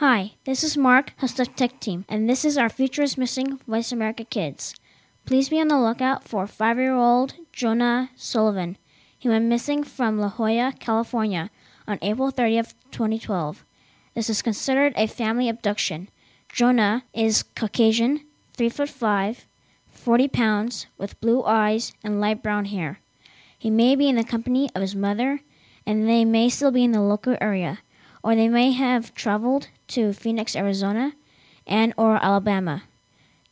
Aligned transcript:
Hi, 0.00 0.32
this 0.46 0.64
is 0.64 0.78
Mark, 0.78 1.12
host 1.18 1.38
of 1.40 1.54
Tech 1.54 1.78
Team, 1.78 2.06
and 2.08 2.26
this 2.26 2.42
is 2.42 2.56
our 2.56 2.70
Future 2.70 3.02
is 3.02 3.18
Missing 3.18 3.58
Voice 3.68 3.92
America 3.92 4.24
Kids. 4.24 4.74
Please 5.26 5.50
be 5.50 5.60
on 5.60 5.68
the 5.68 5.78
lookout 5.78 6.24
for 6.24 6.46
five 6.46 6.78
year 6.78 6.94
old 6.94 7.34
Jonah 7.52 8.08
Sullivan. 8.16 8.78
He 9.18 9.28
went 9.28 9.44
missing 9.44 9.84
from 9.84 10.18
La 10.18 10.30
Jolla, 10.30 10.72
California 10.80 11.50
on 11.86 11.98
April 12.00 12.32
30th, 12.32 12.72
2012. 12.90 13.62
This 14.14 14.30
is 14.30 14.40
considered 14.40 14.94
a 14.96 15.06
family 15.06 15.50
abduction. 15.50 16.08
Jonah 16.50 17.04
is 17.12 17.44
Caucasian, 17.54 18.24
3 18.56 18.70
foot 18.70 18.88
5, 18.88 19.46
40 19.86 20.28
pounds, 20.28 20.86
with 20.96 21.20
blue 21.20 21.44
eyes 21.44 21.92
and 22.02 22.22
light 22.22 22.42
brown 22.42 22.64
hair. 22.64 23.00
He 23.58 23.68
may 23.68 23.94
be 23.96 24.08
in 24.08 24.16
the 24.16 24.24
company 24.24 24.70
of 24.74 24.80
his 24.80 24.96
mother, 24.96 25.40
and 25.86 26.08
they 26.08 26.24
may 26.24 26.48
still 26.48 26.70
be 26.70 26.84
in 26.84 26.92
the 26.92 27.02
local 27.02 27.36
area, 27.38 27.80
or 28.22 28.34
they 28.34 28.48
may 28.48 28.72
have 28.72 29.14
traveled 29.14 29.68
to 29.90 30.12
Phoenix, 30.12 30.56
Arizona, 30.56 31.12
and 31.66 31.92
or 31.96 32.16
Alabama. 32.16 32.84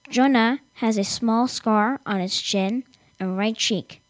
Jonah 0.09 0.61
has 0.75 0.97
a 0.97 1.05
small 1.05 1.47
scar 1.47 2.01
on 2.07 2.21
his 2.21 2.41
chin 2.41 2.85
and 3.21 3.37
right 3.37 3.57
cheek. 3.57 4.01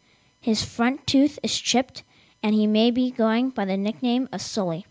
His 0.40 0.64
front 0.64 1.06
tooth 1.06 1.38
is 1.42 1.58
chipped, 1.58 2.02
and 2.42 2.54
he 2.54 2.66
may 2.66 2.90
be 2.90 3.10
going 3.10 3.50
by 3.50 3.64
the 3.64 3.76
nickname 3.76 4.28
of 4.32 4.40
Sully. 4.40 4.86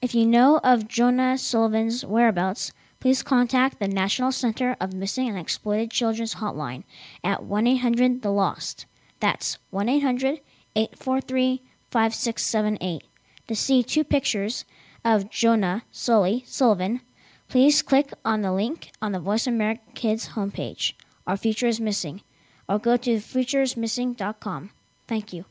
If 0.00 0.14
you 0.14 0.24
know 0.24 0.60
of 0.64 0.88
Jonah 0.88 1.36
Sullivan's 1.36 2.06
whereabouts, 2.06 2.72
please 3.00 3.22
contact 3.22 3.78
the 3.78 3.88
National 3.88 4.32
Center 4.32 4.76
of 4.80 4.94
Missing 4.94 5.28
and 5.28 5.38
Exploited 5.38 5.90
Children's 5.90 6.36
Hotline 6.36 6.84
at 7.22 7.42
1 7.44 7.66
800 7.66 8.22
The 8.22 8.30
Lost. 8.30 8.86
That's 9.20 9.58
1 9.70 9.88
800 9.88 10.40
843 10.74 11.62
5678. 11.90 13.02
To 13.48 13.56
see 13.56 13.82
two 13.82 14.04
pictures 14.04 14.64
of 15.04 15.30
Jonah 15.30 15.82
Sully 15.90 16.44
Sullivan, 16.46 17.00
please 17.48 17.82
click 17.82 18.12
on 18.24 18.42
the 18.42 18.52
link 18.52 18.90
on 19.00 19.12
the 19.12 19.20
Voice 19.20 19.46
America 19.46 19.82
Kids 19.94 20.30
homepage. 20.30 20.94
Our 21.26 21.36
future 21.36 21.66
is 21.66 21.80
missing. 21.80 22.22
Or 22.68 22.78
go 22.78 22.96
to 22.96 23.16
futuresmissing.com. 23.16 24.70
Thank 25.08 25.32
you. 25.32 25.44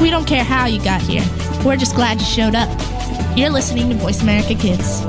We 0.00 0.10
don't 0.10 0.26
care 0.26 0.44
how 0.44 0.66
you 0.66 0.82
got 0.82 1.02
here. 1.02 1.24
We're 1.64 1.76
just 1.76 1.94
glad 1.94 2.20
you 2.20 2.26
showed 2.26 2.54
up. 2.54 2.68
You're 3.36 3.50
listening 3.50 3.88
to 3.90 3.94
Voice 3.96 4.22
America 4.22 4.54
Kids. 4.54 5.00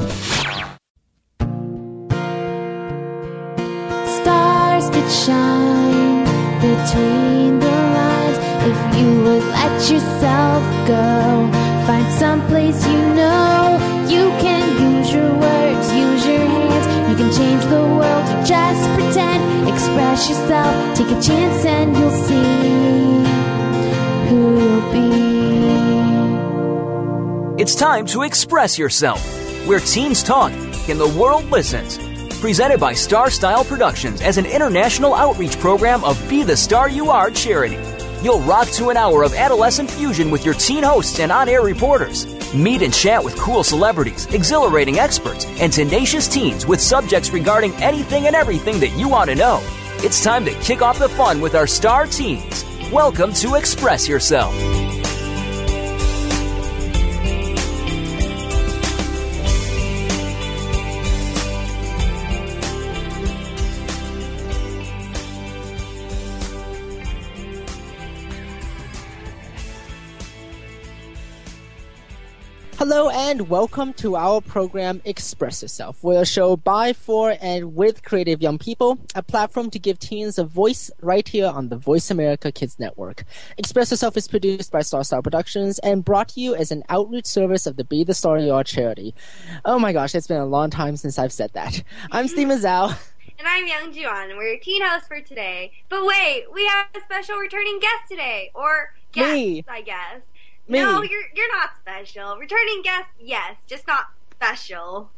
Stars 4.17 4.89
could 4.89 5.11
shine 5.11 6.23
between 6.59 7.59
the 7.59 7.67
lines 7.67 8.37
if 8.69 8.99
you 8.99 9.23
would 9.23 9.43
let 9.43 9.89
yourself 9.89 10.87
go. 10.87 11.62
Find 11.87 12.11
someplace 12.13 12.87
you 12.87 12.97
know 13.13 13.77
you 14.07 14.29
can 14.39 14.63
use 14.95 15.13
your 15.13 15.33
words, 15.33 15.93
use 15.93 16.25
your 16.25 16.39
hands. 16.39 17.09
You 17.09 17.15
can 17.17 17.31
change 17.31 17.63
the 17.65 17.81
world, 17.81 18.25
just 18.45 18.89
pretend. 18.95 19.67
Express 19.67 20.29
yourself, 20.29 20.97
take 20.97 21.07
a 21.07 21.21
chance, 21.21 21.65
and 21.65 21.95
you'll 21.97 22.11
see 22.11 22.43
who 24.29 24.59
you'll 24.61 24.93
be. 24.93 25.07
It's 27.61 27.75
time 27.75 28.05
to 28.07 28.23
express 28.23 28.77
yourself, 28.77 29.21
where 29.67 29.79
teens 29.79 30.23
talk 30.23 30.51
and 30.89 30.99
the 30.99 31.07
world 31.19 31.45
listens. 31.51 31.97
Presented 32.39 32.79
by 32.79 32.93
Star 32.93 33.29
Style 33.29 33.63
Productions 33.63 34.21
as 34.21 34.37
an 34.37 34.45
international 34.45 35.13
outreach 35.13 35.59
program 35.59 36.03
of 36.03 36.17
Be 36.29 36.43
the 36.43 36.57
Star 36.57 36.89
You 36.89 37.09
Are 37.09 37.29
charity. 37.29 37.92
You'll 38.23 38.39
rock 38.39 38.69
to 38.69 38.89
an 38.89 38.95
hour 38.95 39.23
of 39.23 39.33
adolescent 39.33 39.91
fusion 39.91 40.31
with 40.31 40.45
your 40.45 40.53
teen 40.53 40.81
hosts 40.81 41.19
and 41.19 41.29
on 41.29 41.49
air 41.49 41.61
reporters. 41.61 42.25
Meet 42.53 42.81
and 42.81 42.93
chat 42.93 43.21
with 43.21 43.35
cool 43.35 43.65
celebrities, 43.65 44.27
exhilarating 44.27 44.97
experts, 44.97 45.45
and 45.59 45.73
tenacious 45.73 46.25
teens 46.29 46.65
with 46.65 46.79
subjects 46.79 47.31
regarding 47.31 47.73
anything 47.83 48.27
and 48.27 48.33
everything 48.33 48.79
that 48.79 48.97
you 48.97 49.09
want 49.09 49.29
to 49.29 49.35
know. 49.35 49.59
It's 49.97 50.23
time 50.23 50.45
to 50.45 50.53
kick 50.61 50.81
off 50.81 50.99
the 50.99 51.09
fun 51.09 51.41
with 51.41 51.53
our 51.53 51.67
star 51.67 52.07
teens. 52.07 52.63
Welcome 52.93 53.33
to 53.33 53.55
Express 53.55 54.07
Yourself. 54.07 54.53
Hello 72.85 73.07
and 73.09 73.47
welcome 73.47 73.93
to 73.93 74.17
our 74.17 74.41
program 74.41 75.01
Express 75.05 75.61
Yourself. 75.61 76.03
We're 76.03 76.23
a 76.23 76.25
show 76.25 76.57
by, 76.57 76.91
for, 76.91 77.37
and 77.39 77.75
with 77.77 78.03
creative 78.03 78.41
young 78.41 78.57
people, 78.57 78.99
a 79.15 79.23
platform 79.23 79.69
to 79.69 79.79
give 79.79 79.99
teens 79.99 80.37
a 80.37 80.43
voice 80.43 80.91
right 81.01 81.25
here 81.25 81.47
on 81.47 81.69
the 81.69 81.77
Voice 81.77 82.11
America 82.11 82.51
Kids 82.51 82.77
Network. 82.79 83.23
Express 83.57 83.91
Yourself 83.91 84.17
is 84.17 84.27
produced 84.27 84.69
by 84.69 84.81
Star 84.81 85.05
Star 85.05 85.21
Productions 85.21 85.79
and 85.79 86.03
brought 86.03 86.27
to 86.27 86.41
you 86.41 86.55
as 86.55 86.71
an 86.71 86.83
outreach 86.89 87.25
service 87.25 87.65
of 87.65 87.77
the 87.77 87.85
Be 87.85 88.03
the 88.03 88.13
Star 88.13 88.37
You 88.37 88.51
Are 88.51 88.65
charity. 88.65 89.15
Oh 89.63 89.79
my 89.79 89.93
gosh, 89.93 90.13
it's 90.13 90.27
been 90.27 90.41
a 90.41 90.45
long 90.45 90.69
time 90.69 90.97
since 90.97 91.17
I've 91.17 91.31
said 91.31 91.53
that. 91.53 91.81
I'm 92.11 92.27
Steven 92.27 92.59
Zhou. 92.59 92.97
And 93.39 93.47
I'm 93.47 93.65
Youngjoo 93.65 94.07
Ahn, 94.07 94.29
and 94.29 94.37
we're 94.37 94.49
your 94.49 94.59
teen 94.59 94.83
hosts 94.83 95.07
for 95.07 95.21
today. 95.21 95.71
But 95.87 96.05
wait, 96.05 96.47
we 96.53 96.65
have 96.67 96.87
a 96.95 96.99
special 96.99 97.37
returning 97.37 97.79
guest 97.79 98.09
today. 98.09 98.51
Or 98.53 98.93
guests, 99.13 99.33
Me. 99.33 99.63
I 99.69 99.81
guess. 99.81 100.21
Me. 100.67 100.79
No, 100.79 101.03
you're 101.03 101.23
you're 101.35 101.51
not 101.55 101.71
special. 101.81 102.37
Returning 102.37 102.81
guest, 102.83 103.09
yes, 103.19 103.57
just 103.67 103.85
not 103.85 104.05
special. 104.31 105.09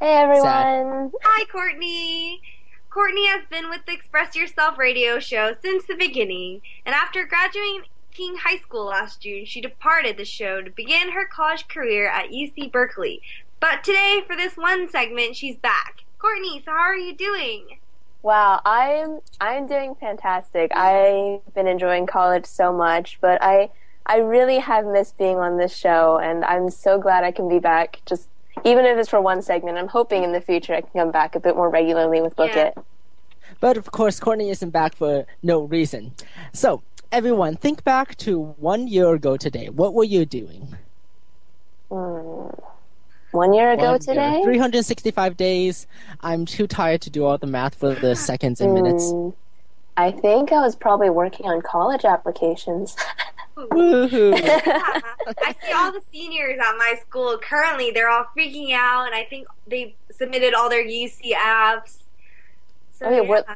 Hey 0.00 0.14
everyone. 0.14 1.12
Hi, 1.22 1.44
Courtney. 1.46 2.42
Courtney 2.90 3.28
has 3.28 3.44
been 3.48 3.70
with 3.70 3.86
the 3.86 3.92
Express 3.92 4.34
Yourself 4.34 4.78
radio 4.78 5.20
show 5.20 5.54
since 5.62 5.84
the 5.86 5.94
beginning, 5.94 6.62
and 6.84 6.92
after 6.92 7.24
graduating 7.24 7.84
high 8.38 8.58
school 8.58 8.86
last 8.86 9.22
June, 9.22 9.44
she 9.44 9.60
departed 9.60 10.16
the 10.16 10.24
show 10.24 10.60
to 10.60 10.70
begin 10.70 11.12
her 11.12 11.24
college 11.24 11.68
career 11.68 12.08
at 12.08 12.30
UC 12.30 12.72
Berkeley. 12.72 13.22
But 13.60 13.84
today, 13.84 14.24
for 14.26 14.34
this 14.34 14.56
one 14.56 14.90
segment, 14.90 15.36
she's 15.36 15.56
back. 15.56 16.02
Courtney, 16.18 16.60
so 16.64 16.72
how 16.72 16.78
are 16.78 16.96
you 16.96 17.14
doing? 17.14 17.78
Wow, 18.22 18.60
I'm 18.64 19.20
I'm 19.40 19.66
doing 19.68 19.94
fantastic. 19.94 20.74
I've 20.74 21.54
been 21.54 21.68
enjoying 21.68 22.06
college 22.06 22.44
so 22.44 22.72
much, 22.72 23.18
but 23.20 23.40
I 23.40 23.70
I 24.06 24.18
really 24.18 24.58
have 24.58 24.86
missed 24.86 25.16
being 25.18 25.38
on 25.38 25.56
this 25.58 25.74
show 25.76 26.18
and 26.18 26.44
I'm 26.44 26.70
so 26.70 26.98
glad 26.98 27.24
I 27.24 27.30
can 27.30 27.48
be 27.48 27.58
back 27.58 28.00
just 28.06 28.28
even 28.64 28.84
if 28.84 28.98
it's 28.98 29.08
for 29.08 29.20
one 29.20 29.42
segment. 29.42 29.78
I'm 29.78 29.88
hoping 29.88 30.22
in 30.22 30.32
the 30.32 30.40
future 30.40 30.74
I 30.74 30.80
can 30.80 30.90
come 30.92 31.10
back 31.10 31.34
a 31.34 31.40
bit 31.40 31.56
more 31.56 31.70
regularly 31.70 32.20
with 32.20 32.36
Book 32.36 32.50
Yeah. 32.54 32.66
It. 32.68 32.78
But 33.60 33.76
of 33.76 33.90
course, 33.90 34.20
Courtney 34.20 34.50
isn't 34.50 34.70
back 34.70 34.94
for 34.94 35.26
no 35.42 35.62
reason. 35.62 36.12
So, 36.52 36.82
everyone, 37.10 37.56
think 37.56 37.84
back 37.84 38.16
to 38.18 38.38
one 38.58 38.86
year 38.86 39.12
ago 39.14 39.36
today. 39.36 39.68
What 39.68 39.94
were 39.94 40.04
you 40.04 40.24
doing? 40.24 40.76
Hmm. 41.90 42.48
One 43.32 43.52
year 43.52 43.72
ago 43.72 43.92
One 43.92 43.92
year. 43.92 43.98
today? 43.98 44.40
365 44.42 45.36
days. 45.36 45.86
I'm 46.20 46.46
too 46.46 46.66
tired 46.66 47.00
to 47.02 47.10
do 47.10 47.24
all 47.24 47.38
the 47.38 47.46
math 47.46 47.74
for 47.76 47.94
the 47.94 48.14
seconds 48.16 48.60
and 48.60 48.74
minutes. 48.74 49.10
Hmm. 49.10 49.30
I 49.96 50.10
think 50.10 50.52
I 50.52 50.60
was 50.60 50.74
probably 50.76 51.10
working 51.10 51.46
on 51.46 51.60
college 51.62 52.04
applications. 52.04 52.96
Woohoo. 53.68 54.34
I 55.42 55.54
see 55.64 55.72
all 55.72 55.92
the 55.92 56.02
seniors 56.12 56.58
at 56.58 56.76
my 56.76 56.94
school 57.00 57.38
currently, 57.38 57.90
they're 57.90 58.08
all 58.08 58.26
freaking 58.36 58.72
out, 58.72 59.06
and 59.06 59.14
I 59.14 59.24
think 59.24 59.46
they 59.66 59.94
submitted 60.10 60.54
all 60.54 60.68
their 60.68 60.84
UC 60.84 61.32
apps. 61.34 61.98
So, 62.92 63.06
Oh, 63.06 63.10
yeah, 63.10 63.16
yeah. 63.22 63.28
what- 63.28 63.46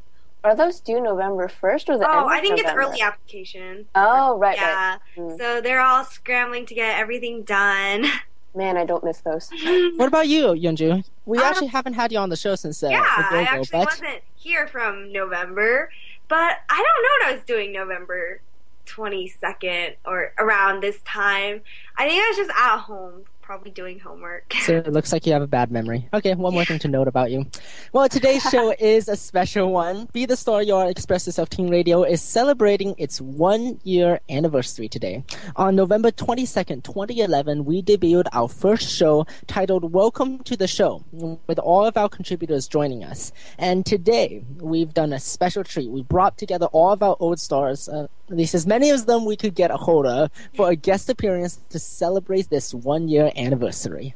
Are 0.42 0.54
those 0.54 0.78
due 0.80 1.00
November 1.00 1.48
1st 1.48 1.88
or 1.88 1.96
the 1.98 2.04
end 2.04 2.14
Oh, 2.14 2.20
of 2.26 2.26
I 2.26 2.40
think 2.42 2.54
it's 2.58 2.62
November? 2.68 2.82
early 2.90 3.00
application. 3.00 3.86
Oh, 3.94 4.36
right, 4.36 4.56
yeah. 4.58 4.90
right. 4.90 4.98
Mm. 5.16 5.38
So 5.38 5.60
they're 5.62 5.80
all 5.80 6.04
scrambling 6.04 6.66
to 6.66 6.74
get 6.74 6.98
everything 6.98 7.42
done. 7.44 8.04
Man, 8.54 8.76
I 8.76 8.84
don't 8.84 9.02
miss 9.02 9.18
those. 9.22 9.50
what 9.96 10.06
about 10.06 10.28
you, 10.28 10.48
Youngjoo? 10.48 11.02
We 11.24 11.38
Um, 11.38 11.44
actually 11.44 11.66
haven't 11.68 11.94
had 11.94 12.12
you 12.12 12.18
on 12.18 12.28
the 12.28 12.36
show 12.36 12.54
since 12.56 12.82
uh, 12.82 12.88
yeah, 12.88 12.98
a 13.00 13.02
I 13.02 13.30
year 13.40 13.40
ago, 13.40 13.60
actually 13.62 13.78
but 13.78 13.86
wasn't 13.86 14.22
here 14.36 14.66
from 14.68 15.10
November, 15.12 15.90
but 16.28 16.58
I 16.68 16.76
don't 16.76 17.02
know 17.02 17.26
what 17.26 17.28
I 17.28 17.32
was 17.36 17.44
doing 17.44 17.72
November 17.72 18.40
22nd 18.86 19.96
or 20.04 20.32
around 20.38 20.82
this 20.82 21.00
time. 21.02 21.62
I 21.96 22.08
think 22.08 22.22
I 22.22 22.28
was 22.28 22.36
just 22.36 22.50
at 22.50 22.78
home, 22.78 23.24
probably 23.44 23.70
doing 23.70 23.98
homework. 23.98 24.54
so 24.62 24.72
it 24.72 24.90
looks 24.90 25.12
like 25.12 25.26
you 25.26 25.32
have 25.34 25.42
a 25.42 25.46
bad 25.46 25.70
memory. 25.70 26.08
Okay, 26.14 26.34
one 26.34 26.54
more 26.54 26.64
thing 26.64 26.78
to 26.78 26.88
note 26.88 27.08
about 27.08 27.30
you. 27.30 27.44
Well, 27.92 28.08
today's 28.08 28.42
show 28.50 28.74
is 28.78 29.06
a 29.06 29.16
special 29.16 29.70
one. 29.70 30.08
Be 30.14 30.24
the 30.24 30.34
Star 30.34 30.62
You 30.62 30.76
Are 30.76 30.88
Express 30.88 31.26
Yourself 31.26 31.50
Teen 31.50 31.68
Radio 31.68 32.04
is 32.04 32.22
celebrating 32.22 32.94
its 32.96 33.20
one 33.20 33.78
year 33.84 34.20
anniversary 34.30 34.88
today. 34.88 35.24
On 35.56 35.76
November 35.76 36.10
22nd, 36.10 36.84
2011, 36.84 37.66
we 37.66 37.82
debuted 37.82 38.28
our 38.32 38.48
first 38.48 38.88
show 38.88 39.26
titled 39.46 39.92
Welcome 39.92 40.38
to 40.44 40.56
the 40.56 40.66
Show, 40.66 41.04
with 41.46 41.58
all 41.58 41.84
of 41.84 41.98
our 41.98 42.08
contributors 42.08 42.66
joining 42.66 43.04
us. 43.04 43.30
And 43.58 43.84
today, 43.84 44.42
we've 44.58 44.94
done 44.94 45.12
a 45.12 45.20
special 45.20 45.64
treat. 45.64 45.90
We 45.90 46.02
brought 46.02 46.38
together 46.38 46.66
all 46.72 46.92
of 46.92 47.02
our 47.02 47.16
old 47.20 47.38
stars, 47.38 47.90
uh, 47.90 48.08
at 48.30 48.36
least 48.38 48.54
as 48.54 48.66
many 48.66 48.88
of 48.88 49.04
them 49.04 49.26
we 49.26 49.36
could 49.36 49.54
get 49.54 49.70
a 49.70 49.76
hold 49.76 50.06
of, 50.06 50.30
for 50.56 50.70
a 50.70 50.76
guest 50.76 51.10
appearance 51.10 51.60
to 51.68 51.78
celebrate 51.78 52.48
this 52.48 52.72
one 52.72 53.06
year 53.06 53.30
anniversary. 53.36 54.14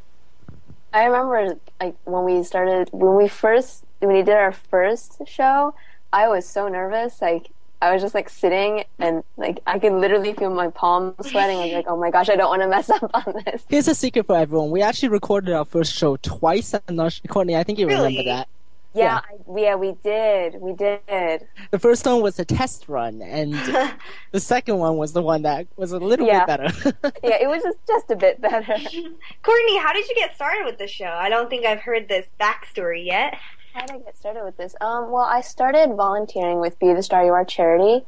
I 0.92 1.04
remember 1.04 1.58
like 1.80 1.96
when 2.04 2.24
we 2.24 2.42
started 2.42 2.88
when 2.92 3.16
we 3.16 3.28
first 3.28 3.84
when 3.98 4.12
we 4.12 4.22
did 4.22 4.34
our 4.34 4.52
first 4.52 5.20
show, 5.26 5.74
I 6.12 6.28
was 6.28 6.46
so 6.46 6.68
nervous. 6.68 7.20
Like 7.20 7.50
I 7.80 7.92
was 7.92 8.02
just 8.02 8.14
like 8.14 8.28
sitting 8.28 8.84
and 8.98 9.22
like 9.36 9.60
I 9.66 9.78
could 9.78 9.92
literally 9.92 10.32
feel 10.32 10.50
my 10.50 10.68
palms 10.68 11.14
sweating. 11.30 11.58
I 11.58 11.64
was 11.64 11.72
like, 11.72 11.86
oh 11.88 11.96
my 11.96 12.10
gosh, 12.10 12.28
I 12.28 12.36
don't 12.36 12.48
want 12.48 12.62
to 12.62 12.68
mess 12.68 12.90
up 12.90 13.10
on 13.14 13.42
this. 13.44 13.64
Here's 13.68 13.88
a 13.88 13.94
secret 13.94 14.26
for 14.26 14.36
everyone. 14.36 14.70
We 14.70 14.82
actually 14.82 15.10
recorded 15.10 15.54
our 15.54 15.64
first 15.64 15.92
show 15.92 16.16
twice. 16.16 16.74
I'm 16.74 16.96
not 16.96 17.12
sure, 17.12 17.22
Courtney, 17.28 17.56
I 17.56 17.62
think 17.62 17.78
you 17.78 17.86
remember 17.86 18.24
that. 18.24 18.48
Yeah, 18.98 19.20
I, 19.24 19.60
yeah, 19.60 19.74
we 19.76 19.92
did, 20.02 20.60
we 20.60 20.72
did. 20.72 21.46
The 21.70 21.78
first 21.78 22.04
one 22.06 22.20
was 22.20 22.38
a 22.38 22.44
test 22.44 22.88
run, 22.88 23.22
and 23.22 23.54
the 24.32 24.40
second 24.40 24.78
one 24.78 24.96
was 24.96 25.12
the 25.12 25.22
one 25.22 25.42
that 25.42 25.66
was 25.76 25.92
a 25.92 25.98
little 25.98 26.26
Yeah. 26.26 26.44
bit 26.44 26.46
better. 26.46 27.10
Yeah, 27.22 27.36
it 27.42 27.48
was 27.48 27.62
just 27.62 27.78
just 27.86 28.10
a 28.10 28.16
bit 28.16 28.40
better. 28.40 28.62
Courtney, 29.42 29.78
how 29.78 29.92
did 29.92 30.08
you 30.08 30.14
get 30.14 30.34
started 30.34 30.64
with 30.64 30.78
the 30.78 30.86
show? 30.86 31.06
I 31.06 31.28
don't 31.28 31.48
think 31.50 31.64
I've 31.66 31.80
heard 31.80 32.08
this 32.08 32.26
backstory 32.40 33.04
yet. 33.04 33.36
How 33.74 33.80
did 33.86 33.96
I 33.96 33.98
get 33.98 34.16
started 34.16 34.44
with 34.44 34.56
this? 34.56 34.74
Um, 34.80 35.10
well, 35.10 35.24
I 35.24 35.40
started 35.40 35.94
volunteering 35.94 36.58
with 36.60 36.78
Be 36.78 36.92
the 36.94 37.02
Star 37.02 37.24
You 37.24 37.32
Are 37.32 37.44
charity 37.44 38.04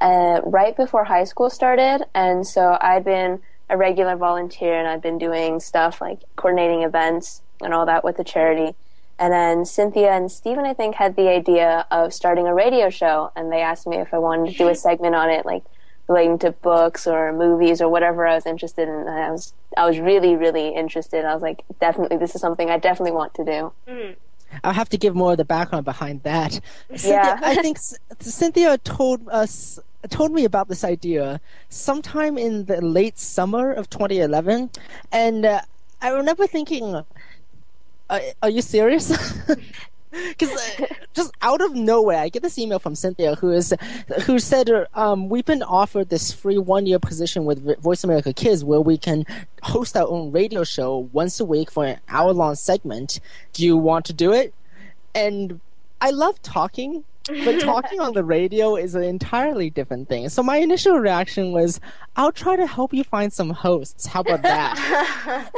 uh, 0.00 0.40
right 0.44 0.76
before 0.76 1.04
high 1.04 1.24
school 1.24 1.50
started, 1.50 2.04
and 2.14 2.46
so 2.46 2.76
I'd 2.80 3.04
been 3.04 3.40
a 3.70 3.76
regular 3.76 4.16
volunteer, 4.16 4.74
and 4.78 4.88
I'd 4.88 5.02
been 5.02 5.18
doing 5.18 5.60
stuff 5.60 6.00
like 6.00 6.20
coordinating 6.36 6.82
events 6.82 7.42
and 7.62 7.72
all 7.72 7.86
that 7.86 8.02
with 8.04 8.16
the 8.16 8.24
charity. 8.24 8.74
And 9.18 9.32
then 9.32 9.64
Cynthia 9.64 10.12
and 10.12 10.30
Steven, 10.30 10.64
I 10.64 10.74
think, 10.74 10.96
had 10.96 11.16
the 11.16 11.28
idea 11.28 11.86
of 11.90 12.12
starting 12.12 12.46
a 12.46 12.54
radio 12.54 12.90
show, 12.90 13.30
and 13.36 13.52
they 13.52 13.60
asked 13.60 13.86
me 13.86 13.98
if 13.98 14.12
I 14.12 14.18
wanted 14.18 14.52
to 14.52 14.58
do 14.58 14.68
a 14.68 14.74
segment 14.74 15.14
on 15.14 15.30
it, 15.30 15.46
like 15.46 15.62
relating 16.08 16.38
to 16.38 16.50
books 16.50 17.06
or 17.06 17.32
movies 17.32 17.80
or 17.80 17.88
whatever 17.88 18.26
I 18.26 18.34
was 18.34 18.46
interested 18.46 18.88
in. 18.88 18.94
And 18.94 19.08
I 19.08 19.30
was, 19.30 19.54
I 19.76 19.86
was 19.86 19.98
really, 19.98 20.36
really 20.36 20.74
interested. 20.74 21.24
I 21.24 21.32
was 21.32 21.42
like, 21.42 21.64
definitely, 21.80 22.16
this 22.16 22.34
is 22.34 22.40
something 22.40 22.70
I 22.70 22.78
definitely 22.78 23.12
want 23.12 23.34
to 23.34 23.44
do. 23.44 24.16
I'll 24.62 24.72
have 24.72 24.88
to 24.90 24.98
give 24.98 25.14
more 25.14 25.32
of 25.32 25.38
the 25.38 25.44
background 25.44 25.84
behind 25.84 26.22
that. 26.24 26.60
Yeah. 26.90 26.96
Cynthia, 26.96 27.38
I 27.42 27.54
think 27.56 27.78
Cynthia 28.20 28.78
told 28.78 29.28
us 29.28 29.78
told 30.10 30.32
me 30.32 30.44
about 30.44 30.68
this 30.68 30.84
idea 30.84 31.40
sometime 31.70 32.36
in 32.36 32.66
the 32.66 32.80
late 32.82 33.18
summer 33.18 33.72
of 33.72 33.88
2011, 33.88 34.70
and 35.10 35.46
uh, 35.46 35.60
I 36.02 36.10
remember 36.10 36.46
thinking, 36.46 37.02
uh, 38.10 38.20
"Are 38.42 38.50
you 38.50 38.62
serious?" 38.62 39.12
Because 40.28 40.50
uh, 40.80 40.86
just 41.14 41.32
out 41.42 41.60
of 41.60 41.74
nowhere, 41.74 42.18
I 42.18 42.28
get 42.28 42.42
this 42.42 42.58
email 42.58 42.78
from 42.78 42.94
Cynthia 42.94 43.34
who 43.34 43.50
is 43.50 43.74
who 44.22 44.38
said, 44.38 44.70
um, 44.94 45.28
"We've 45.28 45.44
been 45.44 45.62
offered 45.62 46.08
this 46.08 46.32
free 46.32 46.58
one 46.58 46.86
year 46.86 46.98
position 46.98 47.44
with 47.44 47.80
Voice 47.80 48.04
America 48.04 48.32
Kids, 48.32 48.64
where 48.64 48.80
we 48.80 48.96
can 48.96 49.24
host 49.62 49.96
our 49.96 50.06
own 50.06 50.30
radio 50.30 50.64
show 50.64 51.08
once 51.12 51.40
a 51.40 51.44
week 51.44 51.70
for 51.70 51.84
an 51.84 51.98
hour 52.08 52.32
long 52.32 52.54
segment. 52.54 53.20
Do 53.52 53.64
you 53.64 53.76
want 53.76 54.04
to 54.06 54.12
do 54.12 54.32
it?" 54.32 54.54
And 55.14 55.60
I 56.00 56.10
love 56.10 56.40
talking, 56.42 57.04
but 57.26 57.60
talking 57.60 58.00
on 58.00 58.12
the 58.12 58.24
radio 58.36 58.76
is 58.76 58.94
an 58.94 59.02
entirely 59.02 59.70
different 59.70 60.08
thing. 60.08 60.28
So 60.28 60.42
my 60.42 60.58
initial 60.58 60.98
reaction 60.98 61.52
was, 61.52 61.80
"I'll 62.16 62.32
try 62.32 62.56
to 62.56 62.66
help 62.66 62.94
you 62.94 63.02
find 63.04 63.32
some 63.32 63.50
hosts. 63.50 64.06
How 64.06 64.20
about 64.20 64.42
that?" 64.42 65.50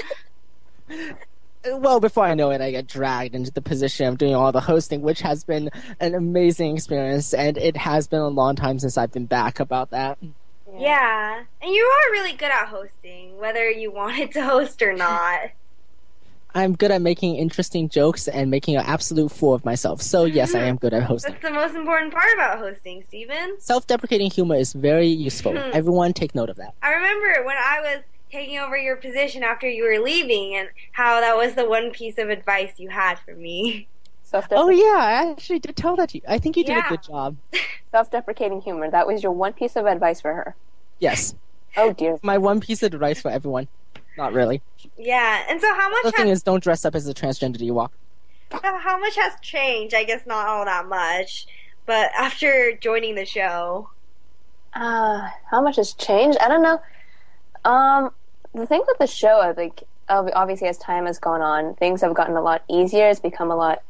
Well, 1.75 2.01
before 2.01 2.25
I 2.25 2.35
know 2.35 2.51
it, 2.51 2.61
I 2.61 2.71
get 2.71 2.87
dragged 2.87 3.35
into 3.35 3.51
the 3.51 3.63
position 3.63 4.07
of 4.07 4.19
doing 4.19 4.35
all 4.35 4.53
the 4.53 4.61
hosting, 4.61 5.03
which 5.03 5.21
has 5.21 5.45
been 5.45 5.71
an 6.01 6.15
amazing 6.15 6.75
experience, 6.75 7.35
and 7.35 7.57
it 7.57 7.77
has 7.77 8.07
been 8.09 8.21
a 8.21 8.29
long 8.29 8.57
time 8.57 8.79
since 8.79 8.97
I've 8.97 9.13
been 9.13 9.27
back 9.27 9.61
about 9.61 9.91
that. 9.91 10.19
Yeah, 10.79 11.43
and 11.63 11.71
you 11.71 11.85
are 11.85 12.13
really 12.13 12.33
good 12.33 12.51
at 12.51 12.69
hosting, 12.69 13.39
whether 13.39 13.71
you 13.71 13.91
wanted 13.91 14.33
to 14.33 14.45
host 14.45 14.83
or 14.83 14.93
not. 14.93 15.51
I'm 16.55 16.75
good 16.75 16.91
at 16.91 17.03
making 17.03 17.37
interesting 17.37 17.91
jokes 17.91 18.29
and 18.29 18.51
making 18.51 18.77
an 18.77 18.85
absolute 18.87 19.31
fool 19.31 19.53
of 19.53 19.67
myself. 19.67 20.01
So 20.01 20.25
yes, 20.25 20.55
I 20.55 20.61
am 20.61 20.77
good 20.77 20.95
at 20.95 21.03
hosting. 21.03 21.33
That's 21.33 21.45
the 21.45 21.51
most 21.51 21.75
important 21.75 22.15
part 22.15 22.33
about 22.35 22.59
hosting, 22.59 23.03
Steven. 23.07 23.57
Self-deprecating 23.61 24.31
humor 24.31 24.55
is 24.55 24.73
very 24.73 25.07
useful. 25.07 25.53
Hmm. 25.53 25.71
Everyone 25.75 26.15
take 26.15 26.35
note 26.35 26.49
of 26.49 26.57
that. 26.57 26.73
I 26.83 26.93
remember 26.95 27.45
when 27.45 27.57
I 27.59 27.81
was 27.83 28.05
taking 28.37 28.59
over 28.59 28.77
your 28.77 28.97
position 28.97 29.43
after 29.43 29.67
you 29.69 29.83
were 29.85 29.99
leaving 30.05 30.55
and 30.57 30.69
how 30.93 31.21
that 31.21 31.37
was 31.37 31.55
the 31.55 31.67
one 31.67 31.91
piece 31.91 32.19
of 32.19 32.29
advice 32.29 32.73
you 32.77 32.91
had 32.91 33.19
for 33.19 33.35
me. 33.35 33.89
Oh 34.51 34.69
yeah, 34.69 34.99
I 34.99 35.31
actually 35.31 35.61
did 35.61 35.75
tell 35.77 35.97
that 35.97 36.11
to 36.11 36.19
you. 36.19 36.25
I 36.29 36.39
think 36.39 36.57
you 36.57 36.65
did 36.65 36.73
Yeah. 36.77 36.87
a 36.87 36.89
good 36.91 37.03
job. 37.03 37.37
Self-deprecating 37.93 38.61
humor. 38.61 38.91
That 38.91 39.07
was 39.07 39.23
your 39.23 39.33
one 39.33 39.55
piece 39.55 39.77
of 39.77 39.87
advice 39.87 40.21
for 40.21 40.35
her. 40.35 40.55
Yes. 40.99 41.35
Oh 41.77 41.93
dear. 41.93 42.19
My 42.23 42.37
one 42.37 42.61
piece 42.61 42.83
of 42.83 42.93
advice 42.93 43.23
for 43.23 43.31
everyone. 43.31 43.69
Not 44.19 44.33
really. 44.35 44.61
Yeah, 44.99 45.45
and 45.49 45.61
so 45.61 45.73
how 45.75 45.89
much? 45.91 46.03
The 46.05 46.13
thing 46.13 46.29
has 46.29 46.39
is, 46.39 46.43
don't 46.43 46.63
dress 46.63 46.85
up 46.85 46.95
as 46.95 47.07
a 47.09 47.15
transgender 47.15 47.59
Ewok. 47.61 47.91
so 48.51 48.59
how 48.79 48.99
much 48.99 49.15
has 49.17 49.33
changed? 49.41 49.95
I 49.95 50.05
guess 50.05 50.27
not 50.27 50.47
all 50.49 50.65
that 50.67 50.87
much, 50.87 51.47
but 51.87 52.11
after 52.19 52.77
joining 52.77 53.15
the 53.15 53.25
show. 53.25 53.91
Uh, 54.75 55.29
how 55.51 55.63
much 55.63 55.77
has 55.77 55.95
changed? 55.95 56.39
I 56.41 56.49
don't 56.49 56.63
know. 56.63 56.81
Um, 57.65 58.11
the 58.57 58.67
thing 58.67 58.83
with 58.87 58.99
the 58.99 59.07
show, 59.07 59.41
I 59.41 59.53
think, 59.53 59.85
obviously 60.09 60.69
as 60.69 60.79
time 60.79 61.07
has 61.07 61.19
gone 61.19 61.43
on, 61.43 61.75
things 61.75 62.01
have 62.01 62.15
gotten 62.15 62.37
a 62.37 62.41
lot 62.41 62.63
easier. 62.69 63.09
It's 63.09 63.21
become 63.21 63.51
a 63.51 63.57
lot, 63.57 63.83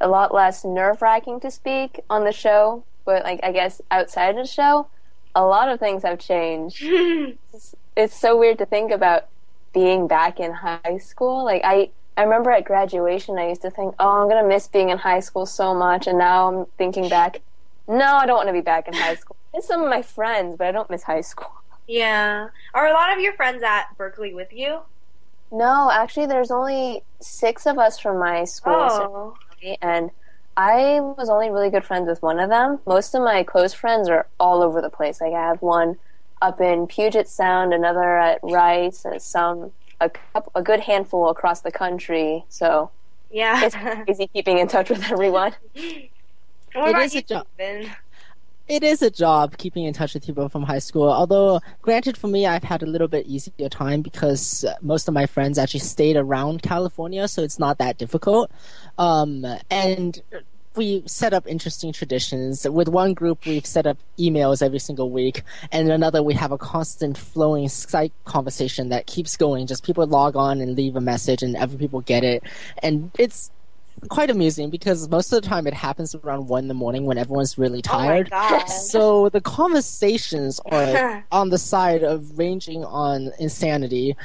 a 0.00 0.08
lot 0.08 0.32
less 0.32 0.64
nerve 0.64 1.02
wracking 1.02 1.40
to 1.40 1.50
speak 1.50 2.00
on 2.08 2.24
the 2.24 2.32
show. 2.32 2.84
But 3.04 3.24
like, 3.24 3.40
I 3.42 3.52
guess 3.52 3.80
outside 3.90 4.30
of 4.30 4.36
the 4.36 4.46
show, 4.46 4.86
a 5.34 5.44
lot 5.44 5.68
of 5.68 5.80
things 5.80 6.02
have 6.04 6.18
changed. 6.18 6.78
it's, 6.82 7.74
it's 7.96 8.18
so 8.18 8.36
weird 8.36 8.58
to 8.58 8.66
think 8.66 8.92
about 8.92 9.26
being 9.72 10.06
back 10.06 10.38
in 10.38 10.52
high 10.52 10.98
school. 10.98 11.44
Like 11.44 11.62
I, 11.64 11.90
I 12.16 12.22
remember 12.22 12.50
at 12.50 12.64
graduation, 12.64 13.38
I 13.38 13.48
used 13.48 13.62
to 13.62 13.70
think, 13.70 13.94
"Oh, 13.98 14.22
I'm 14.22 14.28
gonna 14.28 14.46
miss 14.46 14.66
being 14.66 14.90
in 14.90 14.98
high 14.98 15.20
school 15.20 15.46
so 15.46 15.74
much," 15.74 16.06
and 16.06 16.18
now 16.18 16.48
I'm 16.48 16.66
thinking 16.76 17.08
back, 17.08 17.42
"No, 17.86 18.16
I 18.16 18.26
don't 18.26 18.36
want 18.36 18.48
to 18.48 18.52
be 18.52 18.60
back 18.60 18.88
in 18.88 18.94
high 18.94 19.14
school." 19.14 19.36
I 19.54 19.58
Miss 19.58 19.66
some 19.66 19.82
of 19.82 19.88
my 19.88 20.02
friends, 20.02 20.56
but 20.58 20.66
I 20.66 20.72
don't 20.72 20.90
miss 20.90 21.04
high 21.04 21.20
school. 21.20 21.57
Yeah. 21.88 22.48
Are 22.74 22.86
a 22.86 22.92
lot 22.92 23.12
of 23.12 23.20
your 23.20 23.32
friends 23.32 23.62
at 23.64 23.96
Berkeley 23.96 24.34
with 24.34 24.52
you? 24.52 24.80
No, 25.50 25.90
actually, 25.90 26.26
there's 26.26 26.50
only 26.50 27.02
six 27.20 27.66
of 27.66 27.78
us 27.78 27.98
from 27.98 28.18
my 28.18 28.44
school, 28.44 28.74
Oh. 28.74 29.36
and 29.80 30.10
I 30.56 31.00
was 31.00 31.30
only 31.30 31.50
really 31.50 31.70
good 31.70 31.84
friends 31.84 32.06
with 32.08 32.22
one 32.22 32.38
of 32.38 32.50
them. 32.50 32.80
Most 32.86 33.14
of 33.14 33.22
my 33.22 33.42
close 33.42 33.72
friends 33.72 34.08
are 34.10 34.26
all 34.38 34.62
over 34.62 34.82
the 34.82 34.90
place. 34.90 35.20
Like 35.20 35.32
I 35.32 35.40
have 35.48 35.62
one 35.62 35.96
up 36.42 36.60
in 36.60 36.86
Puget 36.86 37.28
Sound, 37.28 37.72
another 37.72 38.18
at 38.18 38.40
Rice, 38.42 39.04
and 39.06 39.20
some 39.22 39.72
a 40.00 40.10
couple, 40.10 40.52
a 40.54 40.62
good 40.62 40.80
handful 40.80 41.28
across 41.30 41.62
the 41.62 41.72
country. 41.72 42.44
So 42.50 42.90
Yeah. 43.30 43.64
it's 43.64 43.76
easy 44.10 44.26
keeping 44.28 44.58
in 44.58 44.68
touch 44.68 44.90
with 44.90 45.02
everyone. 45.10 45.54
what 46.74 46.88
It 46.88 46.90
about 46.90 47.14
you, 47.14 47.20
a 47.20 47.22
job. 47.22 47.46
It 48.68 48.82
is 48.82 49.00
a 49.00 49.10
job 49.10 49.56
keeping 49.56 49.84
in 49.84 49.94
touch 49.94 50.12
with 50.12 50.26
people 50.26 50.50
from 50.50 50.62
high 50.62 50.78
school. 50.78 51.08
Although, 51.08 51.60
granted, 51.80 52.18
for 52.18 52.28
me, 52.28 52.46
I've 52.46 52.64
had 52.64 52.82
a 52.82 52.86
little 52.86 53.08
bit 53.08 53.26
easier 53.26 53.70
time 53.70 54.02
because 54.02 54.62
uh, 54.62 54.74
most 54.82 55.08
of 55.08 55.14
my 55.14 55.24
friends 55.24 55.56
actually 55.56 55.80
stayed 55.80 56.16
around 56.16 56.62
California, 56.62 57.26
so 57.28 57.42
it's 57.42 57.58
not 57.58 57.78
that 57.78 57.96
difficult. 57.96 58.50
Um, 58.98 59.46
and 59.70 60.20
we 60.76 61.02
set 61.06 61.32
up 61.32 61.46
interesting 61.46 61.94
traditions. 61.94 62.68
With 62.68 62.88
one 62.88 63.14
group, 63.14 63.46
we've 63.46 63.64
set 63.64 63.86
up 63.86 63.96
emails 64.18 64.62
every 64.62 64.78
single 64.78 65.10
week, 65.10 65.44
and 65.72 65.90
another, 65.90 66.22
we 66.22 66.34
have 66.34 66.52
a 66.52 66.58
constant 66.58 67.16
flowing 67.16 67.68
Skype 67.68 68.12
conversation 68.26 68.90
that 68.90 69.06
keeps 69.06 69.36
going. 69.38 69.66
Just 69.66 69.82
people 69.82 70.06
log 70.06 70.36
on 70.36 70.60
and 70.60 70.76
leave 70.76 70.94
a 70.94 71.00
message, 71.00 71.42
and 71.42 71.56
other 71.56 71.78
people 71.78 72.02
get 72.02 72.22
it, 72.22 72.42
and 72.82 73.10
it's 73.18 73.50
quite 74.08 74.30
amusing 74.30 74.70
because 74.70 75.08
most 75.08 75.32
of 75.32 75.42
the 75.42 75.48
time 75.48 75.66
it 75.66 75.74
happens 75.74 76.14
around 76.14 76.48
one 76.48 76.64
in 76.64 76.68
the 76.68 76.74
morning 76.74 77.04
when 77.04 77.18
everyone's 77.18 77.58
really 77.58 77.78
Oh 77.78 77.82
tired. 77.82 78.30
god. 78.30 78.66
So 78.66 79.28
the 79.28 79.40
conversations 79.40 80.60
are 80.66 81.24
on 81.32 81.50
the 81.50 81.58
side 81.58 82.02
of 82.02 82.38
ranging 82.38 82.84
on 82.84 83.32
insanity, 83.38 84.16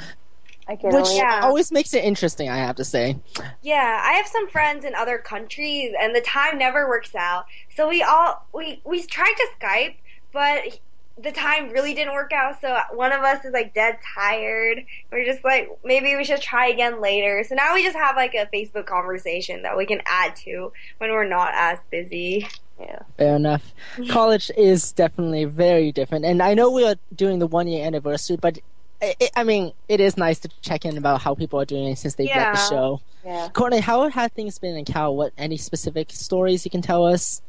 I 0.66 0.76
can 0.76 0.92
which 0.94 1.04
only 1.06 1.16
Yeah. 1.16 1.40
always 1.42 1.70
makes 1.70 1.92
it 1.94 2.04
interesting, 2.04 2.48
I 2.48 2.56
have 2.56 2.76
to 2.76 2.84
say. 2.84 3.16
Yeah, 3.62 4.00
I 4.02 4.12
have 4.14 4.26
some 4.26 4.48
friends 4.48 4.84
in 4.84 4.94
other 4.94 5.18
countries, 5.18 5.94
and 6.00 6.14
the 6.14 6.20
time 6.22 6.58
never 6.58 6.88
works 6.88 7.14
out. 7.14 7.44
So 7.76 7.88
we 7.88 8.02
all 8.02 8.46
we 8.54 8.80
we 8.84 9.02
tried 9.02 9.34
to 9.36 9.46
Skype, 9.60 9.96
but 10.32 10.80
the 11.22 11.30
time 11.32 11.70
really 11.70 11.94
didn't 11.94 12.12
work 12.14 12.32
out. 12.32 12.60
So 12.60 12.76
one 12.92 13.12
of 13.12 13.22
us 13.22 13.44
is 13.44 13.52
like 13.52 13.72
dead 13.74 13.98
tired. 14.14 14.84
We're 15.12 15.24
just 15.24 15.44
like 15.44 15.70
maybe 15.84 16.16
we 16.16 16.24
should 16.24 16.40
try 16.40 16.66
again 16.68 17.00
later. 17.00 17.44
So 17.48 17.54
now 17.54 17.72
we 17.74 17.82
just 17.84 17.96
have 17.96 18.16
like 18.16 18.34
a 18.34 18.48
Facebook 18.52 18.86
conversation 18.86 19.62
that 19.62 19.76
we 19.76 19.86
can 19.86 20.00
add 20.06 20.34
to 20.36 20.72
when 20.98 21.10
we're 21.10 21.28
not 21.28 21.52
as 21.54 21.78
busy. 21.90 22.48
yeah. 22.80 23.00
Fair 23.16 23.36
enough. 23.36 23.72
College 24.10 24.50
is 24.56 24.92
definitely 24.92 25.44
very 25.44 25.92
different, 25.92 26.24
and 26.24 26.42
I 26.42 26.54
know 26.54 26.70
we 26.70 26.84
are 26.84 26.96
doing 27.14 27.38
the 27.38 27.46
one 27.46 27.68
year 27.68 27.86
anniversary, 27.86 28.36
but 28.36 28.58
I, 29.00 29.14
I- 29.20 29.30
I 29.36 29.44
mean, 29.44 29.72
it 29.88 30.00
is 30.00 30.16
nice 30.16 30.40
to 30.40 30.48
check 30.62 30.84
in 30.84 30.96
about 30.98 31.20
how 31.22 31.34
people 31.34 31.60
are 31.60 31.64
doing 31.64 31.94
since 31.94 32.14
they've 32.16 32.26
left 32.28 32.56
the 32.56 32.68
show. 32.74 33.00
Yeah. 33.24 33.48
Courtney, 33.52 33.78
how 33.80 34.08
have 34.08 34.32
things 34.32 34.58
been 34.58 34.76
in 34.76 34.84
Cal? 34.84 35.14
What 35.14 35.32
any 35.38 35.56
specific 35.56 36.10
stories 36.10 36.64
you 36.64 36.70
can 36.70 36.82
tell 36.82 37.04
us? 37.06 37.40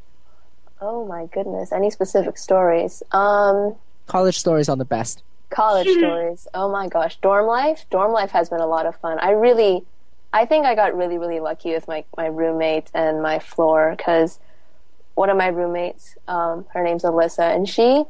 Oh 0.81 1.05
my 1.05 1.25
goodness. 1.27 1.71
Any 1.71 1.89
specific 1.89 2.37
stories? 2.37 3.01
Um, 3.11 3.75
College 4.07 4.37
stories 4.37 4.69
are 4.69 4.75
the 4.75 4.85
best. 4.85 5.23
college 5.49 5.87
stories. 5.87 6.47
Oh 6.53 6.69
my 6.69 6.87
gosh, 6.87 7.17
dorm 7.21 7.47
life. 7.47 7.85
Dorm 7.89 8.11
life 8.11 8.31
has 8.31 8.49
been 8.49 8.59
a 8.59 8.67
lot 8.67 8.85
of 8.85 8.95
fun. 8.97 9.17
I 9.19 9.31
really, 9.31 9.83
I 10.33 10.45
think 10.45 10.65
I 10.65 10.75
got 10.75 10.95
really, 10.95 11.17
really 11.17 11.39
lucky 11.39 11.71
with 11.73 11.87
my, 11.87 12.03
my 12.17 12.27
roommate 12.27 12.91
and 12.93 13.21
my 13.21 13.39
floor 13.39 13.93
because 13.95 14.39
one 15.15 15.29
of 15.29 15.37
my 15.37 15.47
roommates, 15.47 16.15
um, 16.27 16.65
her 16.73 16.83
name's 16.83 17.03
Alyssa, 17.03 17.55
and 17.55 17.67
she, 17.69 18.03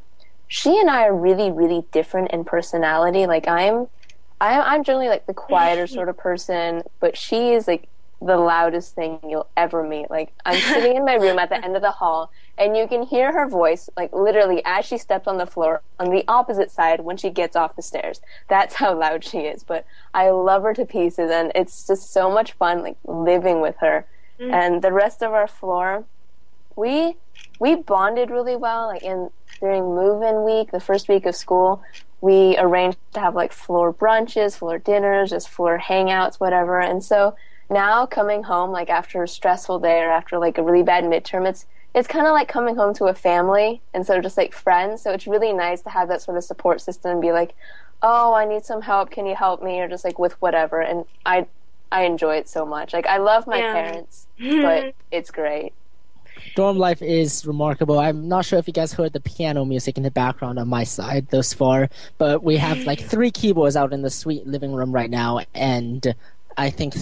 she 0.48 0.80
and 0.80 0.90
I 0.90 1.04
are 1.04 1.16
really, 1.16 1.52
really 1.52 1.86
different 1.92 2.32
in 2.32 2.44
personality. 2.44 3.28
Like 3.28 3.48
I'm, 3.48 3.88
I'm, 4.42 4.62
I'm 4.62 4.84
generally 4.84 5.08
like 5.08 5.28
the 5.28 5.34
quieter 5.34 5.86
sort 5.98 6.10
of 6.10 6.18
person, 6.18 6.82
but 7.00 7.16
she 7.16 7.52
is 7.54 7.68
like 7.68 7.88
the 8.22 8.38
loudest 8.38 8.96
thing 8.96 9.20
you'll 9.28 9.50
ever 9.58 9.84
meet. 9.84 10.10
Like 10.10 10.34
I'm 10.46 10.60
sitting 10.60 10.96
in 10.96 11.06
my 11.06 11.16
room 11.16 11.38
at 11.38 11.50
the 11.50 11.64
end 11.64 11.76
of 11.76 11.82
the 11.82 11.92
hall 11.92 12.32
and 12.58 12.76
you 12.76 12.88
can 12.88 13.04
hear 13.04 13.34
her 13.34 13.48
voice 13.48 13.90
like 13.98 14.14
literally 14.14 14.62
as 14.66 14.86
she 14.86 14.98
steps 14.98 15.28
on 15.28 15.38
the 15.38 15.46
floor 15.46 15.82
on 16.00 16.10
the 16.10 16.24
opposite 16.28 16.72
side 16.72 17.02
when 17.02 17.18
she 17.18 17.30
gets 17.30 17.56
off 17.56 17.76
the 17.76 17.82
stairs. 17.82 18.22
That's 18.48 18.76
how 18.76 18.98
loud 18.98 19.24
she 19.24 19.40
is. 19.40 19.64
But 19.64 19.86
I 20.14 20.30
love 20.30 20.64
her 20.64 20.74
to 20.74 20.86
pieces 20.86 21.30
and 21.32 21.52
it's 21.56 21.88
just 21.88 22.12
so 22.12 22.32
much 22.32 22.54
fun 22.54 22.82
like 22.82 22.98
living 23.06 23.62
with 23.62 23.76
her. 23.80 24.06
Mm. 24.40 24.54
And 24.54 24.82
the 24.82 24.92
rest 24.92 25.22
of 25.22 25.34
our 25.34 25.48
floor 25.48 26.06
we 26.76 27.16
we 27.60 27.76
bonded 27.76 28.30
really 28.30 28.56
well 28.56 28.88
like 28.88 29.04
in 29.04 29.30
during 29.60 29.84
move-in 29.84 30.44
week, 30.44 30.72
the 30.72 30.80
first 30.80 31.08
week 31.08 31.26
of 31.26 31.36
school, 31.36 31.82
we 32.22 32.58
arranged 32.58 32.98
to 33.14 33.20
have 33.20 33.36
like 33.36 33.54
floor 33.54 33.94
brunches, 33.94 34.58
floor 34.58 34.78
dinners, 34.78 35.30
just 35.30 35.50
floor 35.50 35.80
hangouts, 35.80 36.36
whatever. 36.36 36.80
And 36.80 37.04
so 37.04 37.36
now 37.70 38.06
coming 38.06 38.44
home 38.44 38.72
like 38.72 38.90
after 38.90 39.24
a 39.24 39.28
stressful 39.28 39.80
day 39.80 40.00
or 40.02 40.12
after 40.12 40.38
like 40.38 40.58
a 40.58 40.64
really 40.64 40.84
bad 40.84 41.04
midterm, 41.04 41.48
it's 41.48 41.66
it's 41.94 42.08
kind 42.08 42.28
of 42.28 42.34
like 42.34 42.50
coming 42.50 42.76
home 42.76 42.94
to 42.96 43.06
a 43.06 43.14
family 43.14 43.82
instead 43.94 44.18
of 44.18 44.24
just 44.24 44.38
like 44.38 44.54
friends. 44.54 45.02
So 45.02 45.12
it's 45.12 45.28
really 45.28 45.54
nice 45.54 45.82
to 45.84 45.90
have 45.90 46.10
that 46.10 46.22
sort 46.22 46.38
of 46.38 46.44
support 46.44 46.82
system 46.82 47.12
and 47.12 47.22
be 47.22 47.32
like, 47.32 47.56
"Oh, 48.02 48.34
I 48.34 48.46
need 48.46 48.66
some 48.66 48.82
help. 48.82 49.12
Can 49.12 49.26
you 49.26 49.36
help 49.36 49.64
me?" 49.64 49.80
or 49.80 49.88
just 49.88 50.04
like 50.04 50.20
with 50.20 50.34
whatever. 50.42 50.82
And 50.82 51.06
I 51.26 51.48
I 51.92 52.04
enjoy 52.04 52.36
it 52.36 52.50
so 52.50 52.66
much. 52.66 52.94
Like 52.94 53.08
I 53.08 53.18
love 53.18 53.48
my 53.48 53.60
yeah. 53.60 53.74
parents, 53.74 54.28
but 54.40 54.94
it's 55.12 55.32
great. 55.32 55.74
Dorm 56.56 56.78
life 56.78 57.02
is 57.02 57.46
remarkable. 57.46 57.98
I'm 57.98 58.28
not 58.28 58.46
sure 58.46 58.60
if 58.60 58.68
you 58.68 58.74
guys 58.74 58.94
heard 58.94 59.14
the 59.14 59.22
piano 59.22 59.66
music 59.66 59.98
in 59.98 60.04
the 60.04 60.12
background 60.12 60.60
on 60.60 60.68
my 60.68 60.84
side 60.84 61.28
thus 61.30 61.54
far, 61.54 61.90
but 62.18 62.44
we 62.44 62.58
have 62.58 62.80
like 62.80 63.00
three 63.10 63.32
keyboards 63.32 63.76
out 63.76 63.94
in 63.94 64.02
the 64.02 64.10
sweet 64.10 64.46
living 64.46 64.74
room 64.74 64.92
right 64.92 65.10
now, 65.10 65.40
and 65.54 66.14
I 66.58 66.70
think 66.70 66.96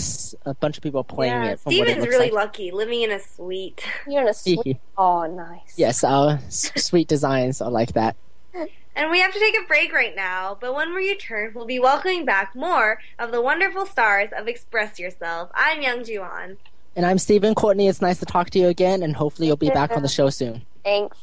a 0.45 0.53
bunch 0.55 0.77
of 0.77 0.83
people 0.83 1.01
are 1.01 1.03
playing 1.03 1.33
yeah, 1.33 1.51
it. 1.51 1.59
From 1.59 1.73
Steven's 1.73 2.07
really 2.07 2.25
like. 2.25 2.33
lucky 2.33 2.71
living 2.71 3.01
in 3.01 3.11
a 3.11 3.19
suite. 3.19 3.83
You're 4.07 4.23
in 4.23 4.27
a 4.27 4.33
suite. 4.33 4.77
oh, 4.97 5.25
nice. 5.25 5.73
Yes, 5.75 6.03
our 6.03 6.39
suite 6.49 7.07
designs 7.07 7.61
are 7.61 7.71
like 7.71 7.93
that. 7.93 8.15
And 8.95 9.09
we 9.09 9.21
have 9.21 9.33
to 9.33 9.39
take 9.39 9.55
a 9.59 9.65
break 9.65 9.91
right 9.91 10.15
now, 10.15 10.55
but 10.61 10.75
when 10.75 10.93
we 10.93 11.09
return, 11.09 11.53
we'll 11.55 11.65
be 11.65 11.79
welcoming 11.79 12.25
back 12.25 12.55
more 12.55 12.99
of 13.17 13.31
the 13.31 13.41
wonderful 13.41 13.87
stars 13.87 14.29
of 14.37 14.47
Express 14.47 14.99
Yourself. 14.99 15.49
I'm 15.55 15.81
Youngjoo 15.81 16.21
Ahn. 16.21 16.57
And 16.95 17.03
I'm 17.03 17.17
Steven. 17.17 17.55
Courtney, 17.55 17.87
it's 17.87 18.03
nice 18.03 18.19
to 18.19 18.25
talk 18.25 18.51
to 18.51 18.59
you 18.59 18.67
again, 18.67 19.01
and 19.01 19.15
hopefully 19.15 19.47
you'll 19.47 19.57
be 19.57 19.71
back 19.71 19.95
on 19.95 20.03
the 20.03 20.07
show 20.07 20.29
soon. 20.29 20.61
Thanks. 20.83 21.17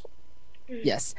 Mm. 0.69 0.81
Yes. 0.83 1.15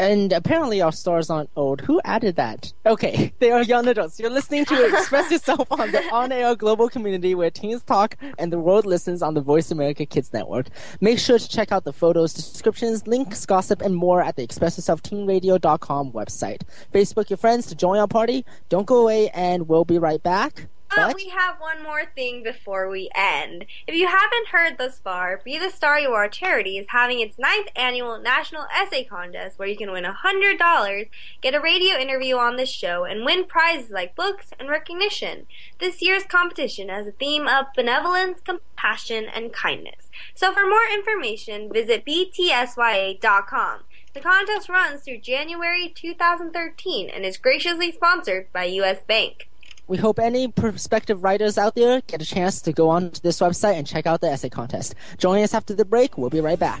And 0.00 0.32
apparently 0.32 0.80
our 0.80 0.92
stars 0.92 1.28
aren't 1.28 1.50
old. 1.56 1.82
Who 1.82 2.00
added 2.06 2.36
that? 2.36 2.72
Okay, 2.86 3.34
they 3.38 3.50
are 3.50 3.62
young 3.62 3.86
adults. 3.86 4.18
You're 4.18 4.30
listening 4.30 4.64
to 4.64 4.86
Express 4.86 5.30
Yourself 5.30 5.70
on 5.70 5.92
the 5.92 6.02
on-air 6.10 6.56
global 6.56 6.88
community 6.88 7.34
where 7.34 7.50
teens 7.50 7.82
talk 7.82 8.16
and 8.38 8.50
the 8.50 8.58
world 8.58 8.86
listens 8.86 9.20
on 9.20 9.34
the 9.34 9.42
Voice 9.42 9.70
America 9.70 10.06
Kids 10.06 10.32
Network. 10.32 10.68
Make 11.02 11.18
sure 11.18 11.38
to 11.38 11.46
check 11.46 11.70
out 11.70 11.84
the 11.84 11.92
photos, 11.92 12.32
descriptions, 12.32 13.06
links, 13.06 13.44
gossip, 13.44 13.82
and 13.82 13.94
more 13.94 14.22
at 14.22 14.36
the 14.36 14.46
ExpressYourselfTeenRadio.com 14.46 16.12
website. 16.12 16.62
Facebook 16.94 17.28
your 17.28 17.36
friends 17.36 17.66
to 17.66 17.74
join 17.74 17.98
our 17.98 18.08
party. 18.08 18.46
Don't 18.70 18.86
go 18.86 19.02
away, 19.02 19.28
and 19.34 19.68
we'll 19.68 19.84
be 19.84 19.98
right 19.98 20.22
back. 20.22 20.68
But 20.94 21.14
we 21.14 21.28
have 21.28 21.60
one 21.60 21.82
more 21.82 22.04
thing 22.16 22.42
before 22.42 22.88
we 22.88 23.10
end. 23.14 23.66
If 23.86 23.94
you 23.94 24.08
haven't 24.08 24.48
heard 24.48 24.76
thus 24.76 24.98
far, 24.98 25.40
Be 25.44 25.58
the 25.58 25.70
Star 25.70 26.00
You 26.00 26.10
Are 26.10 26.28
charity 26.28 26.78
is 26.78 26.86
having 26.88 27.20
its 27.20 27.38
ninth 27.38 27.68
annual 27.76 28.18
National 28.18 28.66
Essay 28.74 29.04
Contest 29.04 29.58
where 29.58 29.68
you 29.68 29.76
can 29.76 29.92
win 29.92 30.04
$100, 30.04 31.08
get 31.40 31.54
a 31.54 31.60
radio 31.60 31.96
interview 31.96 32.36
on 32.36 32.56
this 32.56 32.70
show, 32.70 33.04
and 33.04 33.24
win 33.24 33.44
prizes 33.44 33.90
like 33.90 34.16
books 34.16 34.50
and 34.58 34.68
recognition. 34.68 35.46
This 35.78 36.02
year's 36.02 36.24
competition 36.24 36.88
has 36.88 37.06
a 37.06 37.12
theme 37.12 37.46
of 37.46 37.66
benevolence, 37.76 38.40
compassion, 38.40 39.26
and 39.32 39.52
kindness. 39.52 40.10
So 40.34 40.52
for 40.52 40.66
more 40.66 40.86
information, 40.92 41.72
visit 41.72 42.04
btsya.com. 42.04 43.80
The 44.12 44.20
contest 44.20 44.68
runs 44.68 45.02
through 45.02 45.20
January 45.20 45.92
2013 45.94 47.08
and 47.08 47.24
is 47.24 47.36
graciously 47.36 47.92
sponsored 47.92 48.52
by 48.52 48.64
U.S. 48.64 49.02
Bank. 49.06 49.49
We 49.90 49.96
hope 49.96 50.20
any 50.20 50.46
prospective 50.46 51.24
writers 51.24 51.58
out 51.58 51.74
there 51.74 52.00
get 52.02 52.22
a 52.22 52.24
chance 52.24 52.62
to 52.62 52.72
go 52.72 52.90
on 52.90 53.10
to 53.10 53.20
this 53.20 53.40
website 53.40 53.74
and 53.74 53.84
check 53.84 54.06
out 54.06 54.20
the 54.20 54.30
essay 54.30 54.48
contest. 54.48 54.94
Join 55.18 55.42
us 55.42 55.52
after 55.52 55.74
the 55.74 55.84
break. 55.84 56.16
We'll 56.16 56.30
be 56.30 56.40
right 56.40 56.60
back. 56.60 56.80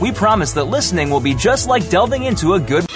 We 0.00 0.12
promise 0.12 0.52
that 0.52 0.64
listening 0.64 1.10
will 1.10 1.20
be 1.20 1.34
just 1.34 1.68
like 1.68 1.88
delving 1.90 2.24
into 2.24 2.54
a 2.54 2.60
good. 2.60 2.88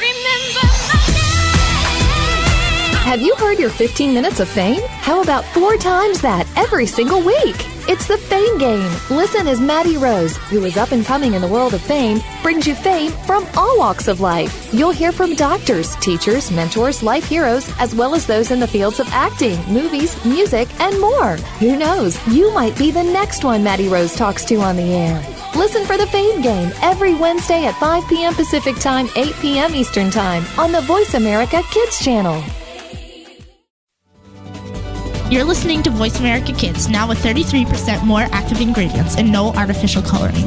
Have 3.03 3.21
you 3.21 3.35
heard 3.37 3.59
your 3.59 3.71
15 3.71 4.15
minutes 4.15 4.41
of 4.41 4.49
fame? 4.49 4.81
How 4.87 5.21
about 5.21 5.45
four 5.47 5.77
times 5.77 6.23
that 6.23 6.47
every 6.57 6.87
single 6.87 7.21
week? 7.21 7.57
It's 7.89 8.07
the 8.07 8.17
Fame 8.17 8.57
Game. 8.59 8.91
Listen 9.11 9.49
as 9.49 9.61
Maddie 9.61 9.97
Rose, 9.97 10.37
who 10.37 10.65
is 10.65 10.77
up 10.77 10.93
and 10.93 11.05
coming 11.05 11.35
in 11.35 11.43
the 11.43 11.49
world 11.49 11.75
of 11.75 11.83
fame, 11.83 12.21
brings 12.41 12.67
you 12.67 12.77
fame 12.77 13.11
from 13.27 13.45
all 13.57 13.77
walks 13.77 14.07
of 14.07 14.21
life. 14.21 14.73
You'll 14.73 14.93
hear 14.93 15.11
from 15.11 15.35
doctors, 15.35 15.97
teachers, 15.97 16.53
mentors, 16.53 17.03
life 17.03 17.25
heroes, 17.25 17.69
as 17.81 17.95
well 17.95 18.15
as 18.15 18.27
those 18.27 18.53
in 18.53 18.61
the 18.61 18.69
fields 18.69 19.01
of 19.01 19.09
acting, 19.09 19.59
movies, 19.67 20.25
music, 20.25 20.69
and 20.81 20.99
more. 21.01 21.37
Who 21.59 21.77
knows? 21.77 22.17
You 22.29 22.55
might 22.55 22.79
be 22.79 22.93
the 22.93 23.03
next 23.03 23.43
one 23.43 23.65
Maddie 23.65 23.89
Rose 23.89 24.15
talks 24.15 24.45
to 24.47 24.61
on 24.61 24.77
the 24.77 24.95
air. 24.95 25.42
Listen 25.55 25.85
for 25.85 25.99
the 25.99 26.07
Fame 26.07 26.41
Game 26.41 26.73
every 26.81 27.15
Wednesday 27.15 27.67
at 27.67 27.75
5 27.75 28.09
p.m. 28.09 28.35
Pacific 28.35 28.75
Time, 28.77 29.07
8 29.15 29.35
p.m. 29.41 29.75
Eastern 29.75 30.11
Time 30.11 30.45
on 30.59 30.73
the 30.73 30.81
Voice 30.81 31.13
America 31.13 31.63
Kids 31.71 32.03
channel. 32.03 32.43
You're 35.31 35.45
listening 35.45 35.83
to 35.83 35.91
Voice 35.91 36.19
America 36.21 36.53
Kids, 36.53 36.89
now 36.89 37.07
with 37.07 37.19
33% 37.19 38.03
more 38.05 38.27
active 38.33 38.63
ingredients 38.63 39.17
and 39.19 39.31
no 39.31 39.53
artificial 39.53 40.03
coloring. 40.03 40.47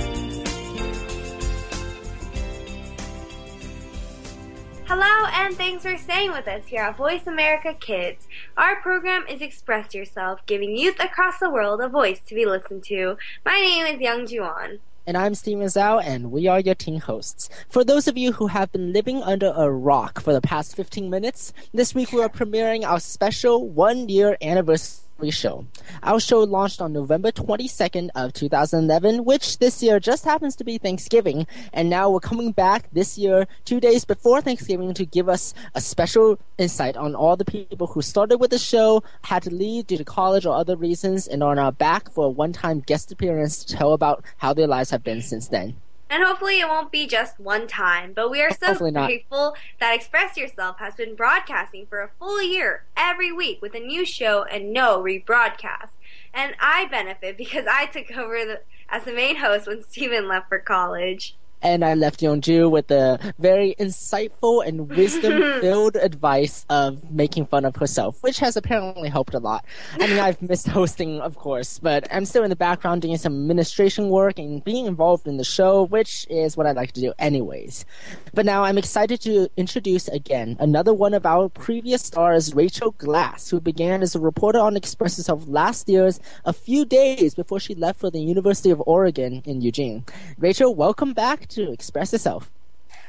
Thanks 5.81 6.03
for 6.03 6.11
staying 6.11 6.31
with 6.31 6.47
us 6.47 6.67
here 6.67 6.81
at 6.81 6.95
Voice 6.95 7.25
America 7.25 7.73
Kids. 7.73 8.27
Our 8.55 8.79
program 8.81 9.25
is 9.27 9.41
Express 9.41 9.95
Yourself, 9.95 10.45
giving 10.45 10.77
youth 10.77 10.99
across 10.99 11.39
the 11.39 11.49
world 11.49 11.81
a 11.81 11.89
voice 11.89 12.19
to 12.27 12.35
be 12.35 12.45
listened 12.45 12.83
to. 12.83 13.17
My 13.43 13.59
name 13.59 13.87
is 13.87 13.99
Youngjoo 13.99 14.43
Ahn. 14.43 14.77
And 15.07 15.17
I'm 15.17 15.33
Steven 15.33 15.65
Zhou, 15.65 16.03
and 16.03 16.31
we 16.31 16.45
are 16.47 16.59
your 16.59 16.75
teen 16.75 16.99
hosts. 16.99 17.49
For 17.67 17.83
those 17.83 18.07
of 18.07 18.15
you 18.15 18.33
who 18.33 18.45
have 18.45 18.71
been 18.71 18.93
living 18.93 19.23
under 19.23 19.53
a 19.55 19.71
rock 19.71 20.21
for 20.21 20.33
the 20.33 20.41
past 20.41 20.75
15 20.75 21.09
minutes, 21.09 21.51
this 21.73 21.95
week 21.95 22.11
we 22.11 22.21
are 22.21 22.29
premiering 22.29 22.85
our 22.85 22.99
special 22.99 23.67
one 23.67 24.07
year 24.07 24.37
anniversary 24.39 25.07
show. 25.29 25.65
Our 26.01 26.19
show 26.19 26.39
launched 26.39 26.81
on 26.81 26.93
November 26.93 27.31
22nd 27.31 28.09
of 28.15 28.33
2011, 28.33 29.23
which 29.25 29.59
this 29.59 29.83
year 29.83 29.99
just 29.99 30.25
happens 30.25 30.55
to 30.55 30.63
be 30.63 30.79
Thanksgiving. 30.79 31.45
And 31.73 31.89
now 31.89 32.09
we're 32.09 32.21
coming 32.21 32.53
back 32.53 32.89
this 32.91 33.17
year, 33.17 33.45
two 33.65 33.79
days 33.79 34.05
before 34.05 34.41
Thanksgiving, 34.41 34.93
to 34.95 35.05
give 35.05 35.29
us 35.29 35.53
a 35.75 35.81
special 35.81 36.39
insight 36.57 36.97
on 36.97 37.13
all 37.13 37.35
the 37.35 37.45
people 37.45 37.87
who 37.87 38.01
started 38.01 38.39
with 38.39 38.49
the 38.49 38.57
show, 38.57 39.03
had 39.23 39.43
to 39.43 39.53
leave 39.53 39.87
due 39.87 39.97
to 39.97 40.05
college 40.05 40.45
or 40.45 40.55
other 40.55 40.75
reasons, 40.75 41.27
and 41.27 41.43
are 41.43 41.53
now 41.53 41.69
back 41.69 42.09
for 42.11 42.25
a 42.25 42.29
one-time 42.29 42.79
guest 42.79 43.11
appearance 43.11 43.63
to 43.65 43.75
tell 43.75 43.93
about 43.93 44.23
how 44.37 44.53
their 44.53 44.67
lives 44.67 44.89
have 44.89 45.03
been 45.03 45.21
since 45.21 45.49
then. 45.49 45.75
And 46.11 46.25
hopefully 46.25 46.59
it 46.59 46.67
won't 46.67 46.91
be 46.91 47.07
just 47.07 47.39
one 47.39 47.67
time, 47.67 48.11
but 48.11 48.29
we 48.29 48.41
are 48.41 48.51
so 48.51 48.67
Hopefully 48.67 48.91
not. 48.91 49.05
grateful 49.07 49.55
that 49.79 49.95
Express 49.95 50.35
Yourself 50.35 50.77
has 50.79 50.93
been 50.93 51.15
broadcasting 51.15 51.85
for 51.87 52.01
a 52.01 52.09
full 52.19 52.43
year 52.43 52.83
every 52.97 53.31
week 53.31 53.61
with 53.61 53.73
a 53.75 53.79
new 53.79 54.05
show 54.05 54.43
and 54.43 54.73
no 54.73 55.01
rebroadcast. 55.01 55.91
And 56.33 56.53
I 56.59 56.85
benefit 56.91 57.37
because 57.37 57.65
I 57.65 57.85
took 57.85 58.11
over 58.11 58.43
the, 58.43 58.61
as 58.89 59.05
the 59.05 59.13
main 59.13 59.37
host 59.37 59.67
when 59.67 59.83
Steven 59.83 60.27
left 60.27 60.49
for 60.49 60.59
college. 60.59 61.37
And 61.61 61.85
I 61.85 61.93
left 61.93 62.21
Youngjoo 62.21 62.69
with 62.69 62.87
the 62.87 63.33
very 63.37 63.75
insightful 63.79 64.65
and 64.65 64.89
wisdom-filled 64.89 65.95
advice 66.01 66.65
of 66.69 67.11
making 67.11 67.45
fun 67.45 67.65
of 67.65 67.75
herself, 67.75 68.21
which 68.21 68.39
has 68.39 68.57
apparently 68.57 69.09
helped 69.09 69.33
a 69.33 69.39
lot. 69.39 69.65
I 69.99 70.07
mean, 70.07 70.19
I've 70.19 70.41
missed 70.41 70.67
hosting, 70.67 71.19
of 71.21 71.35
course, 71.35 71.79
but 71.79 72.07
I'm 72.11 72.25
still 72.25 72.43
in 72.43 72.49
the 72.49 72.55
background 72.55 73.01
doing 73.03 73.17
some 73.17 73.33
administration 73.33 74.09
work 74.09 74.39
and 74.39 74.63
being 74.63 74.85
involved 74.85 75.27
in 75.27 75.37
the 75.37 75.43
show, 75.43 75.83
which 75.83 76.25
is 76.29 76.57
what 76.57 76.67
I 76.67 76.71
like 76.71 76.93
to 76.93 77.01
do 77.01 77.13
anyways. 77.19 77.85
But 78.33 78.45
now 78.45 78.63
I'm 78.63 78.77
excited 78.77 79.21
to 79.21 79.49
introduce 79.57 80.07
again 80.07 80.57
another 80.59 80.93
one 80.93 81.13
of 81.13 81.25
our 81.25 81.49
previous 81.49 82.01
stars, 82.01 82.55
Rachel 82.55 82.91
Glass, 82.91 83.49
who 83.49 83.59
began 83.59 84.01
as 84.01 84.15
a 84.15 84.19
reporter 84.19 84.59
on 84.59 84.75
Express 84.75 85.17
Herself 85.17 85.43
last 85.47 85.87
year's 85.87 86.19
a 86.45 86.53
few 86.53 86.85
days 86.85 87.35
before 87.35 87.59
she 87.59 87.75
left 87.75 87.99
for 87.99 88.09
the 88.09 88.21
University 88.21 88.69
of 88.69 88.81
Oregon 88.85 89.41
in 89.45 89.61
Eugene. 89.61 90.05
Rachel, 90.37 90.73
welcome 90.73 91.13
back 91.13 91.47
to 91.51 91.71
Express 91.71 92.11
Yourself. 92.13 92.49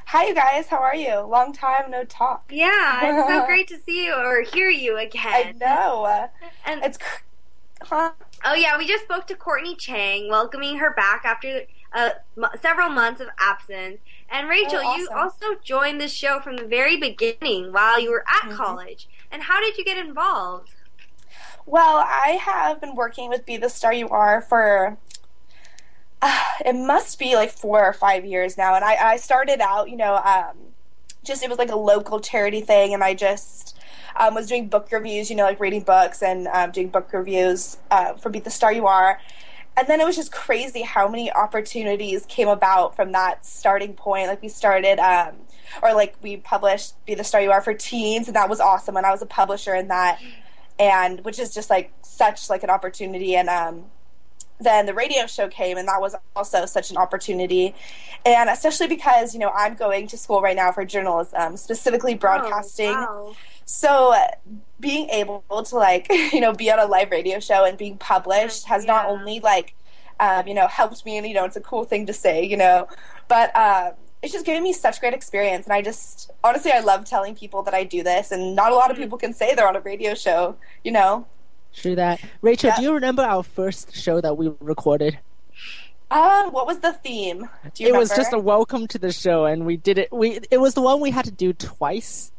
Hi, 0.07 0.27
you 0.27 0.35
guys. 0.35 0.67
How 0.67 0.79
are 0.79 0.97
you? 0.97 1.21
Long 1.21 1.53
time 1.53 1.91
no 1.91 2.05
talk. 2.05 2.45
Yeah, 2.51 3.01
it's 3.05 3.29
so 3.29 3.47
great 3.47 3.69
to 3.69 3.79
see 3.79 4.05
you 4.07 4.15
or 4.15 4.43
hear 4.43 4.69
you 4.69 4.99
again. 4.99 5.23
I 5.25 5.53
know. 5.59 6.05
Uh, 6.05 6.27
And 6.67 6.85
It's 6.85 6.99
cr- 6.99 7.23
huh? 7.83 8.13
Oh 8.45 8.55
yeah, 8.55 8.77
we 8.77 8.87
just 8.87 9.05
spoke 9.05 9.27
to 9.29 9.35
Courtney 9.37 9.77
Cheng, 9.77 10.29
welcoming 10.29 10.79
her 10.79 10.93
back 10.93 11.23
after 11.25 11.63
uh, 11.93 12.11
m- 12.37 12.47
several 12.61 12.89
months 12.89 13.21
of 13.21 13.29
absence. 13.39 13.99
And 14.29 14.49
Rachel, 14.49 14.81
Oh, 14.83 14.97
you 14.97 15.09
also 15.15 15.55
joined 15.63 16.01
this 16.01 16.13
show 16.13 16.41
from 16.41 16.57
the 16.57 16.65
very 16.67 16.97
beginning 16.97 17.73
while 17.73 18.01
you 18.01 18.11
were 18.11 18.25
Mm-hmm. 18.29 18.51
at 18.51 18.57
college. 18.57 19.09
And 19.31 19.43
how 19.45 19.61
did 19.61 19.79
you 19.79 19.85
get 19.85 19.99
involved? 19.99 20.71
Well, 21.65 21.99
I 22.05 22.39
have 22.43 22.81
been 22.81 22.97
working 22.97 23.29
with 23.29 23.47
Be 23.47 23.57
the 23.57 23.69
Star 23.69 23.93
You 23.93 24.09
Are 24.09 24.41
for. 24.41 24.99
It 26.65 26.75
must 26.75 27.19
be 27.19 27.35
like 27.35 27.50
four 27.50 27.85
or 27.85 27.93
five 27.93 28.25
years 28.25 28.56
now, 28.56 28.76
and 28.76 28.85
I, 28.85 28.95
I 28.95 29.17
started 29.17 29.61
out, 29.61 29.91
you 29.91 29.97
know, 29.97 30.17
um, 30.17 30.56
just 31.25 31.43
it 31.43 31.49
was 31.49 31.58
like 31.58 31.71
a 31.71 31.76
local 31.76 32.21
charity 32.21 32.61
thing, 32.61 32.95
and 32.95 33.02
I 33.02 33.15
just 33.15 33.76
um, 34.17 34.35
was 34.35 34.47
doing 34.47 34.69
book 34.69 34.89
reviews, 34.93 35.30
you 35.30 35.37
know, 35.37 35.45
like 35.45 35.61
reading 35.61 35.82
books 35.82 36.23
and 36.23 36.47
um, 36.49 36.71
doing 36.71 36.89
book 36.89 37.13
reviews 37.13 37.78
uh, 37.91 38.15
for 38.15 38.30
Be 38.30 38.41
the 38.41 38.50
Star 38.50 38.73
You 38.73 38.87
Are. 38.87 39.19
And 39.76 39.89
then 39.89 40.00
it 40.00 40.04
was 40.04 40.17
just 40.17 40.32
crazy 40.32 40.82
how 40.82 41.08
many 41.08 41.32
opportunities 41.32 42.26
came 42.26 42.49
about 42.49 42.95
from 42.95 43.13
that 43.13 43.47
starting 43.47 43.95
point. 43.95 44.28
Like 44.28 44.43
we 44.43 44.49
started, 44.49 44.99
um, 44.99 45.37
or 45.82 45.95
like 45.95 46.15
we 46.23 46.37
published 46.37 46.95
"Be 47.06 47.15
the 47.15 47.25
Star 47.25 47.41
You 47.41 47.50
Are" 47.52 47.63
for 47.63 47.73
teens, 47.73 48.28
and 48.28 48.37
that 48.37 48.50
was 48.50 48.61
awesome. 48.61 48.97
And 48.97 49.06
I 49.06 49.11
was 49.11 49.23
a 49.23 49.26
publisher 49.26 49.75
in 49.75 49.89
that, 49.89 50.21
and 50.78 51.25
which 51.25 51.39
is 51.39 51.54
just 51.54 51.71
like 51.71 51.91
such 52.02 52.50
like 52.50 52.63
an 52.63 52.71
opportunity. 52.71 53.35
And 53.35 53.49
um, 53.49 53.85
then 54.65 54.87
the 54.87 54.95
radio 54.95 55.27
show 55.27 55.49
came, 55.49 55.77
and 55.77 55.89
that 55.89 56.01
was 56.01 56.15
also 56.37 56.67
such 56.67 56.91
an 56.91 56.97
opportunity. 56.97 57.75
And 58.25 58.49
especially 58.51 58.87
because 58.89 59.35
you 59.35 59.41
know 59.41 59.51
I'm 59.51 59.75
going 59.75 60.07
to 60.09 60.17
school 60.17 60.41
right 60.43 60.57
now 60.57 60.73
for 60.73 60.85
journalism, 60.85 61.57
specifically 61.57 62.15
broadcasting. 62.15 62.95
Oh, 62.95 63.25
wow. 63.29 63.37
So 63.65 64.13
uh, 64.15 64.27
being 64.81 65.09
able 65.11 65.43
to 65.51 65.77
like 65.77 66.07
you 66.33 66.41
know 66.41 66.53
be 66.53 66.71
on 66.71 66.79
a 66.79 66.87
live 66.87 67.11
radio 67.11 67.41
show 67.41 67.65
and 67.65 67.79
being 67.79 67.97
published 67.99 68.67
has 68.67 68.85
not 68.85 69.07
only 69.07 69.41
like 69.41 69.75
um, 70.21 70.47
you 70.47 70.55
know 70.55 70.67
helped 70.67 71.05
me 71.05 71.17
and 71.17 71.27
you 71.27 71.35
know 71.35 71.45
it's 71.45 71.57
a 71.57 71.61
cool 71.61 71.85
thing 71.85 72.07
to 72.07 72.13
say 72.13 72.45
you 72.45 72.57
know 72.57 72.89
but 73.29 73.55
um, 73.57 73.93
it's 74.23 74.33
just 74.33 74.45
given 74.47 74.63
me 74.63 74.73
such 74.73 75.01
great 75.01 75.15
experience 75.15 75.67
and 75.67 75.73
I 75.73 75.83
just 75.83 76.31
honestly 76.45 76.71
I 76.73 76.81
love 76.81 77.05
telling 77.05 77.35
people 77.35 77.63
that 77.65 77.75
I 77.75 77.85
do 77.85 78.03
this 78.03 78.31
and 78.31 78.55
not 78.55 78.73
a 78.73 78.75
lot 78.75 78.91
of 78.91 78.97
Mm-hmm. 78.97 79.03
people 79.05 79.19
can 79.19 79.33
say 79.33 79.55
they're 79.55 79.69
on 79.69 79.77
a 79.77 79.81
radio 79.81 80.15
show 80.15 80.57
you 80.85 80.93
know 80.93 81.27
True 81.75 81.95
that. 81.97 82.21
Rachel, 82.43 82.73
do 82.76 82.82
you 82.82 82.93
remember 82.93 83.23
our 83.23 83.43
first 83.43 83.95
show 83.95 84.21
that 84.21 84.37
we 84.37 84.52
recorded? 84.61 85.19
um 86.13 86.52
what 86.52 86.67
was 86.67 86.78
the 86.80 86.93
theme 86.93 87.49
do 87.73 87.85
you 87.85 87.89
it 87.89 87.97
was 87.97 88.11
just 88.11 88.35
a 88.35 88.39
welcome 88.39 88.87
to 88.87 88.99
the 88.99 89.11
show, 89.11 89.47
and 89.47 89.65
we 89.65 89.78
did 89.78 89.97
it. 89.97 90.13
We 90.13 90.41
it 90.50 90.58
was 90.58 90.75
the 90.75 90.82
one 90.82 91.00
we 91.00 91.11
had 91.11 91.25
to 91.25 91.30
do 91.30 91.54
twice. 91.54 92.32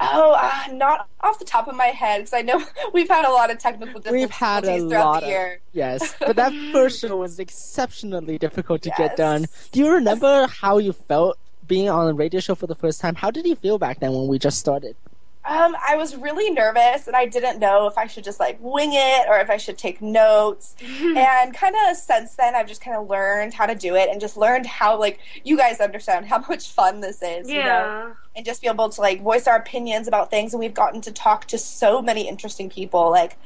oh 0.00 0.32
uh, 0.38 0.72
not 0.74 1.08
off 1.22 1.38
the 1.38 1.44
top 1.44 1.68
of 1.68 1.74
my 1.74 1.86
head 1.86 2.18
because 2.18 2.34
I 2.34 2.42
know 2.42 2.62
we've 2.92 3.08
had 3.08 3.24
a 3.24 3.30
lot 3.30 3.50
of 3.50 3.58
technical 3.58 4.00
We've 4.12 4.30
had 4.30 4.64
a 4.64 4.66
difficulties 4.66 4.90
throughout 4.90 5.04
lot 5.06 5.20
the 5.20 5.26
of 5.26 5.30
year 5.30 5.60
yes, 5.72 6.14
but 6.20 6.36
that 6.36 6.52
first 6.72 7.00
show 7.00 7.16
was 7.16 7.38
exceptionally 7.38 8.36
difficult 8.36 8.82
to 8.82 8.90
get 8.98 9.16
done. 9.16 9.46
Do 9.70 9.80
you 9.80 9.90
remember 9.90 10.46
how 10.48 10.76
you 10.76 10.92
felt 10.92 11.38
being 11.66 11.88
on 11.88 12.10
a 12.10 12.12
radio 12.12 12.40
show 12.40 12.54
for 12.54 12.66
the 12.66 12.74
first 12.74 13.00
time? 13.00 13.14
How 13.14 13.30
did 13.30 13.46
you 13.46 13.54
feel 13.56 13.78
back 13.78 14.00
then 14.00 14.12
when 14.12 14.26
we 14.28 14.38
just 14.38 14.58
started? 14.58 14.96
Um, 15.44 15.76
I 15.88 15.96
was 15.96 16.14
really 16.14 16.50
nervous 16.50 17.08
and 17.08 17.16
I 17.16 17.26
didn't 17.26 17.58
know 17.58 17.88
if 17.88 17.98
I 17.98 18.06
should 18.06 18.22
just 18.22 18.38
like 18.38 18.58
wing 18.60 18.90
it 18.92 19.26
or 19.28 19.38
if 19.40 19.50
I 19.50 19.56
should 19.56 19.76
take 19.76 20.00
notes. 20.00 20.76
and 20.82 21.52
kind 21.52 21.74
of 21.88 21.96
since 21.96 22.36
then, 22.36 22.54
I've 22.54 22.68
just 22.68 22.80
kind 22.80 22.96
of 22.96 23.10
learned 23.10 23.52
how 23.52 23.66
to 23.66 23.74
do 23.74 23.96
it 23.96 24.08
and 24.08 24.20
just 24.20 24.36
learned 24.36 24.66
how 24.66 24.98
like 24.98 25.18
you 25.42 25.56
guys 25.56 25.80
understand 25.80 26.26
how 26.26 26.38
much 26.48 26.68
fun 26.68 27.00
this 27.00 27.22
is. 27.22 27.48
You 27.48 27.56
know? 27.56 27.64
Yeah. 27.64 28.12
And 28.36 28.46
just 28.46 28.62
be 28.62 28.68
able 28.68 28.88
to 28.88 29.00
like 29.00 29.20
voice 29.20 29.46
our 29.46 29.56
opinions 29.56 30.06
about 30.06 30.30
things. 30.30 30.54
And 30.54 30.60
we've 30.60 30.72
gotten 30.72 31.00
to 31.02 31.12
talk 31.12 31.46
to 31.46 31.58
so 31.58 32.00
many 32.00 32.28
interesting 32.28 32.70
people. 32.70 33.10
Like, 33.10 33.36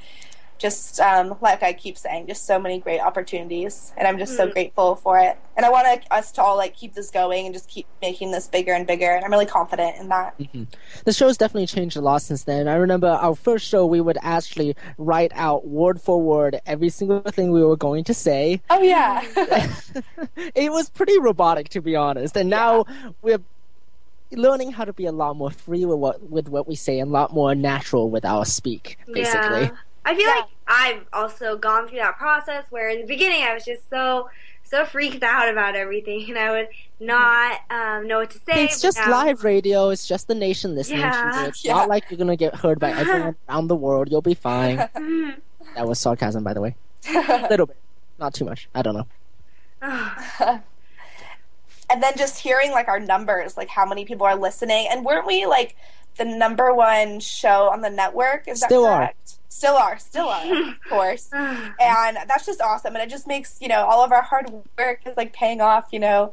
just 0.59 1.01
um, 1.01 1.37
like 1.41 1.63
I 1.63 1.73
keep 1.73 1.99
saying, 1.99 2.27
just 2.27 2.47
so 2.47 2.59
many 2.59 2.81
great 2.81 3.01
opportunities, 3.01 3.93
and 3.97 4.07
I'm 4.09 4.19
just 4.19 4.37
so 4.37 4.51
grateful 4.51 4.97
for 4.97 5.19
it. 5.19 5.39
And 5.57 5.65
I 5.65 5.71
want 5.71 5.87
us 6.11 6.33
to 6.33 6.43
all 6.43 6.57
like 6.57 6.77
keep 6.77 6.95
this 6.95 7.11
going 7.11 7.47
and 7.47 7.55
just 7.55 7.69
keep 7.69 7.87
making 8.03 8.31
this 8.31 8.47
bigger 8.47 8.73
and 8.73 8.87
bigger. 8.87 9.11
And 9.11 9.25
I'm 9.25 9.31
really 9.31 9.47
confident 9.47 9.97
in 9.97 10.09
that. 10.09 10.39
The 11.05 11.13
show's 11.13 11.37
definitely 11.37 11.67
changed 11.67 11.97
a 11.97 12.01
lot 12.01 12.23
since 12.23 12.45
then. 12.45 12.69
I 12.69 12.75
remember 12.75 13.09
our 13.09 13.35
first 13.35 13.67
show, 13.67 13.87
we 13.87 14.01
would 14.01 14.19
actually 14.23 14.77
write 14.99 15.33
out 15.35 15.67
word 15.67 16.01
for 16.01 16.21
word 16.21 16.61
every 16.67 16.89
single 16.91 17.21
thing 17.21 17.53
we 17.53 17.65
were 17.65 17.77
going 17.77 18.05
to 18.05 18.15
say. 18.15 18.61
Oh 18.71 18.83
yeah. 18.83 19.25
it 20.55 20.73
was 20.73 20.91
pretty 20.91 21.19
robotic, 21.19 21.69
to 21.71 21.81
be 21.81 21.97
honest. 21.97 22.37
And 22.37 22.51
now 22.51 22.85
we're 23.23 23.41
learning 24.33 24.73
how 24.73 24.85
to 24.85 24.93
be 24.93 25.07
a 25.07 25.13
lot 25.13 25.37
more 25.37 25.51
free 25.51 25.85
with 25.85 25.99
what 25.99 26.31
with 26.31 26.49
what 26.49 26.67
we 26.67 26.75
say 26.75 26.99
and 26.99 27.11
a 27.11 27.13
lot 27.13 27.33
more 27.33 27.55
natural 27.55 28.11
with 28.11 28.25
our 28.25 28.45
speak, 28.45 28.99
basically. 29.13 29.63
Yeah. 29.63 29.71
I 30.07 30.15
feel 30.15 30.27
Yeah. 30.29 30.35
like 30.37 30.45
I've 30.69 31.05
also 31.13 31.57
gone 31.57 31.89
through 31.89 31.99
that 31.99 32.17
process 32.17 32.65
where 32.71 32.89
in 32.89 33.01
the 33.01 33.07
beginning 33.07 33.43
I 33.43 33.53
was 33.55 33.65
just 33.65 33.91
so 33.91 34.31
so 34.63 34.85
freaked 34.85 35.23
out 35.23 35.49
about 35.49 35.77
everything 35.77 36.27
and 36.29 36.39
I 36.39 36.51
would 36.51 36.69
not 36.99 37.61
um, 37.71 38.09
know 38.09 38.19
what 38.19 38.31
to 38.31 38.39
say. 38.39 38.65
It's 38.65 38.81
just 38.81 38.99
now- 38.99 39.11
live 39.11 39.45
radio. 39.45 39.91
It's 39.91 40.07
just 40.09 40.27
the 40.29 40.35
nation 40.35 40.75
listening 40.75 41.03
to 41.03 41.33
you. 41.41 41.47
It's 41.49 41.65
Yeah. 41.65 41.75
not 41.75 41.89
like 41.89 42.05
you're 42.11 42.19
gonna 42.19 42.37
get 42.37 42.55
heard 42.55 42.79
by 42.81 42.91
everyone 43.01 43.37
around 43.49 43.69
the 43.69 43.77
world. 43.77 44.11
You'll 44.11 44.23
be 44.23 44.35
fine. 44.35 44.79
Mhm. 44.95 45.37
that 45.75 45.87
was 45.87 45.99
sarcasm, 46.01 46.43
by 46.45 46.55
the 46.55 46.61
way. 46.61 46.75
A 47.15 47.47
little 47.51 47.67
bit, 47.67 47.77
not 48.19 48.33
too 48.35 48.45
much. 48.45 48.69
I 48.75 48.83
don't 48.83 48.95
know. 48.95 49.07
and 51.91 52.03
then 52.03 52.17
just 52.17 52.39
hearing 52.39 52.71
like 52.73 52.89
our 52.89 52.99
numbers, 53.01 53.57
like 53.57 53.69
how 53.69 53.87
many 53.87 54.05
people 54.05 54.27
are 54.27 54.37
listening, 54.37 54.89
and 54.91 55.05
weren't 55.05 55.27
we 55.27 55.47
like 55.47 55.77
the 56.17 56.25
number 56.25 56.73
one 56.75 57.21
show 57.21 57.69
on 57.71 57.83
the 57.83 57.91
network? 57.91 58.49
Is 58.49 58.61
Still 58.63 58.85
that 58.85 58.91
are. 58.91 59.13
Correct? 59.61 59.61
Still 59.61 59.77
are, 59.77 59.99
still 59.99 60.29
are, 60.29 60.69
of 60.71 60.75
course. 60.89 61.31
And 61.33 62.17
that's 62.29 62.47
just 62.47 62.61
awesome, 62.61 62.95
and 62.95 63.03
it 63.03 63.11
just 63.11 63.27
makes 63.27 63.59
you 63.61 63.69
know 63.69 63.85
all 63.85 64.05
of 64.05 64.13
our 64.13 64.23
hard 64.23 64.51
work 64.79 65.01
is 65.07 65.17
like 65.17 65.33
paying 65.33 65.61
off, 65.61 65.87
you 65.93 65.99
know. 65.99 66.33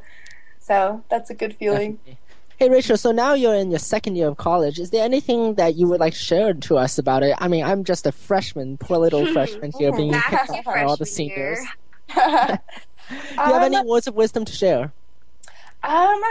So 0.58 1.02
that's 1.10 1.30
a 1.30 1.34
good 1.34 1.54
feeling. 1.56 1.94
Definitely. 1.96 2.18
Hey, 2.56 2.70
Rachel, 2.70 2.96
so 2.96 3.10
now 3.10 3.34
you're 3.34 3.54
in 3.56 3.70
your 3.70 3.80
second 3.80 4.14
year 4.14 4.28
of 4.28 4.36
college. 4.36 4.78
Is 4.78 4.90
there 4.90 5.04
anything 5.04 5.54
that 5.54 5.74
you 5.74 5.88
would 5.88 5.98
like 5.98 6.12
to 6.12 6.18
share 6.18 6.54
to 6.54 6.78
us 6.78 6.98
about 6.98 7.24
it? 7.24 7.34
I 7.38 7.48
mean, 7.48 7.64
I'm 7.64 7.82
just 7.82 8.06
a 8.06 8.12
freshman, 8.12 8.78
poor 8.78 8.96
little 8.98 9.26
freshman 9.32 9.72
here 9.76 9.90
being 9.92 10.12
picked 10.14 10.48
you 10.50 10.54
up 10.58 10.64
by 10.64 10.84
all 10.84 10.96
the 10.96 11.04
seniors. 11.04 11.58
Do 12.14 12.20
you 12.22 13.36
have 13.36 13.62
any 13.64 13.76
Um, 13.76 13.86
words 13.88 14.06
of 14.06 14.14
wisdom 14.14 14.44
to 14.44 14.52
share? 14.52 14.92
Um, 15.82 16.22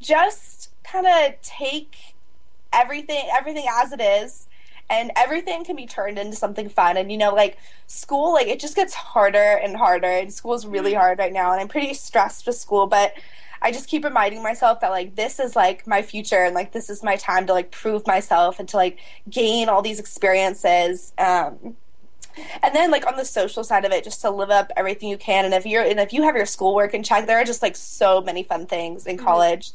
just 0.00 0.68
kind 0.84 1.06
of 1.06 1.40
take 1.40 1.96
everything 2.72 3.26
everything 3.32 3.64
as 3.82 3.90
it 3.92 4.00
is, 4.00 4.46
and 4.90 5.12
everything 5.16 5.64
can 5.64 5.76
be 5.76 5.86
turned 5.86 6.18
into 6.18 6.36
something 6.36 6.68
fun. 6.68 6.96
And 6.96 7.10
you 7.10 7.16
know, 7.16 7.32
like 7.32 7.56
school, 7.86 8.34
like 8.34 8.48
it 8.48 8.60
just 8.60 8.74
gets 8.74 8.92
harder 8.92 9.38
and 9.62 9.76
harder, 9.76 10.08
and 10.08 10.32
school's 10.32 10.66
really 10.66 10.92
hard 10.92 11.18
right 11.18 11.32
now. 11.32 11.52
And 11.52 11.60
I'm 11.60 11.68
pretty 11.68 11.94
stressed 11.94 12.46
with 12.46 12.56
school, 12.56 12.88
but 12.88 13.14
I 13.62 13.70
just 13.70 13.88
keep 13.88 14.04
reminding 14.04 14.42
myself 14.42 14.80
that 14.80 14.90
like 14.90 15.14
this 15.14 15.38
is 15.38 15.54
like 15.54 15.86
my 15.86 16.02
future, 16.02 16.42
and 16.42 16.54
like 16.54 16.72
this 16.72 16.90
is 16.90 17.02
my 17.02 17.16
time 17.16 17.46
to 17.46 17.52
like 17.52 17.70
prove 17.70 18.06
myself 18.06 18.58
and 18.58 18.68
to 18.70 18.76
like 18.76 18.98
gain 19.30 19.68
all 19.68 19.80
these 19.80 20.00
experiences. 20.00 21.12
Um, 21.16 21.76
and 22.62 22.74
then 22.74 22.90
like 22.90 23.06
on 23.06 23.16
the 23.16 23.24
social 23.24 23.62
side 23.64 23.84
of 23.84 23.92
it 23.92 24.04
just 24.04 24.20
to 24.20 24.30
live 24.30 24.50
up 24.50 24.70
everything 24.76 25.08
you 25.08 25.18
can 25.18 25.44
and 25.44 25.52
if 25.52 25.66
you're 25.66 25.82
and 25.82 25.98
if 25.98 26.12
you 26.12 26.22
have 26.22 26.36
your 26.36 26.46
schoolwork 26.46 26.94
in 26.94 27.02
check 27.02 27.26
there 27.26 27.36
are 27.36 27.44
just 27.44 27.60
like 27.60 27.74
so 27.74 28.20
many 28.20 28.44
fun 28.44 28.66
things 28.66 29.04
in 29.04 29.18
college 29.18 29.72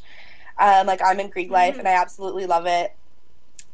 um, 0.58 0.88
like 0.88 1.02
i'm 1.04 1.20
in 1.20 1.30
greek 1.30 1.52
life 1.52 1.78
and 1.78 1.86
i 1.86 1.92
absolutely 1.92 2.46
love 2.46 2.66
it 2.66 2.96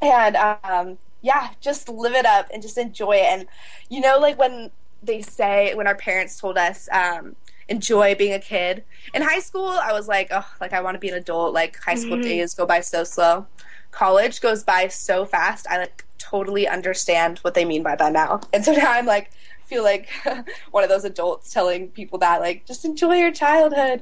and 0.01 0.35
um, 0.35 0.97
yeah 1.21 1.49
just 1.61 1.87
live 1.89 2.13
it 2.13 2.25
up 2.25 2.47
and 2.53 2.61
just 2.61 2.77
enjoy 2.77 3.13
it. 3.13 3.25
And 3.25 3.45
you 3.89 3.99
know 4.01 4.17
like 4.19 4.37
when 4.39 4.71
they 5.03 5.21
say 5.21 5.73
when 5.73 5.87
our 5.87 5.95
parents 5.95 6.39
told 6.39 6.57
us 6.57 6.87
um, 6.91 7.35
enjoy 7.69 8.13
being 8.15 8.33
a 8.33 8.39
kid 8.39 8.83
in 9.13 9.21
high 9.21 9.39
school 9.39 9.67
i 9.67 9.93
was 9.93 10.07
like 10.07 10.27
oh 10.31 10.45
like 10.59 10.73
i 10.73 10.81
want 10.81 10.95
to 10.95 10.99
be 10.99 11.09
an 11.09 11.15
adult. 11.15 11.53
Like 11.53 11.77
high 11.79 11.95
school 11.95 12.17
Mhm. 12.17 12.23
days 12.23 12.53
go 12.53 12.65
by 12.65 12.81
so 12.81 13.03
slow. 13.03 13.47
College 13.91 14.41
goes 14.41 14.63
by 14.63 14.87
so 14.89 15.25
fast 15.25 15.65
i 15.69 15.77
like 15.77 16.05
totally 16.17 16.67
understand 16.67 17.39
what 17.39 17.53
they 17.55 17.65
mean 17.65 17.83
by 17.83 17.95
that 17.95 18.11
now. 18.13 18.41
And 18.53 18.63
so 18.63 18.71
now 18.73 18.91
i'm 18.91 19.05
like 19.05 19.31
feel 19.65 19.83
like 19.83 20.09
one 20.71 20.83
of 20.83 20.89
those 20.89 21.05
adults 21.05 21.51
telling 21.53 21.87
people 21.89 22.19
that 22.19 22.41
like 22.41 22.65
just 22.65 22.83
enjoy 22.85 23.15
your 23.15 23.31
childhood. 23.31 24.01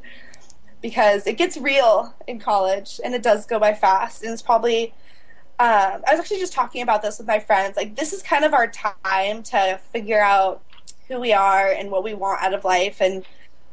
Because 0.81 1.27
it 1.27 1.37
gets 1.37 1.57
real 1.57 2.13
in 2.25 2.39
college 2.39 3.01
and 3.03 3.13
it 3.13 3.21
does 3.21 3.45
go 3.45 3.59
by 3.59 3.73
fast 3.73 4.23
and 4.23 4.31
it's 4.31 4.41
probably 4.41 4.93
um, 5.59 6.01
i 6.07 6.11
was 6.11 6.19
actually 6.19 6.39
just 6.39 6.53
talking 6.53 6.81
about 6.81 7.01
this 7.01 7.17
with 7.17 7.27
my 7.27 7.39
friends. 7.39 7.75
Like 7.75 7.95
this 7.95 8.13
is 8.13 8.23
kind 8.23 8.45
of 8.45 8.53
our 8.53 8.67
time 8.67 9.43
to 9.43 9.79
figure 9.91 10.21
out 10.21 10.63
who 11.07 11.19
we 11.19 11.33
are 11.33 11.67
and 11.67 11.91
what 11.91 12.03
we 12.03 12.13
want 12.13 12.41
out 12.41 12.53
of 12.53 12.63
life 12.63 13.01
and 13.01 13.25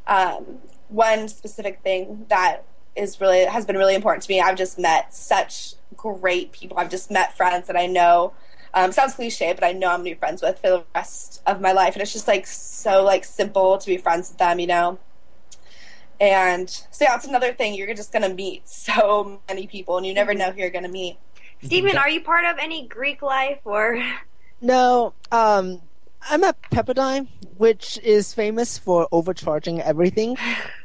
um, 0.07 0.59
one 0.89 1.29
specific 1.29 1.81
thing 1.83 2.27
that 2.29 2.65
is 2.97 3.21
really 3.21 3.45
has 3.45 3.67
been 3.67 3.77
really 3.77 3.95
important 3.95 4.25
to 4.25 4.31
me. 4.31 4.41
I've 4.41 4.57
just 4.57 4.79
met 4.79 5.15
such 5.15 5.75
great 5.97 6.53
people. 6.53 6.79
I've 6.79 6.91
just 6.91 7.11
met 7.11 7.37
friends 7.37 7.67
that 7.69 7.77
i 7.77 7.87
know 7.87 8.33
um, 8.75 8.93
sounds 8.93 9.15
cliche 9.15 9.53
but 9.55 9.65
i 9.65 9.73
know 9.73 9.89
i'm 9.89 10.01
gonna 10.01 10.11
be 10.11 10.15
friends 10.15 10.43
with 10.43 10.59
for 10.59 10.69
the 10.69 10.85
rest 10.95 11.43
of 11.47 11.61
my 11.61 11.73
life. 11.73 11.95
And 11.95 12.03
it's 12.03 12.13
just 12.13 12.27
like 12.27 12.47
so 12.47 13.05
like 13.05 13.25
simple 13.25 13.79
to 13.79 13.87
be 13.87 13.97
friends 13.97 14.31
with 14.31 14.39
them 14.39 14.59
you 14.59 14.67
know? 14.67 14.99
And 16.21 16.71
so 16.71 17.05
yeah, 17.05 17.15
it's 17.15 17.27
another 17.27 17.53
thing. 17.53 17.75
You're 17.75 17.95
just 17.95 18.13
gonna 18.13 18.33
meet 18.33 18.69
so 18.69 19.41
many 19.49 19.67
people, 19.67 19.97
and 19.99 20.07
you 20.07 20.15
never 20.15 20.35
know 20.35 20.51
who 20.51 20.61
you're 20.61 20.71
gonna 20.71 20.89
meet. 20.89 21.19
Steven, 21.63 21.97
are 21.97 22.09
you 22.09 22.21
part 22.21 22.45
of 22.45 22.59
any 22.59 22.87
Greek 22.87 23.23
life 23.23 23.61
or? 23.65 24.03
No, 24.61 25.13
um, 25.33 25.81
I'm 26.29 26.43
at 26.45 26.61
Pepperdine, 26.71 27.29
which 27.57 27.99
is 28.03 28.35
famous 28.35 28.79
for 28.79 29.07
overcharging 29.13 29.81
everything. 29.81 30.37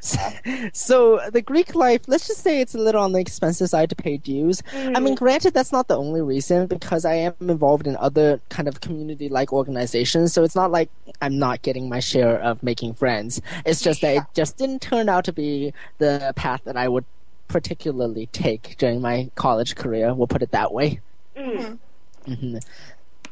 so 0.72 1.20
the 1.30 1.42
Greek 1.42 1.74
life, 1.74 2.02
let's 2.06 2.28
just 2.28 2.42
say 2.42 2.60
it's 2.60 2.74
a 2.74 2.78
little 2.78 3.02
on 3.02 3.12
the 3.12 3.20
expensive 3.20 3.68
side 3.68 3.90
to 3.90 3.96
pay 3.96 4.18
dues. 4.18 4.62
I 4.72 5.00
mean, 5.00 5.14
granted, 5.14 5.52
that's 5.54 5.72
not 5.72 5.88
the 5.88 5.96
only 5.96 6.20
reason 6.20 6.66
because 6.66 7.04
I 7.04 7.14
am 7.14 7.34
involved 7.40 7.86
in 7.86 7.96
other 7.96 8.40
kind 8.50 8.68
of 8.68 8.80
community-like 8.80 9.52
organizations. 9.52 10.32
So 10.32 10.44
it's 10.44 10.56
not 10.56 10.70
like 10.70 10.90
I'm 11.20 11.38
not 11.38 11.62
getting 11.62 11.88
my 11.88 12.00
share 12.00 12.40
of 12.40 12.62
making 12.62 12.94
friends. 12.94 13.40
It's 13.66 13.80
just 13.80 14.00
that 14.02 14.16
it 14.16 14.22
just 14.34 14.56
didn't 14.56 14.80
turn 14.80 15.08
out 15.08 15.24
to 15.24 15.32
be 15.32 15.74
the 15.98 16.32
path 16.36 16.62
that 16.64 16.76
I 16.76 16.88
would 16.88 17.04
particularly 17.52 18.26
take 18.26 18.76
during 18.78 19.00
my 19.00 19.30
college 19.34 19.76
career. 19.76 20.14
We'll 20.14 20.26
put 20.26 20.42
it 20.42 20.50
that 20.52 20.72
way. 20.72 21.00
Mm. 21.36 21.78
hmm 22.26 22.56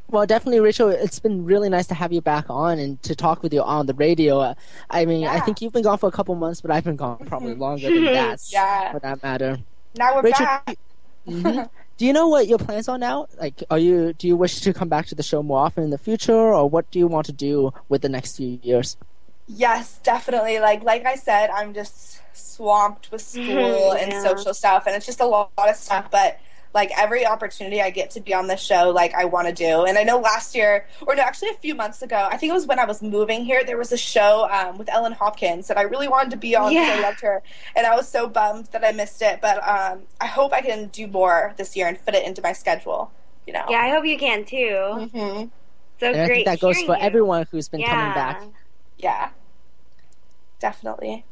Well, 0.09 0.27
definitely, 0.27 0.61
Rachel. 0.61 0.89
It's 0.89 1.19
been 1.21 1.45
really 1.45 1.69
nice 1.69 1.87
to 1.89 1.95
have 1.95 2.13
you 2.13 2.21
back 2.21 2.47
on 2.49 2.79
and 2.79 3.03
to 3.05 3.15
talk 3.15 3.43
with 3.43 3.53
you 3.55 3.63
on 3.63 3.87
the 3.87 3.95
radio. 3.95 4.39
Uh, 4.41 4.55
I 4.91 5.05
mean, 5.05 5.27
I 5.27 5.41
think 5.41 5.61
you've 5.63 5.73
been 5.73 5.83
gone 5.83 5.99
for 5.99 6.09
a 6.09 6.13
couple 6.13 6.35
months, 6.35 6.61
but 6.61 6.71
I've 6.71 6.85
been 6.85 6.97
gone 6.97 7.19
probably 7.27 7.55
longer 7.55 7.89
than 7.89 8.05
that, 8.13 8.41
Yeah. 8.53 8.93
for 8.93 9.01
that 9.01 9.23
matter. 9.23 9.59
Now 9.97 10.15
we're 10.15 10.23
Rachel, 10.23 10.47
back. 10.47 10.79
Mhm. 11.27 11.69
Do 12.01 12.07
you 12.07 12.15
know 12.15 12.29
what 12.29 12.49
your 12.49 12.57
plans 12.57 12.89
are 12.89 12.97
now? 12.97 13.27
Like, 13.39 13.63
are 13.71 13.79
you 13.79 14.15
do 14.15 14.27
you 14.27 14.35
wish 14.35 14.61
to 14.61 14.73
come 14.73 14.89
back 14.89 15.05
to 15.09 15.15
the 15.15 15.23
show 15.23 15.43
more 15.43 15.59
often 15.67 15.85
in 15.85 15.91
the 15.91 15.99
future, 15.99 16.33
or 16.33 16.69
what 16.69 16.91
do 16.91 16.99
you 16.99 17.07
want 17.07 17.27
to 17.27 17.33
do 17.33 17.75
with 17.91 18.01
the 18.01 18.09
next 18.09 18.39
few 18.39 18.59
years? 18.63 18.97
Yes, 19.47 19.99
definitely. 20.03 20.61
Like 20.61 20.83
like 20.83 21.05
I 21.05 21.17
said, 21.17 21.51
I'm 21.51 21.75
just 21.75 22.10
swamped 22.33 23.11
with 23.11 23.23
school 23.23 23.93
and 23.93 24.13
Yeah. 24.13 24.23
social 24.23 24.55
stuff, 24.55 24.87
and 24.87 24.95
it's 24.97 25.07
just 25.07 25.21
a 25.21 25.27
lot 25.27 25.51
of 25.59 25.77
stuff. 25.77 26.11
But 26.11 26.39
like 26.73 26.93
every 26.97 27.27
opportunity 27.27 27.83
I 27.83 27.91
get 27.91 28.11
to 28.13 28.21
be 28.21 28.33
on 28.33 28.47
the 28.47 28.57
show, 28.57 28.91
like 28.91 29.13
I 29.15 29.25
want 29.25 29.49
to 29.49 29.53
do. 29.53 29.85
And 29.85 29.99
I 29.99 30.05
know 30.05 30.19
last 30.21 30.55
year, 30.55 30.87
or 31.07 31.17
no, 31.17 31.23
actually 31.23 31.51
a 31.51 31.55
few 31.55 31.75
months 31.75 32.01
ago, 32.01 32.29
I 32.31 32.37
think 32.37 32.51
it 32.51 32.55
was 32.55 32.67
when 32.67 32.79
I 32.79 32.85
was 32.85 33.03
moving 33.03 33.45
here. 33.45 33.65
There 33.65 33.77
was 33.77 33.91
a 33.91 33.97
show 33.97 34.49
um, 34.51 34.79
with 34.79 34.89
Ellen 34.89 35.13
Hopkins 35.13 35.67
that 35.69 35.77
I 35.77 35.83
really 35.83 36.07
wanted 36.07 36.31
to 36.31 36.37
be 36.37 36.55
on 36.55 36.71
because 36.73 36.89
I 36.89 37.03
loved 37.03 37.21
her, 37.23 37.43
and 37.75 37.87
I 37.87 37.97
was 37.97 38.09
so 38.09 38.29
bummed 38.29 38.67
that 38.67 38.85
I 38.85 38.93
missed 38.93 39.21
it. 39.21 39.41
But 39.41 39.57
um, 39.67 40.03
I 40.21 40.27
hope 40.27 40.53
I 40.53 40.61
can 40.61 40.89
do 40.89 41.07
more 41.09 41.55
this 41.57 41.75
year 41.77 41.89
and 41.89 41.99
fit 41.99 42.15
it 42.15 42.25
into 42.25 42.41
my 42.43 42.53
schedule. 42.53 43.11
You 43.47 43.55
know. 43.55 43.65
Yeah, 43.69 43.79
I 43.81 43.91
hope 43.91 44.05
you 44.07 44.17
can 44.19 44.45
too. 44.45 45.09
hmm 45.13 45.45
So 45.99 46.07
and 46.07 46.21
I 46.21 46.27
great. 46.27 46.29
think 46.29 46.47
that 46.47 46.61
goes 46.61 46.81
for 46.83 46.97
you. 46.97 47.03
everyone 47.03 47.47
who's 47.51 47.69
been 47.69 47.81
yeah. 47.81 47.91
coming 47.91 48.15
back. 48.15 48.43
Yeah. 48.97 49.31
Definitely. 50.61 51.25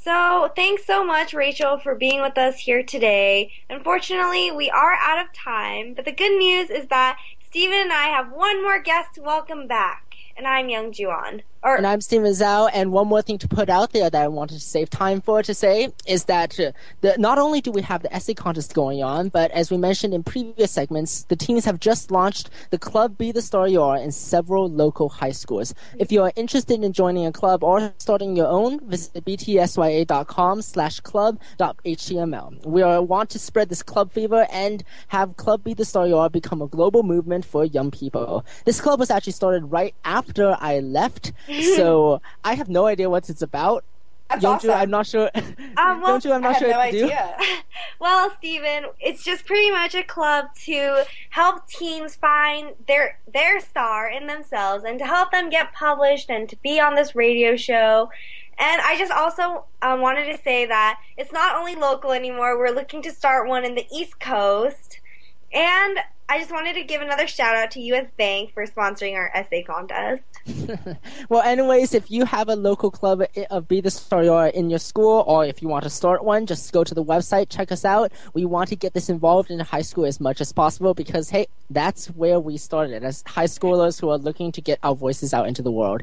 So, 0.00 0.50
thanks 0.54 0.86
so 0.86 1.04
much, 1.04 1.34
Rachel, 1.34 1.76
for 1.76 1.96
being 1.96 2.22
with 2.22 2.38
us 2.38 2.60
here 2.60 2.84
today. 2.84 3.50
Unfortunately, 3.68 4.52
we 4.52 4.70
are 4.70 4.94
out 4.94 5.18
of 5.18 5.32
time, 5.34 5.94
but 5.94 6.04
the 6.04 6.12
good 6.12 6.38
news 6.38 6.70
is 6.70 6.86
that 6.86 7.18
Steven 7.44 7.80
and 7.80 7.92
I 7.92 8.04
have 8.04 8.30
one 8.30 8.62
more 8.62 8.80
guest 8.80 9.16
to 9.16 9.22
welcome 9.22 9.66
back, 9.66 10.14
and 10.36 10.46
I'm 10.46 10.68
Youngjoo 10.68 11.08
Ahn. 11.12 11.42
And 11.64 11.86
I'm 11.86 12.00
Steven 12.00 12.30
Zhou, 12.32 12.70
and 12.72 12.92
one 12.92 13.08
more 13.08 13.20
thing 13.20 13.36
to 13.38 13.48
put 13.48 13.68
out 13.68 13.92
there 13.92 14.08
that 14.08 14.22
I 14.22 14.28
wanted 14.28 14.54
to 14.54 14.60
save 14.60 14.90
time 14.90 15.20
for 15.20 15.42
to 15.42 15.52
say 15.52 15.92
is 16.06 16.24
that 16.24 16.58
uh, 16.58 16.72
the, 17.02 17.16
not 17.18 17.38
only 17.38 17.60
do 17.60 17.70
we 17.70 17.82
have 17.82 18.02
the 18.02 18.14
essay 18.14 18.32
contest 18.32 18.74
going 18.74 19.02
on, 19.02 19.28
but 19.28 19.50
as 19.50 19.70
we 19.70 19.76
mentioned 19.76 20.14
in 20.14 20.22
previous 20.22 20.70
segments, 20.70 21.24
the 21.24 21.36
teams 21.36 21.64
have 21.64 21.78
just 21.78 22.10
launched 22.10 22.48
the 22.70 22.78
Club 22.78 23.18
Be 23.18 23.32
the 23.32 23.42
Star 23.42 23.68
You 23.68 23.82
Are 23.82 23.96
in 23.98 24.12
several 24.12 24.68
local 24.68 25.08
high 25.08 25.32
schools. 25.32 25.74
If 25.98 26.10
you 26.10 26.22
are 26.22 26.32
interested 26.36 26.82
in 26.82 26.92
joining 26.92 27.26
a 27.26 27.32
club 27.32 27.62
or 27.62 27.92
starting 27.98 28.36
your 28.36 28.48
own, 28.48 28.80
visit 28.88 29.24
btsya.com 29.24 30.62
slash 30.62 31.00
club.html. 31.00 32.66
We 32.66 32.82
are, 32.82 33.02
want 33.02 33.30
to 33.30 33.38
spread 33.38 33.68
this 33.68 33.82
club 33.82 34.12
fever 34.12 34.46
and 34.50 34.84
have 35.08 35.36
Club 35.36 35.64
Be 35.64 35.74
the 35.74 35.84
Star 35.84 36.06
You 36.06 36.18
Are 36.18 36.30
become 36.30 36.62
a 36.62 36.68
global 36.68 37.02
movement 37.02 37.44
for 37.44 37.64
young 37.64 37.90
people. 37.90 38.46
This 38.64 38.80
club 38.80 39.00
was 39.00 39.10
actually 39.10 39.32
started 39.32 39.66
right 39.66 39.94
after 40.04 40.56
I 40.58 40.80
left, 40.80 41.32
so 41.76 42.20
I 42.44 42.54
have 42.54 42.68
no 42.68 42.86
idea 42.86 43.08
what 43.10 43.28
it's 43.28 43.42
about. 43.42 43.84
That's 44.28 44.44
Youngjoo, 44.44 44.54
awesome. 44.56 44.70
I'm 44.72 44.90
not 44.90 45.06
sure. 45.06 45.30
Um, 45.34 45.54
well, 46.02 46.18
Youngjoo, 46.18 46.32
I'm 46.32 46.44
I 46.44 46.48
not 46.48 46.52
have 46.52 46.58
sure 46.58 46.70
no 46.70 46.84
to 46.84 46.90
do. 46.92 47.04
idea. 47.04 47.36
Well, 48.00 48.32
Steven, 48.38 48.86
it's 49.00 49.24
just 49.24 49.44
pretty 49.44 49.70
much 49.70 49.94
a 49.94 50.02
club 50.04 50.46
to 50.66 51.04
help 51.30 51.66
teens 51.68 52.14
find 52.16 52.74
their 52.86 53.18
their 53.32 53.60
star 53.60 54.08
in 54.08 54.26
themselves 54.26 54.84
and 54.84 54.98
to 55.00 55.06
help 55.06 55.32
them 55.32 55.48
get 55.50 55.72
published 55.72 56.30
and 56.30 56.48
to 56.48 56.56
be 56.62 56.78
on 56.80 56.94
this 56.94 57.14
radio 57.16 57.56
show. 57.56 58.10
And 58.58 58.80
I 58.82 58.96
just 58.98 59.12
also 59.12 59.64
um, 59.82 60.00
wanted 60.00 60.26
to 60.36 60.42
say 60.42 60.66
that 60.66 61.00
it's 61.16 61.32
not 61.32 61.56
only 61.56 61.74
local 61.76 62.12
anymore. 62.12 62.58
We're 62.58 62.74
looking 62.74 63.02
to 63.02 63.12
start 63.12 63.48
one 63.48 63.64
in 63.64 63.74
the 63.74 63.86
East 63.92 64.18
Coast. 64.20 65.00
And 65.52 65.98
I 66.28 66.38
just 66.38 66.50
wanted 66.52 66.74
to 66.74 66.84
give 66.84 67.00
another 67.00 67.26
shout 67.26 67.56
out 67.56 67.70
to 67.72 67.80
US 67.80 68.06
Bank 68.16 68.52
for 68.52 68.66
sponsoring 68.66 69.14
our 69.14 69.30
essay 69.34 69.62
contest. 69.62 70.27
well, 71.28 71.42
anyways, 71.42 71.94
if 71.94 72.10
you 72.10 72.24
have 72.24 72.48
a 72.48 72.56
local 72.56 72.90
club 72.90 73.22
of 73.50 73.68
Be 73.68 73.80
the 73.80 73.90
Star 73.90 74.24
You 74.24 74.38
in 74.38 74.70
your 74.70 74.78
school, 74.78 75.24
or 75.26 75.44
if 75.44 75.62
you 75.62 75.68
want 75.68 75.84
to 75.84 75.90
start 75.90 76.24
one, 76.24 76.46
just 76.46 76.72
go 76.72 76.84
to 76.84 76.94
the 76.94 77.04
website, 77.04 77.48
check 77.48 77.72
us 77.72 77.84
out. 77.84 78.12
We 78.34 78.44
want 78.44 78.68
to 78.70 78.76
get 78.76 78.94
this 78.94 79.08
involved 79.08 79.50
in 79.50 79.60
high 79.60 79.82
school 79.82 80.04
as 80.04 80.20
much 80.20 80.40
as 80.40 80.52
possible 80.52 80.94
because, 80.94 81.30
hey, 81.30 81.46
that's 81.70 82.06
where 82.08 82.40
we 82.40 82.56
started 82.56 83.04
as 83.04 83.22
high 83.26 83.44
schoolers 83.44 84.00
who 84.00 84.10
are 84.10 84.18
looking 84.18 84.52
to 84.52 84.60
get 84.60 84.78
our 84.82 84.94
voices 84.94 85.34
out 85.34 85.48
into 85.48 85.62
the 85.62 85.72
world. 85.72 86.02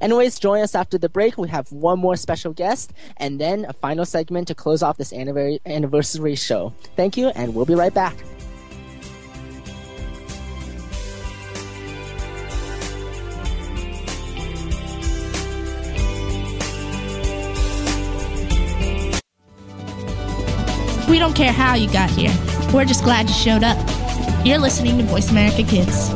Anyways, 0.00 0.38
join 0.38 0.62
us 0.62 0.74
after 0.74 0.98
the 0.98 1.08
break. 1.08 1.38
We 1.38 1.48
have 1.48 1.70
one 1.72 1.98
more 1.98 2.16
special 2.16 2.52
guest 2.52 2.92
and 3.16 3.40
then 3.40 3.64
a 3.68 3.72
final 3.72 4.04
segment 4.04 4.48
to 4.48 4.54
close 4.54 4.82
off 4.82 4.96
this 4.96 5.12
anniversary 5.12 6.34
show. 6.34 6.74
Thank 6.96 7.16
you, 7.16 7.28
and 7.28 7.54
we'll 7.54 7.66
be 7.66 7.74
right 7.74 7.94
back. 7.94 8.16
Don't 21.26 21.34
care 21.34 21.52
how 21.52 21.74
you 21.74 21.90
got 21.92 22.08
here. 22.08 22.32
We're 22.72 22.84
just 22.84 23.02
glad 23.02 23.28
you 23.28 23.34
showed 23.34 23.64
up. 23.64 23.76
You're 24.46 24.58
listening 24.58 24.96
to 24.98 25.02
Voice 25.02 25.28
America 25.28 25.64
Kids. 25.64 26.12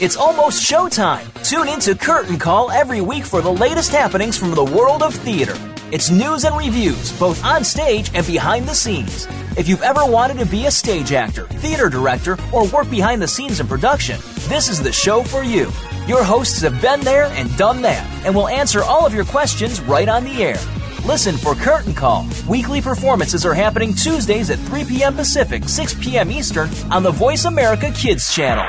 It's 0.00 0.16
almost 0.16 0.64
showtime. 0.64 1.26
Tune 1.46 1.68
in 1.68 1.78
to 1.80 1.94
Curtain 1.94 2.38
Call 2.38 2.70
every 2.70 3.02
week 3.02 3.26
for 3.26 3.42
the 3.42 3.52
latest 3.52 3.92
happenings 3.92 4.38
from 4.38 4.52
the 4.52 4.64
world 4.64 5.02
of 5.02 5.14
theater. 5.14 5.54
It's 5.92 6.08
news 6.08 6.44
and 6.44 6.56
reviews, 6.56 7.12
both 7.18 7.44
on 7.44 7.64
stage 7.64 8.10
and 8.14 8.26
behind 8.26 8.66
the 8.66 8.74
scenes. 8.74 9.26
If 9.58 9.68
you've 9.68 9.82
ever 9.82 10.06
wanted 10.06 10.38
to 10.38 10.46
be 10.46 10.64
a 10.64 10.70
stage 10.70 11.12
actor, 11.12 11.46
theater 11.60 11.90
director, 11.90 12.38
or 12.50 12.66
work 12.68 12.88
behind 12.88 13.20
the 13.20 13.28
scenes 13.28 13.60
in 13.60 13.68
production, 13.68 14.18
this 14.48 14.70
is 14.70 14.82
the 14.82 14.90
show 14.90 15.22
for 15.22 15.44
you. 15.44 15.70
Your 16.06 16.24
hosts 16.24 16.62
have 16.62 16.80
been 16.80 17.02
there 17.02 17.26
and 17.32 17.54
done 17.58 17.82
that, 17.82 18.06
and 18.24 18.34
will 18.34 18.48
answer 18.48 18.82
all 18.82 19.04
of 19.04 19.12
your 19.12 19.26
questions 19.26 19.82
right 19.82 20.08
on 20.08 20.24
the 20.24 20.42
air. 20.42 20.81
Listen 21.04 21.36
for 21.36 21.56
Curtain 21.56 21.94
Call. 21.94 22.28
Weekly 22.48 22.80
performances 22.80 23.44
are 23.44 23.54
happening 23.54 23.92
Tuesdays 23.92 24.50
at 24.50 24.58
3 24.60 24.84
p.m. 24.84 25.16
Pacific, 25.16 25.68
6 25.68 25.94
p.m. 25.94 26.30
Eastern 26.30 26.70
on 26.92 27.02
the 27.02 27.10
Voice 27.10 27.44
America 27.44 27.90
Kids 27.90 28.32
channel. 28.32 28.64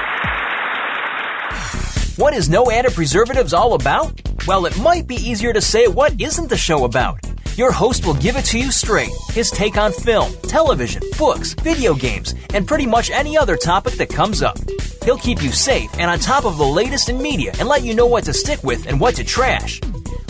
What 2.15 2.33
is 2.33 2.49
No 2.49 2.71
Added 2.71 2.93
Preservatives 2.93 3.53
all 3.53 3.75
about? 3.75 4.19
Well, 4.47 4.65
it 4.65 4.75
might 4.79 5.05
be 5.05 5.15
easier 5.15 5.53
to 5.53 5.61
say 5.61 5.85
what 5.85 6.19
isn't 6.19 6.49
the 6.49 6.57
show 6.57 6.85
about. 6.85 7.19
Your 7.55 7.71
host 7.71 8.03
will 8.03 8.15
give 8.15 8.35
it 8.35 8.45
to 8.45 8.57
you 8.57 8.71
straight 8.71 9.11
his 9.29 9.51
take 9.51 9.77
on 9.77 9.91
film, 9.91 10.33
television, 10.47 11.03
books, 11.19 11.53
video 11.53 11.93
games, 11.93 12.33
and 12.55 12.67
pretty 12.67 12.87
much 12.87 13.11
any 13.11 13.37
other 13.37 13.55
topic 13.55 13.93
that 13.93 14.09
comes 14.09 14.41
up. 14.41 14.57
He'll 15.03 15.19
keep 15.19 15.43
you 15.43 15.51
safe 15.51 15.91
and 15.99 16.09
on 16.09 16.17
top 16.17 16.45
of 16.45 16.57
the 16.57 16.65
latest 16.65 17.09
in 17.09 17.21
media 17.21 17.53
and 17.59 17.67
let 17.67 17.83
you 17.83 17.93
know 17.93 18.07
what 18.07 18.23
to 18.23 18.33
stick 18.33 18.63
with 18.63 18.87
and 18.87 18.99
what 18.99 19.15
to 19.17 19.23
trash. 19.23 19.79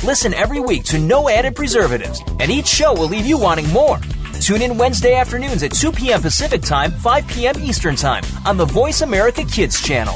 Listen 0.04 0.34
every 0.34 0.60
week 0.60 0.84
to 0.86 1.00
No 1.00 1.30
Added 1.30 1.56
Preservatives, 1.56 2.22
and 2.42 2.52
each 2.52 2.68
show 2.68 2.94
will 2.94 3.08
leave 3.08 3.26
you 3.26 3.38
wanting 3.38 3.70
more. 3.70 4.00
Tune 4.42 4.62
in 4.62 4.78
Wednesday 4.78 5.16
afternoons 5.16 5.64
at 5.64 5.72
2 5.72 5.94
p.m. 5.94 6.22
Pacific 6.22 6.62
Time, 6.62 6.92
5 6.92 7.26
p.m. 7.30 7.56
Eastern 7.62 7.96
Time 7.96 8.26
on 8.46 8.58
the 8.58 8.66
Voice 8.66 9.00
America 9.00 9.46
Kids 9.46 9.82
channel. 9.82 10.16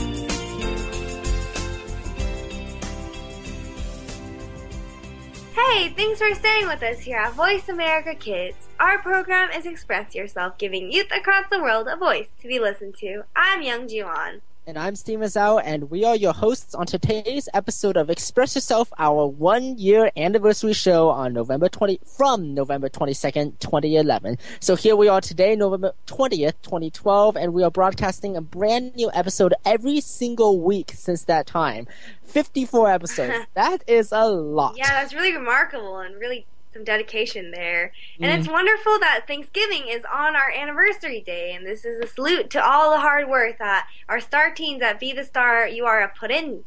Hey, 5.73 5.87
thanks 5.87 6.19
for 6.19 6.35
staying 6.35 6.67
with 6.67 6.83
us 6.83 6.99
here 6.99 7.17
at 7.17 7.33
Voice 7.33 7.69
America 7.69 8.13
Kids. 8.13 8.67
Our 8.77 8.99
program 9.01 9.51
is 9.51 9.65
Express 9.65 10.13
Yourself, 10.13 10.57
giving 10.57 10.91
youth 10.91 11.09
across 11.15 11.45
the 11.49 11.61
world 11.61 11.87
a 11.87 11.95
voice 11.95 12.27
to 12.41 12.47
be 12.49 12.59
listened 12.59 12.95
to. 12.97 13.23
I'm 13.37 13.61
Youngjoo 13.61 14.05
Ahn. 14.05 14.41
And 14.67 14.77
I'm 14.77 14.95
Steven 14.95 15.27
Zhou, 15.27 15.59
and 15.65 15.89
we 15.89 16.03
are 16.03 16.15
your 16.15 16.33
hosts 16.33 16.75
on 16.75 16.85
today's 16.85 17.49
episode 17.51 17.97
of 17.97 18.11
Express 18.11 18.53
Yourself, 18.53 18.93
our 18.99 19.25
one 19.25 19.79
year 19.79 20.11
anniversary 20.15 20.73
show 20.73 21.09
on 21.09 21.33
November 21.33 21.67
20, 21.67 21.99
from 22.05 22.53
November 22.53 22.87
22nd, 22.87 23.57
2011. 23.57 24.37
So 24.59 24.75
here 24.75 24.95
we 24.95 25.07
are 25.07 25.19
today, 25.19 25.55
November 25.55 25.93
20th, 26.05 26.53
2012, 26.61 27.37
and 27.37 27.55
we 27.55 27.63
are 27.63 27.71
broadcasting 27.71 28.37
a 28.37 28.41
brand 28.41 28.95
new 28.95 29.09
episode 29.15 29.55
every 29.65 29.99
single 29.99 30.61
week 30.61 30.91
since 30.93 31.23
that 31.23 31.47
time. 31.47 31.87
54 32.25 32.91
episodes. 32.91 33.47
that 33.55 33.83
is 33.87 34.11
a 34.11 34.27
lot. 34.27 34.75
Yeah, 34.77 34.89
that's 34.89 35.15
really 35.15 35.35
remarkable 35.35 35.97
and 35.97 36.19
really 36.19 36.45
some 36.73 36.83
dedication 36.83 37.51
there. 37.51 37.91
And 38.19 38.31
Mm. 38.31 38.39
it's 38.39 38.47
wonderful 38.47 38.99
that 38.99 39.27
Thanksgiving 39.27 39.87
is 39.87 40.03
on 40.11 40.35
our 40.35 40.51
anniversary 40.51 41.21
day, 41.21 41.53
and 41.53 41.65
this 41.65 41.85
is 41.85 41.99
a 41.99 42.07
salute 42.07 42.49
to 42.51 42.65
all 42.65 42.91
the 42.91 42.99
hard 42.99 43.29
work 43.29 43.57
that 43.59 43.87
our 44.07 44.19
star 44.19 44.51
teens 44.51 44.81
at 44.81 44.99
Be 44.99 45.13
the 45.13 45.23
Star 45.23 45.67
You 45.67 45.85
Are 45.85 46.01
have 46.01 46.15
put 46.15 46.31
in. 46.31 46.63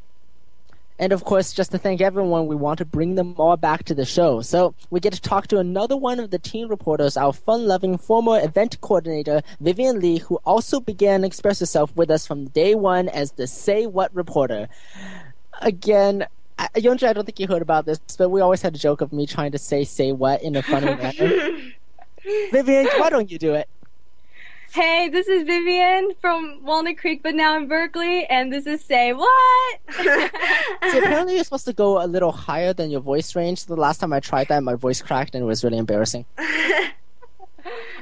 And 0.97 1.13
of 1.13 1.25
course, 1.25 1.53
just 1.53 1.73
to 1.73 1.79
thank 1.79 2.01
everyone, 2.01 2.47
we 2.47 2.55
want 2.55 2.79
to 2.79 2.85
bring 2.85 3.17
them 3.17 3.35
all 3.37 3.57
back 3.57 3.83
to 3.87 3.95
the 3.95 4.05
show. 4.05 4.43
So 4.43 4.75
we 4.91 5.01
get 5.01 5.13
to 5.13 5.21
talk 5.21 5.49
to 5.49 5.59
another 5.59 5.97
one 5.97 6.21
of 6.21 6.31
the 6.31 6.39
team 6.39 6.69
reporters, 6.69 7.17
our 7.17 7.33
fun-loving 7.33 7.99
former 7.99 8.39
event 8.41 8.81
coordinator, 8.81 9.43
Vivien 9.61 9.99
Lee, 9.99 10.19
who 10.19 10.37
also 10.45 10.79
began 10.79 11.23
to 11.23 11.27
express 11.27 11.59
herself 11.59 11.97
with 11.97 12.13
us 12.13 12.29
from 12.29 12.47
day 12.47 12.77
one 12.77 13.09
as 13.09 13.33
the 13.33 13.49
Say 13.49 13.87
What 13.87 14.15
reporter. 14.15 14.69
Again, 15.61 16.27
I, 16.59 16.69
Youngjoo, 16.77 17.09
I 17.09 17.13
don't 17.13 17.25
think 17.25 17.41
you 17.41 17.47
heard 17.47 17.63
about 17.63 17.85
this, 17.87 17.99
but 18.17 18.29
we 18.29 18.41
always 18.41 18.63
had 18.63 18.75
a 18.75 18.79
joke 18.79 19.01
of 19.01 19.13
me 19.13 19.27
trying 19.27 19.53
to 19.53 19.59
say 19.59 19.85
"say 19.85 20.13
what" 20.13 20.43
in 20.43 20.57
a 20.57 20.63
funny 20.63 20.87
manner. 20.97 21.59
Vivien, 22.53 22.87
why 22.99 23.11
don't 23.11 23.31
you 23.31 23.39
do 23.39 23.55
it? 23.55 23.69
Hey, 24.73 25.09
this 25.09 25.29
is 25.29 25.45
Vivien 25.45 26.15
from 26.21 26.59
Walnut 26.65 26.99
Creek, 26.99 27.23
but 27.23 27.37
now 27.37 27.57
in 27.57 27.69
Berkeley, 27.69 28.27
and 28.27 28.53
this 28.53 28.67
is 28.67 28.85
Say 28.85 29.13
What? 29.13 29.79
So 29.99 30.99
apparently, 30.99 31.37
you're 31.37 31.45
supposed 31.45 31.67
to 31.67 31.73
go 31.73 32.03
a 32.05 32.09
little 32.09 32.33
higher 32.33 32.73
than 32.73 32.91
your 32.91 33.01
voice 33.01 33.37
range. 33.37 33.67
The 33.67 33.77
last 33.77 33.99
time 33.99 34.13
I 34.13 34.19
tried 34.19 34.49
that, 34.49 34.65
my 34.65 34.75
voice 34.75 35.01
cracked, 35.01 35.37
and 35.37 35.45
it 35.45 35.47
was 35.47 35.63
really 35.63 35.79
embarrassing. 35.79 36.25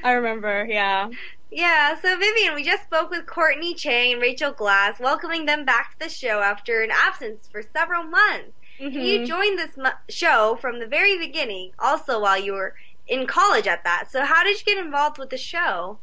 I 0.03 0.13
remember, 0.13 0.67
yeah. 0.69 1.11
Yeah, 1.55 2.01
so 2.01 2.17
Vivien, 2.19 2.55
we 2.55 2.65
just 2.65 2.85
spoke 2.85 3.11
with 3.11 3.27
Courtney 3.27 3.75
Cheng 3.75 4.15
and 4.15 4.23
Rachel 4.23 4.53
Glass, 4.53 4.99
welcoming 4.99 5.45
them 5.45 5.67
back 5.67 5.93
to 5.93 5.99
the 6.07 6.09
show 6.09 6.41
after 6.41 6.81
an 6.81 6.91
absence 6.91 7.47
for 7.53 7.63
several 7.63 8.05
months. 8.05 8.59
And 8.81 8.95
You 8.95 9.27
joined 9.27 9.59
this 9.59 9.77
mo- 9.77 9.91
show 10.09 10.57
from 10.63 10.81
the 10.81 10.87
very 10.87 11.19
beginning, 11.19 11.73
also 11.79 12.19
while 12.21 12.39
you 12.43 12.55
were 12.55 12.75
in 13.07 13.27
college 13.27 13.67
at 13.67 13.85
that. 13.85 14.11
So 14.11 14.25
how 14.25 14.43
did 14.43 14.59
you 14.59 14.65
get 14.75 14.83
involved 14.83 15.19
with 15.19 15.29
the 15.29 15.37
show? 15.37 15.99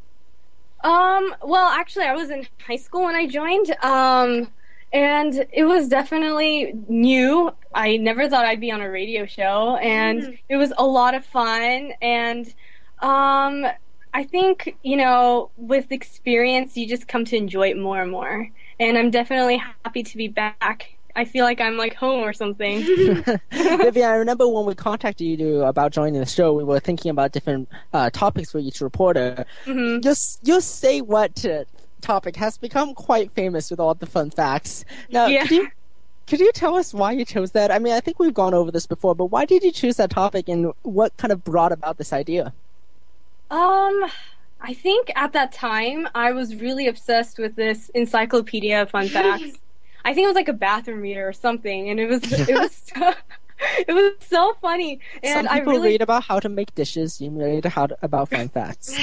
Um, 0.84 1.34
well, 1.42 1.70
actually, 1.70 2.06
I 2.06 2.14
was 2.14 2.30
in 2.30 2.48
high 2.66 2.76
school 2.78 3.06
when 3.06 3.16
I 3.16 3.26
joined, 3.26 3.76
um, 3.84 4.52
and 4.94 5.48
it 5.52 5.64
was 5.66 5.88
definitely 5.90 6.74
new. 6.88 7.52
I 7.74 7.98
never 7.98 8.30
thought 8.30 8.46
I'd 8.46 8.62
be 8.62 8.72
on 8.72 8.82
a 8.82 8.90
radio 8.90 9.26
show, 9.26 9.78
and 9.78 10.22
Mhm. 10.22 10.40
it 10.48 10.58
was 10.58 10.72
a 10.78 10.86
lot 10.86 11.16
of 11.16 11.26
fun. 11.26 11.94
And 12.04 12.54
um, 13.00 13.66
I 14.14 14.24
think 14.24 14.76
you 14.84 14.98
know, 14.98 15.52
with 15.58 15.92
experience, 15.92 16.76
you 16.78 16.88
just 16.88 17.08
come 17.08 17.26
to 17.26 17.36
enjoy 17.38 17.70
it 17.70 17.78
more 17.78 18.02
and 18.02 18.12
more. 18.12 18.50
And 18.80 18.98
I'm 18.98 19.12
definitely 19.12 19.62
happy 19.84 20.04
to 20.04 20.18
be 20.18 20.28
back. 20.28 20.96
I 21.16 21.26
feel 21.26 21.44
like 21.44 21.60
I'm 21.60 21.76
like 21.76 21.96
home 21.96 22.24
or 22.24 22.32
something. 22.34 22.82
Vivien, 23.52 24.10
I 24.10 24.16
remember 24.16 24.48
when 24.48 24.66
we 24.66 24.74
contacted 24.76 25.40
you 25.40 25.64
about 25.64 25.92
joining 25.92 26.20
the 26.20 26.26
show, 26.26 26.54
we 26.54 26.64
were 26.64 26.80
thinking 26.80 27.12
about 27.12 27.32
different 27.34 27.68
uh, 27.94 28.10
topics 28.12 28.52
for 28.52 28.60
each 28.60 28.80
reporter. 28.80 29.46
Mhm. 29.66 30.02
Just, 30.02 30.40
your 30.48 30.62
say 30.62 31.02
what 31.02 31.44
uh, 31.46 31.66
topic 32.02 32.36
has 32.38 32.58
become 32.58 32.94
quite 32.94 33.32
famous 33.34 33.70
with 33.70 33.80
all 33.80 33.94
the 33.96 34.06
fun 34.06 34.30
facts. 34.30 34.86
Now, 35.12 35.26
Yeah. 35.26 35.42
could 35.42 35.52
you 35.52 35.68
could 36.28 36.40
you 36.40 36.52
tell 36.54 36.76
us 36.76 36.94
why 36.94 37.12
you 37.12 37.26
chose 37.26 37.52
that? 37.52 37.72
I 37.72 37.80
mean, 37.80 37.92
I 37.94 38.00
think 38.00 38.20
we've 38.20 38.34
gone 38.36 38.54
over 38.54 38.70
this 38.72 38.86
before, 38.86 39.16
but 39.16 39.26
why 39.26 39.46
did 39.46 39.64
you 39.64 39.72
choose 39.72 39.98
that 39.98 40.12
topic, 40.12 40.48
and 40.48 40.72
what 40.84 41.18
kind 41.18 41.32
of 41.32 41.44
brought 41.44 41.72
about 41.72 41.98
this 41.98 42.14
idea? 42.14 42.54
Um, 43.52 44.06
I 44.62 44.74
think 44.74 45.12
at 45.16 45.34
that 45.34 45.52
time 45.52 46.08
I 46.14 46.32
was 46.32 46.56
really 46.56 46.88
obsessed 46.88 47.40
with 47.40 47.56
this 47.56 47.90
encyclopedia 47.90 48.82
of 48.82 48.92
fun 48.92 49.08
facts. 49.10 49.58
I 50.06 50.14
think 50.14 50.26
it 50.26 50.28
was 50.28 50.36
like 50.36 50.48
a 50.48 50.54
bathroom 50.54 51.02
reader 51.02 51.28
or 51.28 51.34
something, 51.34 51.90
and 51.90 52.00
it 52.00 52.08
was 52.08 52.22
it 52.50 52.56
was 52.56 52.92
so, 52.96 53.14
it 53.88 53.94
was 53.94 54.14
so 54.28 54.56
funny, 54.62 55.00
and 55.24 55.48
Some 55.48 55.56
people 55.58 55.72
I 55.72 55.76
really 55.76 55.90
read 55.90 56.02
about 56.02 56.24
how 56.24 56.40
to 56.40 56.50
make 56.50 56.74
dishes. 56.76 57.20
You 57.20 57.32
read 57.32 57.66
how 57.66 57.88
to, 57.88 57.98
about 58.02 58.30
fun 58.30 58.50
facts. 58.58 58.98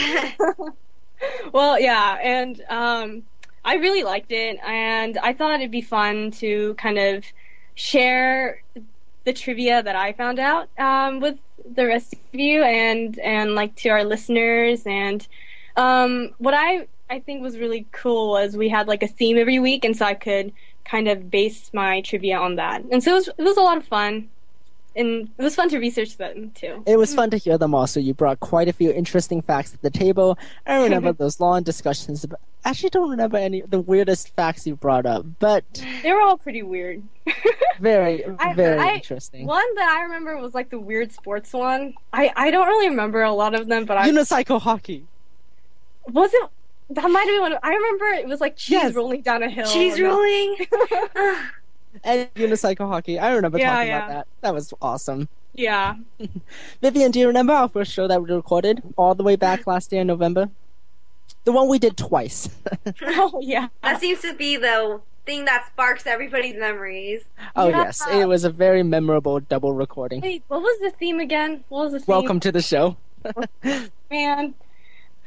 well, 1.52 1.78
yeah, 1.78 2.18
and 2.22 2.62
um, 2.68 3.22
I 3.64 3.74
really 3.74 4.04
liked 4.04 4.32
it, 4.32 4.59
and 4.64 5.18
I 5.18 5.32
thought 5.32 5.61
it'd 5.61 5.70
be 5.70 5.82
fun 5.82 6.30
to 6.32 6.74
kind 6.74 6.98
of 6.98 7.24
share 7.74 8.62
the 9.24 9.32
trivia 9.32 9.82
that 9.82 9.96
I 9.96 10.12
found 10.12 10.38
out 10.38 10.68
um, 10.78 11.20
with 11.20 11.37
the 11.74 11.87
rest 11.87 12.14
of 12.14 12.40
you, 12.40 12.62
and 12.62 13.18
and 13.18 13.55
like 13.55 13.74
to 13.76 13.88
our 13.88 14.05
listeners, 14.05 14.83
and 14.87 15.26
um, 15.76 16.31
what 16.38 16.55
I 16.55 16.87
I 17.11 17.20
think 17.20 17.42
was 17.42 17.59
really 17.59 17.87
cool 17.92 18.31
was 18.31 18.57
we 18.57 18.68
had 18.68 18.88
like 18.88 19.02
a 19.02 19.09
theme 19.09 19.38
every 19.38 19.59
week, 19.59 19.85
and 19.85 19.96
so 19.96 20.05
I 20.05 20.14
could 20.14 20.52
kind 20.85 21.09
of 21.09 21.31
base 21.31 21.70
my 21.72 22.00
trivia 22.00 22.38
on 22.38 22.57
that, 22.57 22.85
and 22.90 23.02
so 23.02 23.12
it 23.12 23.14
was 23.14 23.29
it 23.29 23.42
was 23.42 23.57
a 23.57 23.62
lot 23.62 23.76
of 23.76 23.87
fun. 23.87 24.29
And 24.96 25.28
it 25.37 25.42
was 25.42 25.54
fun 25.54 25.68
to 25.68 25.78
research 25.78 26.16
them 26.16 26.50
too. 26.54 26.82
It 26.87 26.96
was 26.96 27.12
mm. 27.12 27.16
fun 27.16 27.30
to 27.30 27.37
hear 27.37 27.59
them 27.59 27.74
also. 27.74 28.00
You 28.00 28.14
brought 28.14 28.40
quite 28.40 28.66
a 28.66 28.72
few 28.72 28.90
interesting 28.90 29.42
facts 29.42 29.72
to 29.72 29.82
the 29.82 29.90
table. 29.90 30.38
I 30.66 30.82
remember 30.82 31.12
those 31.24 31.38
long 31.38 31.62
discussions. 31.62 32.24
About, 32.24 32.40
actually, 32.64 32.88
don't 32.90 33.11
remember 33.11 33.37
any 33.37 33.61
the 33.61 33.78
weirdest 33.80 34.35
facts 34.35 34.66
you 34.66 34.74
brought 34.74 35.04
up, 35.04 35.26
but 35.38 35.64
They 36.02 36.12
were 36.12 36.22
all 36.22 36.38
pretty 36.38 36.62
weird. 36.62 37.02
very, 37.80 38.24
very 38.54 38.78
I- 38.78 38.94
interesting. 38.94 39.46
One 39.46 39.74
that 39.74 39.88
I 39.98 40.02
remember 40.04 40.38
was 40.38 40.54
like 40.54 40.70
the 40.70 40.80
weird 40.80 41.12
sports 41.12 41.52
one. 41.52 41.94
I, 42.12 42.32
I 42.35 42.50
don't 42.50 42.66
really 42.66 42.88
remember 42.88 43.22
a 43.22 43.32
lot 43.32 43.54
of 43.54 43.68
them, 43.68 43.85
but 43.85 43.98
I 43.98 44.09
Unicycle 44.11 44.61
hockey. 44.62 45.04
was 46.11 46.32
it. 46.32 46.48
That 46.88 47.11
might 47.11 47.26
have 47.26 47.35
been 47.35 47.40
one. 47.40 47.52
of- 47.52 47.59
I 47.62 47.74
remember 47.74 48.04
it 48.06 48.28
was 48.28 48.40
like 48.40 48.56
cheese 48.56 48.70
Yes. 48.72 48.94
rolling 48.94 49.20
down 49.22 49.42
a 49.42 49.50
hill. 49.50 49.66
Cheese 49.66 50.00
rolling. 50.09 50.56
And 52.04 52.32
unicycle 52.35 52.88
hockey. 52.88 53.18
I 53.18 53.32
remember 53.32 53.59
Yeah, 53.59 53.72
talking 53.72 53.88
yeah. 53.88 53.96
about 53.98 54.09
that. 54.14 54.26
That 54.42 54.54
was 54.54 54.72
awesome. 54.82 55.28
Yeah. 55.54 55.96
Vivien, 56.82 57.11
do 57.11 57.18
you 57.20 57.26
remember 57.28 57.52
our 57.52 57.68
first 57.68 57.92
show 57.92 58.06
that 58.09 58.22
we 58.22 58.30
recorded 58.32 58.82
all 58.96 59.14
the 59.14 59.22
way 59.22 59.37
back 59.37 59.66
last 59.66 59.90
year 59.92 60.02
in 60.02 60.06
November? 60.06 60.50
The 61.44 61.52
one 61.52 61.68
we 61.68 61.78
did 61.78 61.96
twice. 61.96 62.48
oh 63.02 63.40
yeah. 63.42 63.68
That 63.82 64.00
seems 64.00 64.20
to 64.22 64.35
be 64.35 64.56
the 64.56 65.00
thing 65.24 65.44
that 65.46 65.66
sparks 65.68 66.06
everybody's 66.06 66.56
memories. 66.56 67.24
oh 67.56 67.68
Yeah. 67.68 67.85
yes, 67.85 68.02
it 68.12 68.28
was 68.28 68.44
a 68.44 68.50
very 68.50 68.82
memorable 68.82 69.40
double 69.40 69.72
recording. 69.72 70.20
Wait, 70.20 70.42
what 70.48 70.61
was 70.62 70.78
the 70.80 70.90
theme 70.90 71.20
again? 71.20 71.64
What 71.68 71.85
was 71.85 71.92
the 71.94 71.98
theme? 72.00 72.06
Welcome 72.09 72.40
to 72.40 72.52
the 72.52 72.62
show. 72.62 72.96
man. 74.11 74.54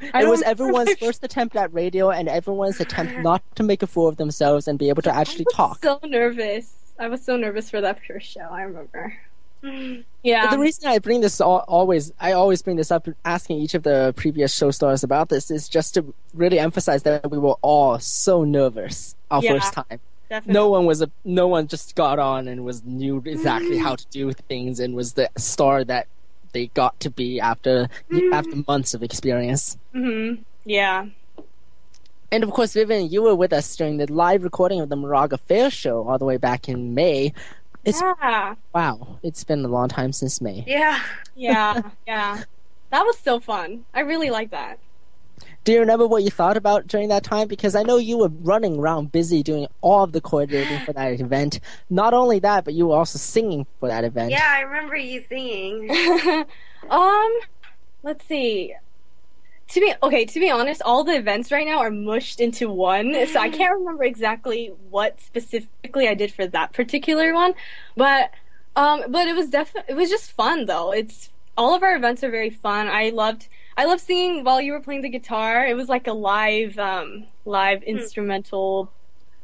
It 0.01 0.27
was 0.27 0.41
everyone's 0.43 0.93
first 0.95 1.23
attempt 1.23 1.55
at 1.55 1.73
radio 1.73 2.09
and 2.09 2.27
everyone's 2.29 2.79
attempt 2.79 3.19
not 3.19 3.43
to 3.55 3.63
make 3.63 3.81
a 3.83 3.88
fool 3.88 4.07
of 4.07 4.17
themselves 4.17 4.67
and 4.67 4.79
be 4.79 4.89
able 4.89 5.01
to 5.03 5.13
actually 5.13 5.45
talk. 5.53 5.83
So 5.83 5.99
nervous. 6.05 6.73
I 6.97 7.07
was 7.07 7.23
so 7.23 7.38
nervous 7.38 7.69
for 7.69 7.81
that 7.81 7.99
first 8.05 8.29
show. 8.29 8.41
I 8.49 8.62
remember. 8.63 9.17
Yeah. 10.23 10.51
The 10.51 10.59
reason 10.59 10.89
I 10.89 10.99
bring 10.99 11.21
this 11.21 11.39
al- 11.41 11.65
always, 11.67 12.12
I 12.19 12.33
always 12.33 12.62
bring 12.62 12.75
this 12.77 12.91
up, 12.91 13.07
asking 13.25 13.59
each 13.59 13.73
of 13.73 13.83
the 13.83 14.13
previous 14.17 14.53
show 14.53 14.71
stars 14.71 15.03
about 15.03 15.29
this, 15.29 15.49
is 15.51 15.67
just 15.69 15.93
to 15.95 16.13
really 16.33 16.59
emphasize 16.59 17.03
that 17.03 17.29
we 17.31 17.38
were 17.38 17.55
all 17.62 17.99
so 17.99 18.43
nervous 18.43 19.15
our 19.31 19.41
Yeah, 19.41 19.53
first 19.53 19.73
time. 19.73 19.99
definitely. 20.29 20.53
No 20.53 20.69
one 20.69 20.85
was 20.85 21.01
a, 21.01 21.09
no 21.23 21.47
one 21.47 21.67
just 21.67 21.95
got 21.95 22.19
on 22.19 22.47
and 22.49 22.63
was 22.65 22.83
knew 22.83 23.21
exactly 23.25 23.77
how 23.85 23.95
to 23.95 24.05
do 24.12 24.31
things 24.33 24.79
and 24.79 24.93
was 24.93 25.13
the 25.13 25.29
star 25.38 25.83
that 25.85 26.07
they 26.51 26.67
got 26.67 26.99
to 27.01 27.09
be 27.09 27.39
after 27.39 27.88
after 28.33 28.55
months 28.67 28.93
of 28.93 29.03
experience. 29.03 29.77
hmm 29.93 30.35
Yeah. 30.65 31.07
And 32.31 32.43
of 32.43 32.51
course, 32.51 32.73
Vivien, 32.73 33.12
you 33.12 33.23
were 33.23 33.35
with 33.35 33.51
us 33.53 33.75
during 33.75 33.97
the 33.97 34.12
live 34.12 34.43
recording 34.43 34.81
of 34.81 34.89
the 34.89 34.95
Moraga 34.95 35.38
Fair 35.38 35.71
show 35.71 36.07
all 36.07 36.17
the 36.19 36.25
way 36.25 36.38
back 36.38 36.69
in 36.69 36.93
May. 36.93 37.33
It's 37.85 38.01
yeah. 38.01 38.55
wow, 38.73 39.19
it's 39.23 39.43
been 39.43 39.65
a 39.65 39.67
long 39.67 39.88
time 39.89 40.13
since 40.13 40.41
May. 40.41 40.63
Yeah. 40.67 40.99
Yeah. 41.35 41.81
yeah. 42.07 42.43
That 42.91 43.03
was 43.03 43.17
so 43.19 43.39
fun. 43.39 43.85
I 43.93 44.01
really 44.01 44.29
like 44.29 44.51
that. 44.51 44.79
Do 45.63 45.74
you 45.74 45.80
remember 45.80 46.08
what 46.08 46.24
you 46.24 46.32
thought 46.32 46.58
about 46.58 46.88
during 46.88 47.10
that 47.10 47.24
time? 47.24 47.48
Because 47.48 47.76
I 47.76 47.84
know 47.84 47.98
you 47.98 48.17
were 48.17 48.30
running 48.30 48.80
around 48.80 49.12
busy 49.12 49.43
doing 49.43 49.67
all 49.82 50.04
of 50.04 50.13
the 50.13 50.22
coordinating 50.22 50.80
for 50.86 50.93
that 50.93 51.19
event. 51.19 51.60
Not 51.89 52.13
only 52.13 52.39
that, 52.39 52.65
but 52.65 52.74
you 52.74 52.88
were 52.88 52.95
also 52.95 53.19
singing 53.19 53.67
for 53.80 53.89
that 53.89 54.04
event. 54.04 54.32
Yeah, 54.32 54.48
I 54.48 54.62
remember 54.62 54.95
you 54.95 55.24
singing. 55.28 55.89
um, 56.89 57.39
let's 58.04 58.26
see. 58.26 58.74
To 59.69 59.80
be 59.80 59.93
okay, 60.02 60.26
to 60.26 60.39
be 60.39 60.50
honest, 60.50 60.82
all 60.84 61.04
the 61.04 61.15
events 61.15 61.52
right 61.52 61.67
now 61.67 61.78
are 61.80 61.91
mushed 61.91 62.39
into 62.39 62.72
one, 62.72 63.13
so 63.28 63.39
I 63.39 63.50
can't 63.50 63.78
remember 63.78 64.04
exactly 64.04 64.74
what 64.89 65.22
specifically 65.22 66.08
I 66.08 66.15
did 66.15 66.34
for 66.34 66.48
that 66.48 66.74
particular 66.74 67.36
one. 67.36 67.54
But 67.95 68.32
um, 68.76 69.04
but 69.10 69.28
it 69.28 69.36
was 69.36 69.50
definitely 69.50 69.93
it 69.93 69.98
was 69.98 70.10
just 70.10 70.32
fun 70.32 70.65
though. 70.65 70.91
It's 70.91 71.30
all 71.56 71.76
of 71.76 71.84
our 71.84 71.95
events 71.95 72.24
are 72.24 72.32
very 72.32 72.50
fun. 72.50 72.88
I 72.88 73.10
loved 73.10 73.48
I 73.79 73.85
love 73.85 74.01
singing 74.01 74.43
while 74.43 74.59
you 74.59 74.73
were 74.73 74.81
playing 74.81 75.03
the 75.03 75.09
guitar. 75.09 75.65
It 75.65 75.73
was 75.73 75.87
like 75.87 76.07
a 76.07 76.11
live 76.13 76.77
um 76.77 77.25
live 77.45 77.81
instrumental 77.83 78.91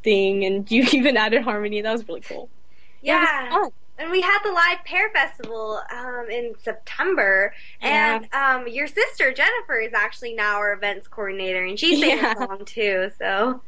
thing, 0.04 0.44
and 0.44 0.70
you 0.70 0.84
even 0.92 1.16
added 1.16 1.42
harmony. 1.44 1.82
That 1.82 1.94
was 1.94 2.06
really 2.06 2.20
cool. 2.22 2.50
Yeah, 3.02 3.24
Yeah. 3.50 3.68
And 3.98 4.12
we 4.12 4.20
had 4.20 4.40
the 4.44 4.52
live 4.52 4.80
pear 4.84 5.10
festival 5.12 5.80
um, 5.90 6.26
in 6.30 6.54
September, 6.62 7.54
and 7.80 8.28
um, 8.34 8.68
your 8.68 8.88
sister 8.88 9.32
Jennifer 9.32 9.80
is 9.80 9.94
actually 9.94 10.34
now 10.34 10.56
our 10.58 10.74
events 10.74 11.08
coordinator, 11.08 11.64
and 11.64 11.80
she 11.80 12.02
sang 12.02 12.18
Yeah. 12.18 12.34
a 12.34 12.36
song 12.36 12.66
too. 12.66 13.10
So 13.18 13.62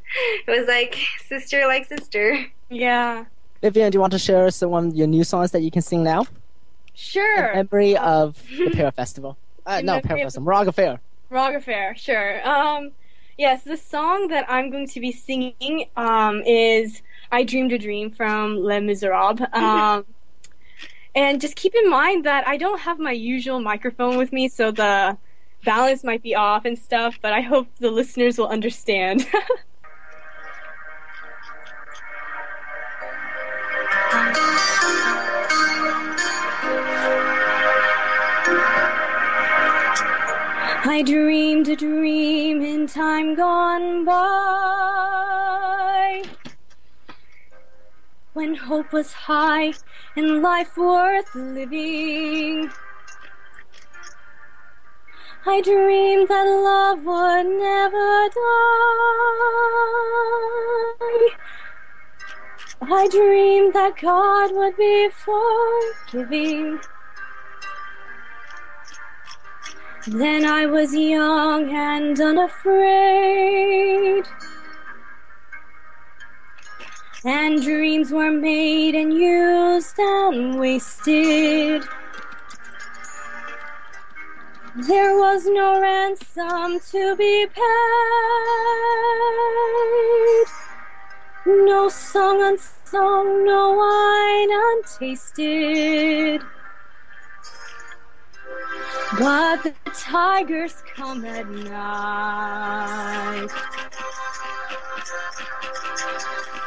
it 0.45 0.51
was 0.51 0.67
like 0.67 0.97
sister 1.27 1.65
like 1.65 1.85
sister. 1.85 2.45
Yeah. 2.69 3.23
Vivien, 3.61 3.89
do 3.89 3.95
you 3.95 4.01
want 4.01 4.11
to 4.11 4.19
share 4.19 4.45
us 4.47 4.61
one 4.61 4.87
of 4.87 4.95
your 4.95 5.07
new 5.07 5.23
songs 5.23 5.51
that 5.51 5.61
you 5.61 5.71
can 5.71 5.81
sing 5.81 6.03
now? 6.03 6.25
Sure. 6.93 7.45
In 7.51 7.55
memory 7.71 7.95
of 7.95 8.43
the 8.49 8.69
Pear 8.73 8.91
Festival. 8.91 9.37
Uh, 9.67 9.81
no, 9.81 9.99
Pear 10.01 10.15
of- 10.17 10.23
Festival, 10.23 10.45
Moraga 11.29 11.57
Affair, 11.57 11.95
sure. 11.95 12.47
Um, 12.47 12.91
yes, 13.37 13.63
the 13.63 13.77
song 13.77 14.29
that 14.29 14.45
I'm 14.49 14.71
going 14.71 14.87
to 14.87 14.99
be 14.99 15.11
singing 15.11 15.85
um, 15.97 16.41
is 16.43 17.01
"I 17.31 17.43
Dreamed 17.43 17.73
a 17.73 17.77
Dream" 17.77 18.09
from 18.11 18.57
Les 18.57 18.79
Miserables. 18.79 19.41
Um, 19.53 20.05
and 21.15 21.41
just 21.41 21.55
keep 21.55 21.73
in 21.75 21.89
mind 21.89 22.25
that 22.25 22.47
I 22.47 22.57
don't 22.57 22.79
have 22.79 22.99
my 22.99 23.11
usual 23.11 23.59
microphone 23.59 24.17
with 24.17 24.31
me, 24.31 24.47
so 24.47 24.71
the 24.71 25.17
balance 25.65 26.03
might 26.03 26.21
be 26.21 26.35
off 26.35 26.63
and 26.65 26.77
stuff. 26.77 27.17
But 27.21 27.33
I 27.33 27.41
hope 27.41 27.67
the 27.79 27.91
listeners 27.91 28.37
will 28.37 28.47
understand. 28.47 29.27
I 40.89 41.01
dreamed 41.01 41.67
a 41.67 41.75
dream 41.75 42.61
in 42.61 42.87
time 42.87 43.35
gone 43.35 44.05
by 44.05 44.23
when 48.31 48.55
hope 48.55 48.93
was 48.93 49.11
high 49.11 49.73
and 50.15 50.41
life 50.41 50.77
worth 50.77 51.35
living. 51.35 52.71
I 55.45 55.59
dreamed 55.59 56.29
that 56.29 56.45
love 56.45 57.03
would 57.03 57.47
never 57.59 58.29
die. 58.33 58.55
I 62.83 63.09
dreamed 63.11 63.73
that 63.73 63.97
God 64.01 64.55
would 64.55 64.77
be 64.77 65.09
forgiving. 65.09 66.79
Then 70.09 70.45
I 70.45 70.65
was 70.65 70.95
young 70.95 71.69
and 71.75 72.17
unafraid. 72.17 72.63
And 77.25 77.61
dreams 77.61 78.11
were 78.11 78.31
made 78.31 78.95
and 78.95 79.11
used 79.13 79.99
and 79.99 80.57
wasted. 80.57 81.83
There 84.87 85.17
was 85.17 85.45
no 85.45 85.81
ransom 85.81 86.79
to 86.91 87.15
be 87.17 87.47
paid. 87.47 87.63
No 91.47 91.89
song 91.89 92.41
unsung, 92.43 93.43
no 93.43 93.73
wine 93.73 94.51
untasted. 94.71 96.43
But 99.13 99.63
the 99.63 99.73
tigers 99.93 100.83
come 100.93 101.23
at 101.23 101.49
night. 101.49 103.47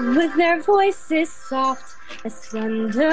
With 0.00 0.34
their 0.36 0.62
voices 0.62 1.30
soft 1.30 1.94
as 2.24 2.46
thunder. 2.46 3.10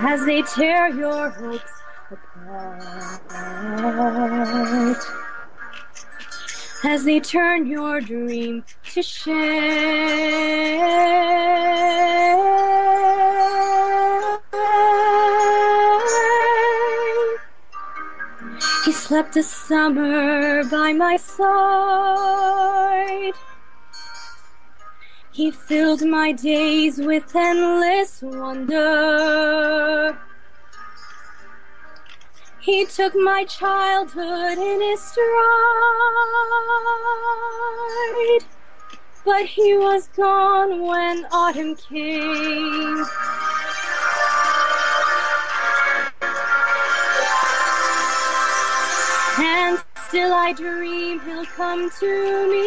As 0.00 0.24
they 0.24 0.40
tear 0.42 0.88
your 0.88 1.28
hopes 1.28 1.72
apart. 2.10 2.82
As 6.82 7.04
they 7.04 7.20
turn 7.20 7.66
your 7.66 8.00
dream 8.00 8.64
to 8.94 9.02
share. 9.02 10.46
He 18.86 18.92
slept 18.92 19.36
a 19.36 19.42
summer 19.42 20.62
by 20.62 20.92
my 20.92 21.16
side. 21.16 21.42
He 25.32 25.50
filled 25.50 26.06
my 26.06 26.30
days 26.30 26.98
with 26.98 27.34
endless 27.34 28.22
wonder. 28.22 30.16
He 32.60 32.86
took 32.86 33.16
my 33.16 33.44
childhood 33.46 34.56
in 34.56 34.80
his 34.80 35.02
stride. 35.02 35.24
But 39.24 39.46
he 39.46 39.76
was 39.76 40.06
gone 40.16 40.86
when 40.86 41.26
autumn 41.32 41.74
came. 41.74 43.04
And 49.38 49.78
still 50.08 50.32
I 50.32 50.52
dream 50.52 51.20
he'll 51.20 51.44
come 51.44 51.90
to 51.90 52.50
me. 52.50 52.62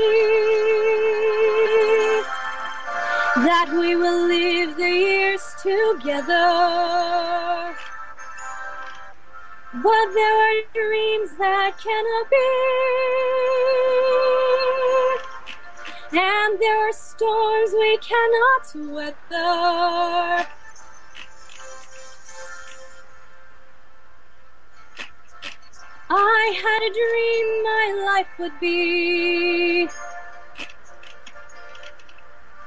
That 3.44 3.72
we 3.74 3.96
will 3.96 4.28
live 4.28 4.78
the 4.78 4.90
years 4.90 5.42
together. 5.64 7.76
But 9.74 10.14
there 10.14 10.38
are 10.46 10.62
dreams 10.74 11.32
that 11.38 11.80
cannot 11.82 12.30
be. 12.30 12.38
And 16.20 16.60
there 16.60 16.90
are 16.90 16.94
storms 16.94 17.74
we 17.74 17.98
cannot 17.98 18.76
weather. 18.94 20.48
I 26.12 26.54
had 26.64 26.82
a 26.82 26.90
dream 26.92 27.64
my 27.64 27.94
life 28.06 28.28
would 28.40 28.60
be 28.60 29.88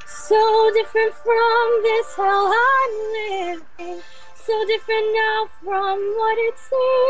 so 0.07 0.70
different 0.74 1.12
from 1.14 1.82
this 1.82 2.14
hell 2.14 2.53
I'm 2.55 2.93
living, 3.18 4.01
so 4.36 4.64
different 4.66 5.07
now 5.12 5.49
from 5.61 5.99
what 5.99 6.38
it 6.38 6.57
seemed. 6.57 7.03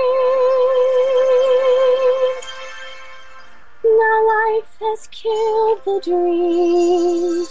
Now 3.85 4.27
life 4.27 4.73
has 4.81 5.09
killed 5.09 5.85
the 5.85 6.01
dream 6.03 7.47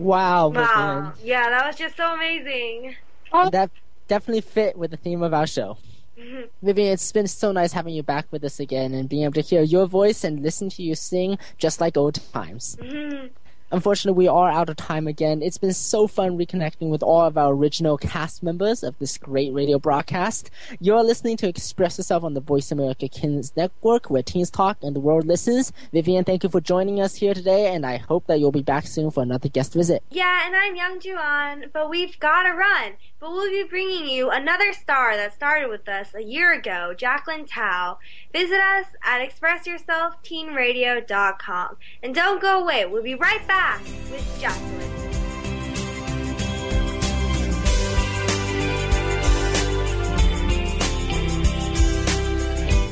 Wow, 0.04 0.48
Wow. 0.48 1.12
Yeah, 1.22 1.48
that 1.48 1.66
was 1.66 1.76
just 1.76 1.96
so 1.96 2.12
amazing. 2.14 2.94
Vivien. 3.32 3.50
That 3.52 3.70
definitely 4.06 4.42
fit 4.42 4.76
with 4.76 4.90
the 4.90 4.98
theme 4.98 5.22
of 5.22 5.32
our 5.32 5.46
show. 5.46 5.78
Mm-hmm. 6.18 6.42
Vivien, 6.62 6.92
it's 6.92 7.10
been 7.10 7.26
so 7.26 7.52
nice 7.52 7.72
having 7.72 7.94
you 7.94 8.02
back 8.02 8.26
with 8.30 8.44
us 8.44 8.60
again 8.60 8.92
and 8.92 9.08
being 9.08 9.24
able 9.24 9.32
to 9.32 9.40
hear 9.40 9.62
your 9.62 9.86
voice 9.86 10.22
and 10.22 10.42
listen 10.42 10.68
to 10.70 10.82
you 10.82 10.94
sing 10.94 11.38
just 11.56 11.80
like 11.80 11.96
old 11.96 12.20
times. 12.32 12.76
Mm-hmm. 12.80 13.28
Unfortunately, 13.72 14.16
we 14.16 14.28
are 14.28 14.50
out 14.50 14.68
of 14.68 14.76
time 14.76 15.06
again. 15.06 15.42
It's 15.42 15.58
been 15.58 15.72
so 15.72 16.06
fun 16.06 16.36
reconnecting 16.38 16.90
with 16.90 17.02
all 17.02 17.22
of 17.22 17.38
our 17.38 17.52
original 17.52 17.96
cast 17.96 18.42
members 18.42 18.82
of 18.82 18.98
this 18.98 19.16
great 19.18 19.52
radio 19.52 19.78
broadcast. 19.78 20.50
You're 20.80 21.02
listening 21.02 21.36
to 21.38 21.48
Express 21.48 21.98
Yourself 21.98 22.24
on 22.24 22.34
the 22.34 22.40
Voice 22.40 22.70
America 22.70 23.08
Kids 23.08 23.52
Network, 23.56 24.10
where 24.10 24.22
teens 24.22 24.50
talk 24.50 24.78
and 24.82 24.94
the 24.94 25.00
world 25.00 25.26
listens. 25.26 25.72
Vivien, 25.92 26.24
thank 26.24 26.42
you 26.42 26.50
for 26.50 26.60
joining 26.60 27.00
us 27.00 27.16
here 27.16 27.34
today, 27.34 27.74
and 27.74 27.86
I 27.86 27.96
hope 27.96 28.26
that 28.26 28.38
you'll 28.38 28.52
be 28.52 28.62
back 28.62 28.86
soon 28.86 29.10
for 29.10 29.22
another 29.22 29.48
guest 29.48 29.72
visit. 29.72 30.02
Yeah, 30.10 30.46
and 30.46 30.54
I'm 30.54 30.76
Youngjoo 30.76 31.16
Ahn, 31.16 31.64
but 31.72 31.88
we've 31.88 32.18
got 32.20 32.42
to 32.44 32.52
run. 32.52 32.92
But 33.24 33.32
we'll 33.32 33.48
be 33.48 33.62
bringing 33.62 34.06
you 34.06 34.28
another 34.28 34.74
star 34.74 35.16
that 35.16 35.32
started 35.32 35.70
with 35.70 35.88
us 35.88 36.08
a 36.14 36.22
year 36.22 36.52
ago, 36.52 36.92
Jacqueline 36.94 37.46
Tao. 37.46 37.96
Visit 38.34 38.60
us 38.60 38.84
at 39.02 39.26
expressyourselfteenradio.com. 39.26 41.76
And 42.02 42.14
don't 42.14 42.42
go 42.42 42.60
away. 42.60 42.84
We'll 42.84 43.02
be 43.02 43.14
right 43.14 43.48
back 43.48 43.80
with 44.10 44.38
Jacqueline. 44.38 44.90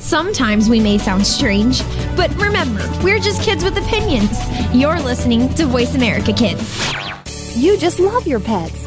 Sometimes 0.01 0.71
we 0.71 0.81
may 0.81 0.97
sound 0.97 1.27
strange, 1.27 1.83
but 2.17 2.35
remember, 2.37 2.91
we're 3.05 3.19
just 3.19 3.43
kids 3.43 3.63
with 3.63 3.77
opinions. 3.77 4.39
You're 4.75 4.99
listening 4.99 5.53
to 5.57 5.67
Voice 5.67 5.95
America 5.95 6.33
Kids. 6.33 6.91
You 7.55 7.77
just 7.77 8.01
love 8.01 8.27
your 8.27 8.41
pets, 8.41 8.87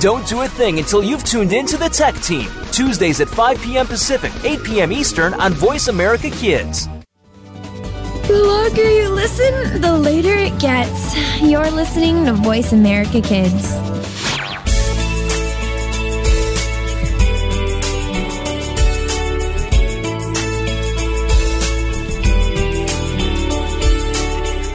Don't 0.00 0.26
do 0.28 0.42
a 0.42 0.48
thing 0.48 0.78
until 0.78 1.02
you've 1.02 1.24
tuned 1.24 1.52
in 1.52 1.66
to 1.66 1.76
the 1.76 1.88
Tech 1.88 2.14
Team, 2.16 2.48
Tuesdays 2.70 3.20
at 3.20 3.28
5 3.28 3.60
p.m. 3.60 3.86
Pacific, 3.86 4.32
8 4.44 4.62
p.m. 4.62 4.92
Eastern 4.92 5.34
on 5.34 5.52
Voice 5.52 5.88
America 5.88 6.30
Kids. 6.30 6.86
The 8.28 8.44
longer 8.46 8.88
you 8.88 9.08
listen, 9.08 9.80
the 9.80 9.98
later 9.98 10.36
it 10.36 10.56
gets. 10.60 11.16
You're 11.40 11.70
listening 11.70 12.26
to 12.26 12.32
Voice 12.32 12.72
America 12.72 13.20
Kids. 13.20 13.97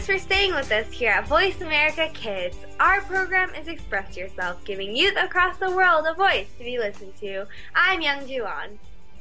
Thanks 0.00 0.24
for 0.24 0.26
staying 0.32 0.54
with 0.54 0.72
us 0.72 0.90
here 0.90 1.10
at 1.10 1.28
Voice 1.28 1.60
America 1.60 2.08
Kids. 2.14 2.56
Our 2.80 3.02
program 3.02 3.54
is 3.54 3.68
Express 3.68 4.16
Yourself, 4.16 4.64
giving 4.64 4.96
youth 4.96 5.14
across 5.18 5.58
the 5.58 5.70
world 5.76 6.06
a 6.08 6.14
voice 6.14 6.48
to 6.56 6.64
be 6.64 6.78
listened 6.78 7.14
to. 7.16 7.46
I'm 7.74 8.00
Youngjoo 8.00 8.46
Ahn. 8.46 8.78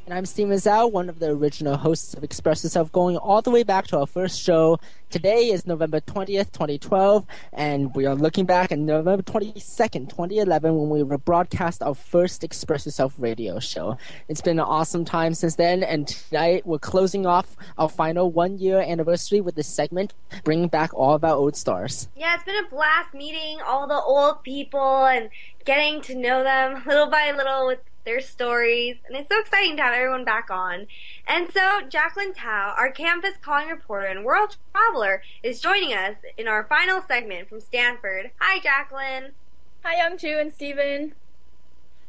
And 0.10 0.18
I'm 0.18 0.26
Steven 0.26 0.58
Zhou, 0.58 0.92
one 0.92 1.08
of 1.08 1.20
the 1.20 1.30
original 1.30 1.78
hosts 1.78 2.16
of 2.16 2.24
Express 2.24 2.64
Yourself, 2.64 2.92
going 2.92 3.16
all 3.16 3.44
the 3.44 3.52
way 3.52 3.62
back 3.62 3.86
to 3.90 4.00
our 4.00 4.08
first 4.08 4.42
show. 4.42 4.80
Today 5.12 5.52
is 5.52 5.68
November 5.68 6.00
20th, 6.00 6.52
2012, 6.52 7.28
and 7.54 7.94
we 7.94 8.08
are 8.08 8.16
looking 8.16 8.46
back 8.46 8.72
at 8.72 8.80
November 8.80 9.22
22nd, 9.22 10.10
2011, 10.10 10.76
when 10.76 10.90
we 10.90 11.18
broadcast 11.18 11.84
our 11.84 11.94
first 11.94 12.44
Express 12.44 12.88
Yourself 12.88 13.14
radio 13.20 13.60
show. 13.60 14.00
It's 14.28 14.42
been 14.42 14.58
an 14.58 14.66
awesome 14.66 15.06
time 15.06 15.36
since 15.36 15.54
then, 15.58 15.84
and 15.84 16.08
tonight 16.08 16.66
we're 16.66 16.80
closing 16.80 17.28
off 17.28 17.56
our 17.78 17.88
final 17.88 18.32
one 18.32 18.58
year 18.58 18.80
anniversary 18.80 19.42
with 19.42 19.54
this 19.54 19.68
segment, 19.68 20.16
bringing 20.44 20.70
back 20.70 20.92
all 20.92 21.14
of 21.14 21.24
our 21.24 21.36
old 21.36 21.56
stars. 21.56 22.08
Yeah, 22.16 22.34
it's 22.34 22.46
been 22.46 22.56
a 22.56 22.68
blast 22.68 23.14
meeting 23.14 23.60
all 23.64 23.86
the 23.86 24.02
old 24.02 24.42
people 24.42 25.06
and 25.06 25.30
getting 25.66 26.02
to 26.02 26.16
know 26.16 26.44
them 26.44 26.82
little 26.88 27.12
by 27.12 27.32
little 27.32 27.68
with 27.68 27.80
their 28.10 28.20
stories, 28.20 28.98
and 29.08 29.16
it's 29.16 29.30
so 29.30 29.40
exciting 29.40 29.78
to 29.78 29.84
have 29.84 29.94
everyone 29.94 30.26
back 30.26 30.50
on. 30.50 30.88
And 31.28 31.52
so, 31.54 31.82
Jacqueline 31.88 32.34
Tao, 32.34 32.74
our 32.76 32.92
campus 32.92 33.36
calling 33.40 33.70
reporter 33.70 34.08
and 34.08 34.26
world 34.26 34.58
traveler, 34.74 35.22
is 35.44 35.62
joining 35.62 35.94
us 35.94 36.16
in 36.36 36.48
our 36.48 36.64
final 36.64 37.04
segment 37.08 37.50
from 37.50 37.62
Stanford. 37.62 38.32
Hi, 38.40 38.60
Jacqueline. 38.60 39.34
Hi, 39.86 39.98
Young 39.98 40.18
Youngjoo 40.18 40.42
and 40.42 40.52
Steven. 40.52 41.14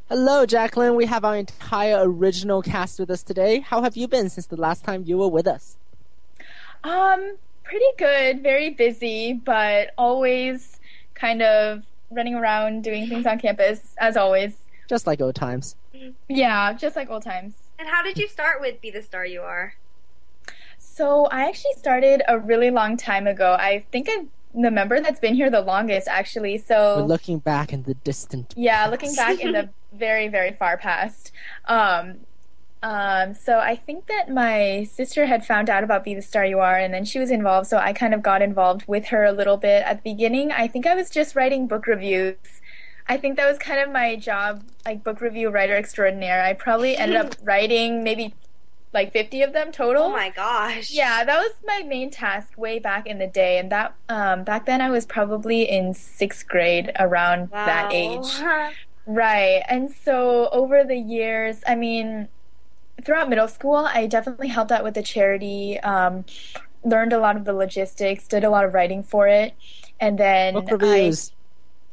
Hello, 0.08 0.46
Jacqueline. 0.46 0.94
We 0.94 1.04
have 1.04 1.22
our 1.22 1.36
entire 1.36 1.98
original 2.00 2.62
cast 2.62 2.98
with 2.98 3.10
us 3.10 3.22
today. 3.22 3.60
How 3.60 3.82
have 3.82 3.94
you 3.94 4.08
been 4.08 4.30
since 4.30 4.46
the 4.46 4.56
last 4.56 4.82
time 4.82 5.04
you 5.06 5.18
were 5.18 5.28
with 5.28 5.46
us? 5.46 5.76
Um, 6.82 7.36
pretty 7.62 7.84
good. 7.98 8.42
Very 8.42 8.70
busy, 8.70 9.34
but 9.34 9.90
always 9.98 10.80
kind 11.12 11.42
of 11.42 11.82
running 12.10 12.36
around 12.36 12.84
doing 12.84 13.06
things 13.06 13.26
on 13.26 13.38
campus, 13.38 13.94
as 13.98 14.16
always. 14.16 14.56
Just 14.88 15.06
like 15.06 15.20
old 15.20 15.34
times. 15.34 15.76
Yeah, 16.28 16.72
just 16.72 16.96
like 16.96 17.10
old 17.10 17.22
times. 17.22 17.54
And 17.78 17.88
how 17.88 18.02
did 18.02 18.18
you 18.18 18.28
start 18.28 18.60
with 18.60 18.80
Be 18.80 18.90
the 18.90 19.02
Star 19.02 19.24
You 19.24 19.42
Are? 19.42 19.74
So 20.78 21.26
I 21.26 21.46
actually 21.48 21.72
started 21.76 22.22
a 22.28 22.38
really 22.38 22.70
long 22.70 22.96
time 22.96 23.26
ago. 23.26 23.56
I 23.58 23.84
think 23.90 24.08
I'm 24.10 24.30
the 24.54 24.70
member 24.70 25.00
that's 25.00 25.20
been 25.20 25.34
here 25.34 25.50
the 25.50 25.60
longest, 25.60 26.08
actually. 26.08 26.58
So 26.58 26.96
We're 26.98 27.06
looking 27.06 27.38
back 27.38 27.72
in 27.72 27.84
the 27.84 27.94
distant. 27.94 28.54
yeah, 28.56 28.82
past. 28.82 28.90
looking 28.90 29.14
back 29.14 29.40
in 29.40 29.52
the 29.52 29.70
very, 29.92 30.28
very 30.28 30.52
far 30.52 30.76
past. 30.76 31.32
Um, 31.66 32.18
um, 32.82 33.34
so 33.34 33.58
I 33.58 33.76
think 33.76 34.06
that 34.06 34.30
my 34.30 34.88
sister 34.90 35.26
had 35.26 35.44
found 35.44 35.68
out 35.68 35.84
about 35.84 36.02
Be 36.02 36.14
the 36.14 36.22
Star 36.22 36.44
You 36.46 36.60
Are, 36.60 36.78
and 36.78 36.92
then 36.94 37.04
she 37.04 37.18
was 37.18 37.30
involved. 37.30 37.68
So 37.68 37.76
I 37.76 37.92
kind 37.92 38.14
of 38.14 38.22
got 38.22 38.42
involved 38.42 38.86
with 38.88 39.06
her 39.06 39.24
a 39.24 39.32
little 39.32 39.58
bit 39.58 39.84
at 39.84 40.02
the 40.02 40.12
beginning. 40.12 40.50
I 40.50 40.66
think 40.66 40.86
I 40.86 40.94
was 40.94 41.10
just 41.10 41.36
writing 41.36 41.66
book 41.66 41.86
reviews. 41.86 42.36
I 43.08 43.16
think 43.16 43.36
that 43.36 43.48
was 43.48 43.58
kind 43.58 43.80
of 43.80 43.90
my 43.90 44.16
job, 44.16 44.62
like 44.84 45.02
book 45.02 45.20
review 45.20 45.50
writer 45.50 45.76
extraordinaire. 45.76 46.42
I 46.42 46.52
probably 46.52 46.96
ended 46.96 47.16
up 47.16 47.34
writing 47.42 48.04
maybe 48.04 48.34
like 48.92 49.12
50 49.12 49.42
of 49.42 49.52
them 49.52 49.72
total. 49.72 50.04
Oh 50.04 50.12
my 50.12 50.30
gosh. 50.30 50.90
Yeah, 50.90 51.24
that 51.24 51.38
was 51.38 51.52
my 51.64 51.82
main 51.86 52.10
task 52.10 52.56
way 52.56 52.78
back 52.78 53.06
in 53.06 53.18
the 53.18 53.26
day, 53.26 53.58
and 53.58 53.70
that 53.70 53.94
um, 54.08 54.44
back 54.44 54.66
then 54.66 54.80
I 54.80 54.90
was 54.90 55.06
probably 55.06 55.62
in 55.68 55.94
sixth 55.94 56.46
grade 56.48 56.92
around 56.98 57.50
that 57.50 57.92
age. 57.92 58.40
Right, 59.06 59.64
and 59.68 59.90
so 59.90 60.48
over 60.52 60.84
the 60.84 60.96
years, 60.96 61.62
I 61.66 61.74
mean, 61.74 62.28
throughout 63.02 63.28
middle 63.28 63.48
school, 63.48 63.88
I 63.92 64.06
definitely 64.06 64.48
helped 64.48 64.70
out 64.70 64.84
with 64.84 64.94
the 64.94 65.02
charity. 65.02 65.80
Um, 65.80 66.24
learned 66.84 67.12
a 67.12 67.18
lot 67.18 67.36
of 67.36 67.44
the 67.44 67.52
logistics, 67.52 68.28
did 68.28 68.44
a 68.44 68.50
lot 68.50 68.64
of 68.64 68.72
writing 68.72 69.02
for 69.02 69.26
it, 69.26 69.54
and 69.98 70.16
then 70.16 70.54
Book 70.54 70.70
reviews. 70.70 71.32
I 71.32 71.34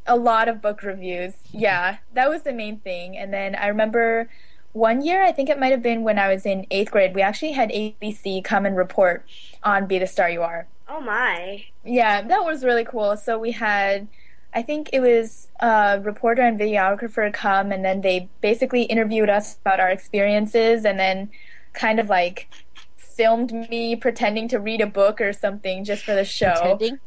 a 0.08 0.16
lot 0.16 0.48
of 0.48 0.62
book 0.62 0.84
reviews. 0.84 1.34
Yeah, 1.52 1.98
that 2.14 2.30
was 2.30 2.44
the 2.44 2.54
main 2.54 2.80
thing. 2.80 3.18
And 3.18 3.34
then 3.34 3.56
I 3.56 3.68
remember 3.68 4.30
one 4.74 5.02
year, 5.02 5.24
I 5.24 5.32
think 5.32 5.50
it 5.50 5.60
might 5.60 5.72
have 5.72 5.82
been 5.82 6.04
when 6.04 6.20
I 6.20 6.32
was 6.32 6.46
in 6.46 6.66
eighth 6.72 6.92
grade, 6.92 7.16
we 7.16 7.22
actually 7.22 7.54
had 7.54 7.70
ABC 7.70 8.44
come 8.44 8.66
and 8.66 8.78
report 8.78 9.26
on 9.64 9.88
Be 9.88 10.00
the 10.00 10.08
Star 10.08 10.30
You 10.30 10.44
Are. 10.44 10.68
Oh 10.88 11.02
my. 11.02 11.66
Yeah, 11.84 12.22
that 12.22 12.46
was 12.46 12.64
really 12.64 12.86
cool. 12.86 13.18
So 13.18 13.38
we 13.38 13.52
had, 13.52 14.08
I 14.54 14.62
think 14.62 14.90
it 14.94 15.00
was 15.00 15.48
a 15.60 16.00
reporter 16.02 16.44
and 16.44 16.60
videographer 16.60 17.34
come, 17.34 17.72
and 17.72 17.84
then 17.84 18.02
they 18.02 18.30
basically 18.42 18.84
interviewed 18.84 19.30
us 19.30 19.58
about 19.58 19.80
our 19.80 19.90
experiences, 19.90 20.86
and 20.86 21.00
then 21.00 21.30
kind 21.74 22.00
of 22.00 22.10
like 22.10 22.50
filmed 22.96 23.52
me 23.52 23.96
pretending 23.96 24.48
to 24.48 24.60
read 24.60 24.80
a 24.80 24.88
book 24.88 25.20
or 25.20 25.34
something 25.34 25.84
just 25.84 26.04
for 26.04 26.14
the 26.14 26.24
show. 26.24 26.54
Pretending? 26.54 27.00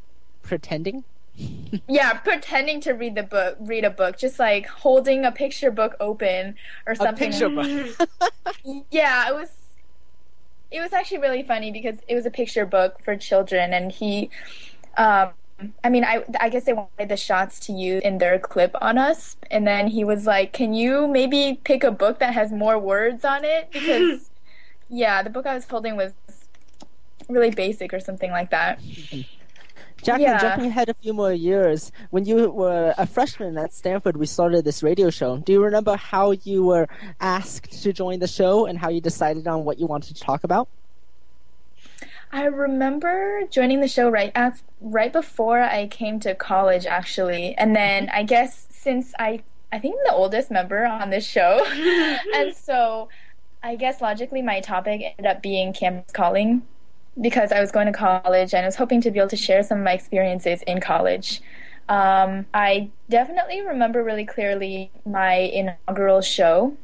Pretending? 0.42 1.04
Yeah, 1.88 2.14
pretending 2.14 2.80
to 2.82 2.92
read 2.92 3.14
the 3.14 3.22
book, 3.22 3.56
read 3.60 3.84
a 3.84 3.90
book, 3.90 4.18
just 4.18 4.38
like 4.38 4.66
holding 4.66 5.24
a 5.24 5.32
picture 5.32 5.70
book 5.70 5.96
open 6.00 6.56
or 6.86 6.94
something. 6.94 7.28
A 7.28 7.30
picture 7.30 7.48
book. 7.48 8.32
yeah, 8.90 9.28
it 9.28 9.34
was. 9.34 9.50
It 10.70 10.80
was 10.80 10.92
actually 10.92 11.18
really 11.18 11.42
funny 11.42 11.72
because 11.72 11.98
it 12.06 12.14
was 12.14 12.26
a 12.26 12.30
picture 12.30 12.66
book 12.66 13.02
for 13.04 13.16
children, 13.16 13.72
and 13.72 13.92
he. 13.92 14.30
Um, 14.96 15.30
I 15.84 15.90
mean, 15.90 16.04
I 16.04 16.24
I 16.40 16.48
guess 16.48 16.64
they 16.64 16.72
wanted 16.72 17.08
the 17.08 17.16
shots 17.16 17.60
to 17.66 17.72
use 17.72 18.02
in 18.02 18.18
their 18.18 18.38
clip 18.38 18.74
on 18.80 18.98
us, 18.98 19.36
and 19.50 19.66
then 19.66 19.88
he 19.88 20.04
was 20.04 20.26
like, 20.26 20.52
"Can 20.52 20.74
you 20.74 21.06
maybe 21.06 21.60
pick 21.64 21.84
a 21.84 21.90
book 21.90 22.18
that 22.18 22.34
has 22.34 22.50
more 22.50 22.78
words 22.78 23.24
on 23.24 23.44
it?" 23.44 23.70
Because, 23.72 24.30
yeah, 24.88 25.22
the 25.22 25.30
book 25.30 25.46
I 25.46 25.54
was 25.54 25.64
holding 25.64 25.96
was 25.96 26.12
really 27.28 27.50
basic 27.50 27.92
or 27.92 28.00
something 28.00 28.30
like 28.30 28.50
that. 28.50 28.80
Jacqueline, 30.02 30.30
Yeah. 30.30 30.40
jumping 30.40 30.66
ahead 30.66 30.88
a 30.88 30.94
few 30.94 31.12
more 31.12 31.32
years, 31.32 31.92
when 32.10 32.24
you 32.24 32.50
were 32.50 32.94
a 32.96 33.06
freshman 33.06 33.58
at 33.58 33.72
Stanford, 33.72 34.16
we 34.16 34.26
started 34.26 34.64
this 34.64 34.82
radio 34.82 35.10
show. 35.10 35.38
Do 35.38 35.52
you 35.52 35.62
remember 35.62 35.96
how 35.96 36.32
you 36.32 36.64
were 36.64 36.88
asked 37.20 37.82
to 37.82 37.92
join 37.92 38.18
the 38.20 38.26
show 38.26 38.66
and 38.66 38.78
how 38.78 38.88
you 38.88 39.00
decided 39.00 39.46
on 39.46 39.64
what 39.64 39.78
you 39.78 39.86
wanted 39.86 40.16
to 40.16 40.22
talk 40.22 40.44
about? 40.44 40.68
I 42.32 42.44
remember 42.44 43.42
joining 43.50 43.80
the 43.80 43.88
show 43.88 44.08
right 44.08 44.30
af- 44.34 44.62
right 44.80 45.12
before 45.12 45.60
I 45.60 45.88
came 45.88 46.20
to 46.20 46.34
college, 46.34 46.86
actually, 46.86 47.56
and 47.56 47.74
then 47.74 48.06
mm-hmm. 48.06 48.16
I 48.16 48.22
guess 48.22 48.68
since 48.70 49.12
I 49.18 49.42
I 49.72 49.78
think 49.78 49.96
I'm 49.96 50.04
the 50.06 50.14
oldest 50.14 50.50
member 50.50 50.84
on 50.84 51.10
this 51.10 51.26
show, 51.26 51.64
and 52.34 52.54
so 52.54 53.08
I 53.62 53.76
guess 53.76 54.00
logically 54.00 54.42
my 54.42 54.60
topic 54.60 55.02
ended 55.02 55.26
up 55.26 55.42
being 55.42 55.72
campus 55.72 56.12
calling 56.12 56.62
because 57.20 57.52
I 57.52 57.60
was 57.60 57.70
going 57.70 57.86
to 57.86 57.92
college 57.92 58.54
and 58.54 58.64
I 58.64 58.66
was 58.66 58.76
hoping 58.76 59.00
to 59.02 59.10
be 59.10 59.18
able 59.18 59.28
to 59.30 59.36
share 59.36 59.62
some 59.62 59.78
of 59.78 59.84
my 59.84 59.92
experiences 59.92 60.62
in 60.62 60.80
college. 60.80 61.40
Um, 61.88 62.46
I 62.54 62.90
definitely 63.08 63.62
remember 63.62 64.04
really 64.04 64.24
clearly 64.24 64.90
my 65.04 65.34
inaugural 65.34 66.20
show. 66.20 66.76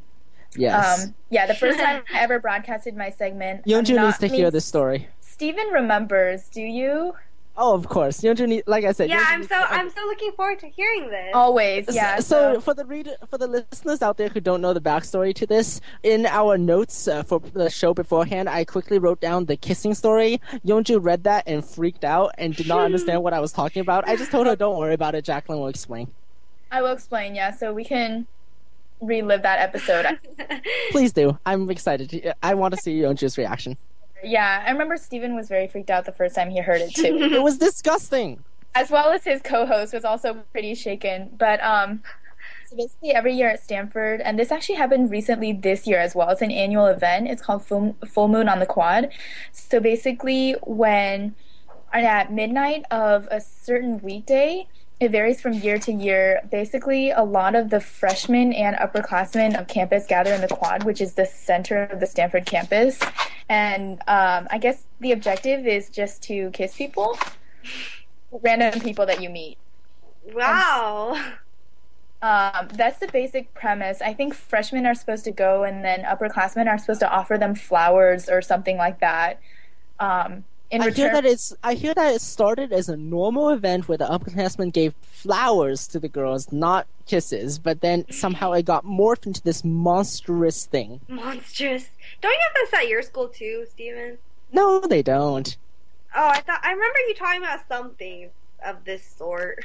Yes. 0.57 1.05
Um, 1.05 1.15
yeah, 1.31 1.47
the 1.47 1.55
first 1.55 1.79
time 1.79 2.03
I 2.13 2.21
ever 2.21 2.41
broadcasted 2.41 2.97
my 2.97 3.11
segment. 3.11 3.63
I'm 3.67 3.71
Youngjoo 3.71 4.05
needs 4.05 4.19
to 4.19 4.27
hear 4.27 4.51
this 4.51 4.65
story. 4.65 5.09
Steven 5.21 5.69
remembers. 5.69 6.49
Do 6.49 6.63
you? 6.63 7.15
Oh, 7.59 7.75
of 7.75 7.89
course. 7.89 8.21
Youngjoo 8.21 8.47
need, 8.47 8.65
like 8.67 8.85
I 8.85 8.93
said. 8.93 9.09
Yeah, 9.09 9.25
I'm 9.27 9.43
so 9.43 9.49
to- 9.49 9.73
I'm 9.73 9.89
so 9.91 10.01
looking 10.07 10.33
forward 10.33 10.59
to 10.61 10.69
hearing 10.69 11.09
this. 11.09 11.31
Always, 11.35 11.87
yeah. 11.91 12.17
So, 12.21 12.55
So, 12.55 12.61
for 12.61 12.75
the 12.75 12.85
reader, 12.85 13.13
for 13.31 13.39
the 13.39 13.47
listeners 13.47 14.03
out 14.03 14.19
there 14.19 14.29
who 14.29 14.41
don't 14.41 14.61
know 14.61 14.75
the 14.75 14.81
backstory 14.81 15.35
to 15.37 15.47
this, 15.47 15.81
in 16.03 16.27
our 16.27 16.59
notes 16.59 17.09
uh, 17.09 17.23
for 17.23 17.41
the 17.41 17.71
show 17.71 17.95
beforehand, 17.95 18.49
I 18.49 18.65
quickly 18.65 18.99
wrote 18.99 19.21
down 19.21 19.47
the 19.47 19.57
kissing 19.57 19.95
story. 19.95 20.41
Youngjoo 20.67 21.03
read 21.03 21.25
that 21.25 21.45
and 21.47 21.65
freaked 21.65 22.05
out 22.05 22.33
and 22.37 22.55
did 22.55 22.69
not 22.69 22.81
understand 22.85 23.23
what 23.23 23.33
I 23.33 23.41
was 23.41 23.53
talking 23.53 23.81
about. 23.81 24.07
I 24.07 24.17
just 24.17 24.31
told 24.31 24.47
her, 24.47 24.57
"Don't 24.57 24.77
worry 24.79 24.95
about 24.95 25.15
it. 25.15 25.25
Jacqueline 25.25 25.59
will 25.59 25.69
explain." 25.69 26.09
I 26.71 26.83
will 26.83 26.93
explain. 26.93 27.35
Yeah, 27.35 27.53
so 27.53 27.73
we 27.73 27.85
can 27.85 28.27
relive 29.01 29.43
that 29.43 29.61
episode. 29.61 30.19
Please 30.91 31.13
do. 31.13 31.39
I'm 31.47 31.71
excited. 31.71 32.35
I 32.43 32.55
want 32.55 32.75
to 32.75 32.81
see 32.81 32.99
Youngjoo's 33.01 33.39
reaction. 33.39 33.77
Yeah, 34.23 34.65
I 34.67 34.71
remember 34.71 34.97
Steven 34.97 35.35
was 35.35 35.49
very 35.49 35.69
freaked 35.69 35.91
out 35.91 36.05
the 36.05 36.13
first 36.13 36.35
time 36.35 36.51
he 36.51 36.61
heard 36.61 36.81
it 36.81 36.95
too. 36.95 37.17
it 37.33 37.43
was 37.43 37.59
disgusting. 37.59 38.43
as 38.75 38.91
well 38.91 39.11
as 39.11 39.25
his 39.25 39.41
co-host 39.43 39.95
was 39.95 40.05
also 40.05 40.35
pretty 40.53 40.75
shaken. 40.75 41.31
But 41.37 41.63
um, 41.63 42.03
so 42.67 42.77
basically 42.77 43.13
every 43.13 43.35
year 43.35 43.49
at 43.49 43.63
Stanford, 43.63 44.21
and 44.21 44.39
this 44.39 44.51
actually 44.51 44.75
happened 44.77 45.11
recently 45.11 45.53
this 45.53 45.87
year 45.87 45.99
as 45.99 46.15
well. 46.15 46.29
It's 46.31 46.43
an 46.43 46.51
annual 46.51 46.87
event. 46.87 47.29
It's 47.29 47.43
called 47.43 47.65
Full, 47.65 47.97
Full 48.07 48.29
Moon 48.29 48.49
on 48.49 48.59
the 48.59 48.67
Quad. 48.67 49.11
So 49.53 49.81
basically, 49.81 50.57
when 50.63 51.35
at 51.93 52.33
midnight 52.33 52.85
of 52.91 53.29
a 53.31 53.41
certain 53.41 54.01
weekday, 54.03 54.69
it 54.99 55.11
varies 55.11 55.41
from 55.41 55.53
year 55.53 55.79
to 55.79 55.93
year. 55.93 56.41
Basically, 56.51 57.11
a 57.11 57.23
lot 57.23 57.55
of 57.55 57.69
the 57.69 57.81
freshmen 57.81 58.53
and 58.53 58.77
upperclassmen 58.77 59.59
of 59.59 59.69
campus 59.69 60.07
gather 60.07 60.33
in 60.33 60.41
the 60.41 60.49
quad, 60.49 60.85
which 60.85 61.01
is 61.01 61.15
the 61.15 61.27
center 61.27 61.85
of 61.85 62.01
the 62.01 62.07
Stanford 62.07 62.47
campus. 62.47 62.99
And 63.49 64.01
um, 64.09 64.49
I 64.51 64.59
guess 64.59 64.85
the 65.01 65.13
objective 65.13 65.67
is 65.67 65.91
just 65.91 66.23
to 66.25 66.51
kiss 66.51 66.75
people, 66.75 67.19
random 68.33 68.81
people 68.81 69.05
that 69.07 69.21
you 69.21 69.29
meet. 69.29 69.59
Wow. 70.33 71.33
Um, 72.23 72.69
that's 72.73 72.99
the 72.99 73.09
basic 73.09 73.53
premise. 73.53 74.01
I 74.01 74.15
think 74.15 74.35
freshmen 74.35 74.87
are 74.87 74.95
supposed 74.95 75.25
to 75.25 75.31
go, 75.31 75.65
and 75.65 75.85
then 75.85 76.05
upperclassmen 76.05 76.67
are 76.67 76.79
supposed 76.79 77.01
to 77.01 77.11
offer 77.11 77.37
them 77.37 77.55
flowers 77.55 78.31
or 78.31 78.41
something 78.41 78.79
like 78.79 79.01
that. 79.01 79.41
Um, 80.01 80.45
in 80.71 80.83
I 80.83 80.87
return, 80.87 80.97
hear 80.97 81.13
that 81.13 81.25
it's. 81.25 81.55
I 81.63 81.75
hear 81.75 81.95
that 81.95 82.15
it 82.15 82.21
started 82.21 82.73
as 82.73 82.89
a 82.89 82.97
normal 82.97 83.51
event 83.51 83.89
where 83.89 83.99
the 83.99 84.07
upperclassmen 84.07 84.73
gave 84.73 84.95
flowers 85.01 85.87
to 85.89 86.01
the 86.01 86.09
girls, 86.09 86.51
not 86.51 86.87
kisses. 87.07 87.59
But 87.59 87.81
then 87.81 88.05
somehow 88.11 88.53
it 88.53 88.65
got 88.65 88.85
morphed 88.85 89.27
into 89.27 89.43
this 89.43 89.65
monstrous 89.65 90.67
thing. 90.67 91.01
Monstrous. 91.09 91.91
Don't 92.21 92.33
you 92.33 92.41
have 92.43 92.55
this 92.55 92.81
at 92.81 92.89
your 92.89 93.03
school 93.03 93.29
too, 93.29 93.67
Steven? 93.71 94.19
No, 94.53 94.81
they 94.81 95.03
don't. 95.03 95.57
Oh, 96.15 96.29
I 96.29 96.41
thought 96.41 96.61
I 96.63 96.73
remember 96.73 96.99
you 97.09 97.15
talking 97.15 97.43
about 97.43 97.67
something 97.69 98.31
of 98.65 98.85
this 98.85 99.05
sort. 99.05 99.65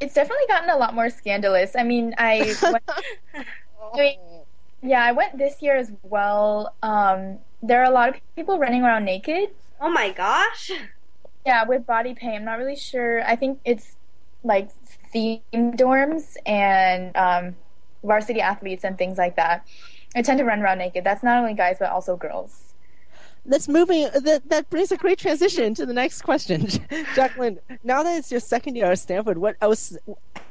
It's 0.00 0.14
definitely 0.14 0.46
gotten 0.48 0.70
a 0.70 0.76
lot 0.76 0.94
more 0.94 1.08
scandalous. 1.08 1.76
I 1.76 1.84
mean, 1.84 2.14
I, 2.18 2.54
went, 2.62 2.84
I 3.94 3.96
mean, 3.96 4.18
yeah, 4.82 5.04
I 5.04 5.12
went 5.12 5.38
this 5.38 5.62
year 5.62 5.76
as 5.76 5.92
well. 6.02 6.74
Um, 6.82 7.38
there 7.62 7.80
are 7.80 7.84
a 7.84 7.94
lot 7.94 8.08
of 8.08 8.16
people 8.34 8.58
running 8.58 8.82
around 8.82 9.04
naked. 9.04 9.50
Oh 9.80 9.90
my 9.90 10.10
gosh. 10.10 10.70
Yeah, 11.46 11.64
with 11.64 11.86
body 11.86 12.14
paint. 12.14 12.36
I'm 12.36 12.44
not 12.44 12.58
really 12.58 12.76
sure. 12.76 13.22
I 13.24 13.36
think 13.36 13.60
it's 13.64 13.96
like 14.44 14.70
themed 15.14 15.76
dorms 15.76 16.36
and 16.46 17.16
um, 17.16 17.56
varsity 18.02 18.40
athletes 18.40 18.84
and 18.84 18.98
things 18.98 19.18
like 19.18 19.36
that. 19.36 19.66
I 20.14 20.22
tend 20.22 20.38
to 20.38 20.44
run 20.44 20.60
around 20.60 20.78
naked. 20.78 21.04
That's 21.04 21.22
not 21.22 21.38
only 21.38 21.54
guys 21.54 21.76
but 21.78 21.90
also 21.90 22.16
girls. 22.16 22.74
That's 23.46 23.68
moving. 23.68 24.08
That, 24.14 24.42
that 24.50 24.68
brings 24.68 24.92
a 24.92 24.96
great 24.96 25.18
transition 25.18 25.74
to 25.74 25.86
the 25.86 25.94
next 25.94 26.22
question. 26.22 26.68
Jacqueline, 27.14 27.58
now 27.82 28.02
that 28.02 28.18
it's 28.18 28.30
your 28.30 28.40
second 28.40 28.76
year 28.76 28.92
at 28.92 28.98
Stanford, 28.98 29.38
what 29.38 29.56
else 29.62 29.96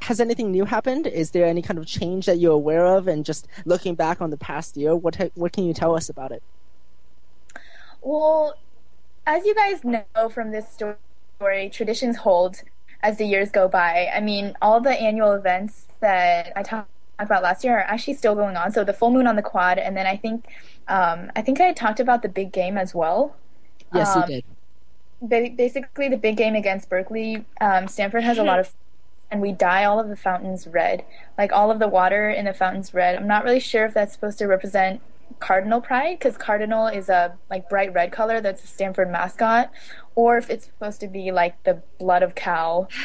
has 0.00 0.20
anything 0.20 0.50
new 0.50 0.64
happened? 0.64 1.06
Is 1.06 1.30
there 1.30 1.46
any 1.46 1.62
kind 1.62 1.78
of 1.78 1.86
change 1.86 2.26
that 2.26 2.38
you're 2.38 2.54
aware 2.54 2.86
of? 2.86 3.06
And 3.06 3.24
just 3.24 3.46
looking 3.64 3.94
back 3.94 4.20
on 4.20 4.30
the 4.30 4.36
past 4.36 4.76
year, 4.76 4.96
what 4.96 5.14
ha- 5.14 5.30
what 5.34 5.52
can 5.52 5.64
you 5.64 5.74
tell 5.74 5.94
us 5.94 6.08
about 6.08 6.32
it? 6.32 6.42
Well, 8.00 8.54
as 9.28 9.44
you 9.44 9.54
guys 9.54 9.84
know 9.84 10.28
from 10.30 10.50
this 10.50 10.66
story, 10.70 11.68
traditions 11.70 12.16
hold 12.16 12.62
as 13.02 13.18
the 13.18 13.26
years 13.26 13.50
go 13.50 13.68
by. 13.68 14.08
I 14.12 14.20
mean, 14.20 14.56
all 14.62 14.80
the 14.80 14.90
annual 14.90 15.32
events 15.32 15.86
that 16.00 16.52
I 16.56 16.62
talked 16.62 16.88
about 17.18 17.42
last 17.42 17.62
year 17.62 17.76
are 17.78 17.82
actually 17.82 18.14
still 18.14 18.34
going 18.34 18.56
on. 18.56 18.72
So 18.72 18.84
the 18.84 18.94
full 18.94 19.10
moon 19.10 19.26
on 19.26 19.36
the 19.36 19.42
quad, 19.42 19.78
and 19.78 19.94
then 19.96 20.06
I 20.06 20.16
think, 20.16 20.46
um, 20.88 21.30
I 21.36 21.42
think 21.42 21.60
I 21.60 21.72
talked 21.74 22.00
about 22.00 22.22
the 22.22 22.28
big 22.28 22.52
game 22.52 22.78
as 22.78 22.94
well. 22.94 23.36
Yes, 23.92 24.16
Um, 24.16 24.24
you 24.28 24.42
did. 25.28 25.56
basically 25.56 26.08
the 26.08 26.16
big 26.16 26.36
game 26.38 26.54
against 26.54 26.88
Berkeley, 26.88 27.44
um, 27.60 27.86
Stanford 27.86 28.22
has 28.24 28.38
a 28.38 28.42
lot 28.42 28.58
of, 28.58 28.72
and 29.30 29.42
we 29.42 29.52
dye 29.52 29.84
all 29.84 30.00
of 30.00 30.08
the 30.08 30.16
fountains 30.16 30.66
red. 30.66 31.04
Like 31.36 31.52
all 31.52 31.70
of 31.70 31.78
the 31.80 31.88
water 31.88 32.30
in 32.30 32.46
the 32.46 32.54
fountains 32.54 32.94
red. 32.94 33.16
I'm 33.16 33.26
not 33.28 33.44
really 33.44 33.60
sure 33.60 33.84
if 33.84 33.92
that's 33.92 34.14
supposed 34.14 34.38
to 34.38 34.46
represent 34.46 35.02
cardinal 35.40 35.80
pride 35.80 36.18
because 36.18 36.36
cardinal 36.36 36.86
is 36.86 37.08
a 37.08 37.36
like 37.50 37.68
bright 37.68 37.92
red 37.92 38.12
color 38.12 38.40
that's 38.40 38.62
the 38.62 38.68
Stanford 38.68 39.10
mascot, 39.10 39.70
or 40.14 40.38
if 40.38 40.50
it's 40.50 40.66
supposed 40.66 41.00
to 41.00 41.08
be 41.08 41.30
like 41.32 41.62
the 41.64 41.82
blood 41.98 42.22
of 42.22 42.34
cow. 42.34 42.88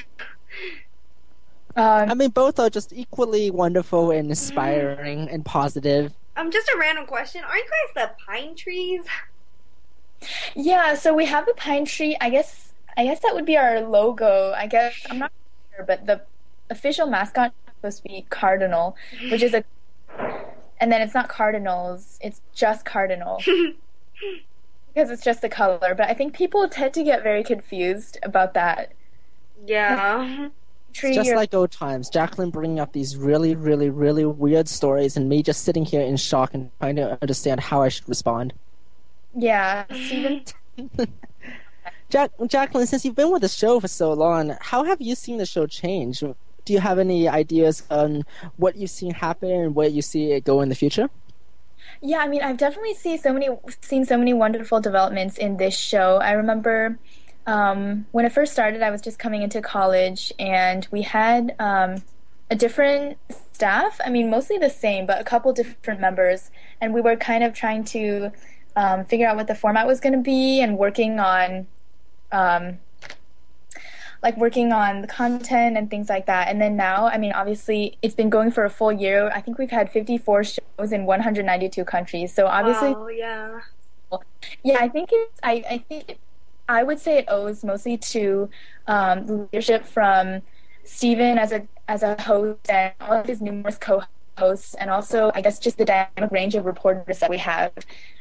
Um, 1.75 2.11
I 2.11 2.13
mean, 2.13 2.29
both 2.29 2.59
are 2.59 2.69
just 2.69 2.93
equally 2.93 3.49
wonderful 3.49 4.11
and 4.11 4.29
inspiring 4.29 5.27
and 5.29 5.43
positive. 5.43 6.13
Um, 6.35 6.51
just 6.51 6.69
a 6.69 6.77
random 6.79 7.07
question. 7.07 7.43
Are 7.43 7.57
you 7.57 7.63
guys 7.63 8.09
the 8.09 8.23
pine 8.25 8.55
trees? 8.55 9.01
Yeah, 10.55 10.95
so 10.95 11.13
we 11.13 11.25
have 11.25 11.45
the 11.45 11.53
pine 11.53 11.83
tree. 11.83 12.15
I 12.21 12.29
guess 12.29 12.71
I 12.95 13.03
guess 13.03 13.19
that 13.21 13.33
would 13.35 13.45
be 13.45 13.57
our 13.57 13.81
logo. 13.81 14.53
I 14.55 14.67
guess 14.67 14.93
I'm 15.09 15.19
not 15.19 15.33
sure, 15.75 15.83
but 15.83 16.05
the 16.05 16.21
official 16.69 17.07
mascot 17.07 17.51
is 17.67 17.73
supposed 17.75 17.97
to 17.97 18.03
be 18.03 18.25
cardinal, 18.29 18.95
which 19.29 19.43
is 19.43 19.53
a 19.53 19.65
and 20.83 20.91
then 20.91 21.01
it's 21.01 21.13
not 21.13 21.29
cardinals, 21.29 22.19
it's 22.21 22.41
just 22.53 22.83
cardinal. 22.83 23.37
because 24.93 25.09
it's 25.09 25.23
just 25.23 25.41
the 25.41 25.47
color, 25.47 25.95
but 25.95 26.09
I 26.09 26.13
think 26.13 26.35
people 26.35 26.67
tend 26.67 26.93
to 26.95 27.03
get 27.05 27.23
very 27.23 27.41
confused 27.41 28.17
about 28.21 28.53
that. 28.55 28.91
Yeah. 29.65 30.49
Tree 30.93 31.11
It's 31.11 31.15
just 31.19 31.31
or- 31.31 31.37
like 31.37 31.53
old 31.53 31.71
times. 31.71 32.09
Jacqueline 32.09 32.49
bringing 32.49 32.81
up 32.81 32.91
these 32.91 33.15
really, 33.15 33.55
really, 33.55 33.89
really 33.89 34.25
weird 34.25 34.67
stories, 34.67 35.15
and 35.15 35.29
me 35.29 35.41
just 35.41 35.63
sitting 35.63 35.85
here 35.85 36.01
in 36.01 36.17
shock 36.17 36.53
and 36.53 36.69
trying 36.81 36.97
to 36.97 37.17
understand 37.21 37.61
how 37.61 37.81
I 37.81 37.87
should 37.87 38.07
respond. 38.09 38.53
yeah, 39.33 39.85
Steven. 39.89 40.43
Jack, 42.09 42.31
Jacqueline, 42.47 42.87
since 42.87 43.05
you've 43.05 43.15
been 43.15 43.31
with 43.31 43.41
the 43.41 43.47
show 43.47 43.79
for 43.79 43.87
so 43.87 44.11
long, 44.11 44.55
how 44.59 44.83
have 44.83 44.99
you 45.01 45.15
seen 45.15 45.37
the 45.37 45.45
show 45.45 45.65
change? 45.65 46.21
Do 46.65 46.73
you 46.73 46.79
have 46.79 46.99
any 46.99 47.27
ideas 47.27 47.83
on 47.89 48.23
what 48.57 48.75
you've 48.75 48.89
seen 48.89 49.13
happen 49.13 49.51
and 49.51 49.75
where 49.75 49.89
you 49.89 50.01
see 50.01 50.31
it 50.31 50.43
go 50.43 50.61
in 50.61 50.69
the 50.69 50.75
future? 50.75 51.09
Yeah, 52.01 52.19
I 52.19 52.27
mean, 52.27 52.41
I've 52.41 52.57
definitely 52.57 52.95
seen 52.95 53.17
so 53.17 53.33
many 53.33 53.49
seen 53.81 54.05
so 54.05 54.17
many 54.17 54.33
wonderful 54.33 54.81
developments 54.81 55.37
in 55.37 55.57
this 55.57 55.77
show. 55.77 56.17
I 56.17 56.31
remember 56.31 56.97
um, 57.45 58.05
when 58.11 58.25
it 58.25 58.31
first 58.31 58.53
started, 58.53 58.81
I 58.81 58.91
was 58.91 59.01
just 59.01 59.19
coming 59.19 59.41
into 59.41 59.61
college, 59.61 60.33
and 60.39 60.87
we 60.91 61.01
had 61.01 61.55
um, 61.59 62.03
a 62.49 62.55
different 62.55 63.17
staff. 63.51 63.99
I 64.05 64.09
mean, 64.09 64.29
mostly 64.29 64.57
the 64.57 64.69
same, 64.69 65.05
but 65.05 65.19
a 65.19 65.23
couple 65.23 65.51
different 65.53 65.99
members, 65.99 66.51
and 66.81 66.93
we 66.93 67.01
were 67.01 67.15
kind 67.15 67.43
of 67.43 67.53
trying 67.53 67.83
to 67.85 68.31
um, 68.75 69.05
figure 69.05 69.27
out 69.27 69.35
what 69.35 69.47
the 69.47 69.55
format 69.55 69.87
was 69.87 69.99
going 69.99 70.13
to 70.13 70.21
be 70.21 70.61
and 70.61 70.77
working 70.77 71.19
on. 71.19 71.67
Like 74.23 74.37
working 74.37 74.71
on 74.71 75.01
the 75.01 75.07
content 75.07 75.77
and 75.77 75.89
things 75.89 76.07
like 76.07 76.25
that. 76.27 76.47
And 76.47 76.61
then 76.61 76.77
now, 76.77 77.07
I 77.07 77.17
mean, 77.17 77.33
obviously, 77.33 77.97
it's 78.01 78.15
been 78.15 78.29
going 78.29 78.51
for 78.51 78.63
a 78.63 78.69
full 78.69 78.91
year. 78.91 79.29
I 79.35 79.41
think 79.41 79.57
we've 79.57 79.69
had 79.69 79.91
54 79.91 80.43
shows 80.45 80.91
in 80.93 81.05
192 81.05 81.83
countries. 81.83 82.33
So 82.33 82.47
obviously, 82.47 82.93
Wow, 82.93 83.07
yeah. 83.09 83.59
yeah, 84.63 84.77
I 84.79 84.87
think 84.87 85.09
it's. 85.11 85.39
I, 85.43 85.63
I 85.69 85.77
think 85.77 86.17
I 86.69 86.83
would 86.83 86.99
say 86.99 87.17
it 87.17 87.25
owes 87.27 87.63
mostly 87.63 87.97
to 87.97 88.49
um, 88.87 89.47
leadership 89.51 89.85
from 89.85 90.41
Steven 90.85 91.37
as 91.37 91.51
a 91.51 91.67
as 91.87 92.03
a 92.03 92.19
host 92.21 92.69
and 92.69 92.93
all 93.01 93.13
of 93.19 93.25
his 93.25 93.41
numerous 93.41 93.77
co-hosts, 93.77 94.73
and 94.75 94.89
also 94.89 95.31
I 95.35 95.41
guess 95.41 95.59
just 95.59 95.77
the 95.77 95.85
dynamic 95.85 96.31
range 96.31 96.55
of 96.55 96.65
reporters 96.65 97.19
that 97.19 97.29
we 97.29 97.37
have. 97.39 97.73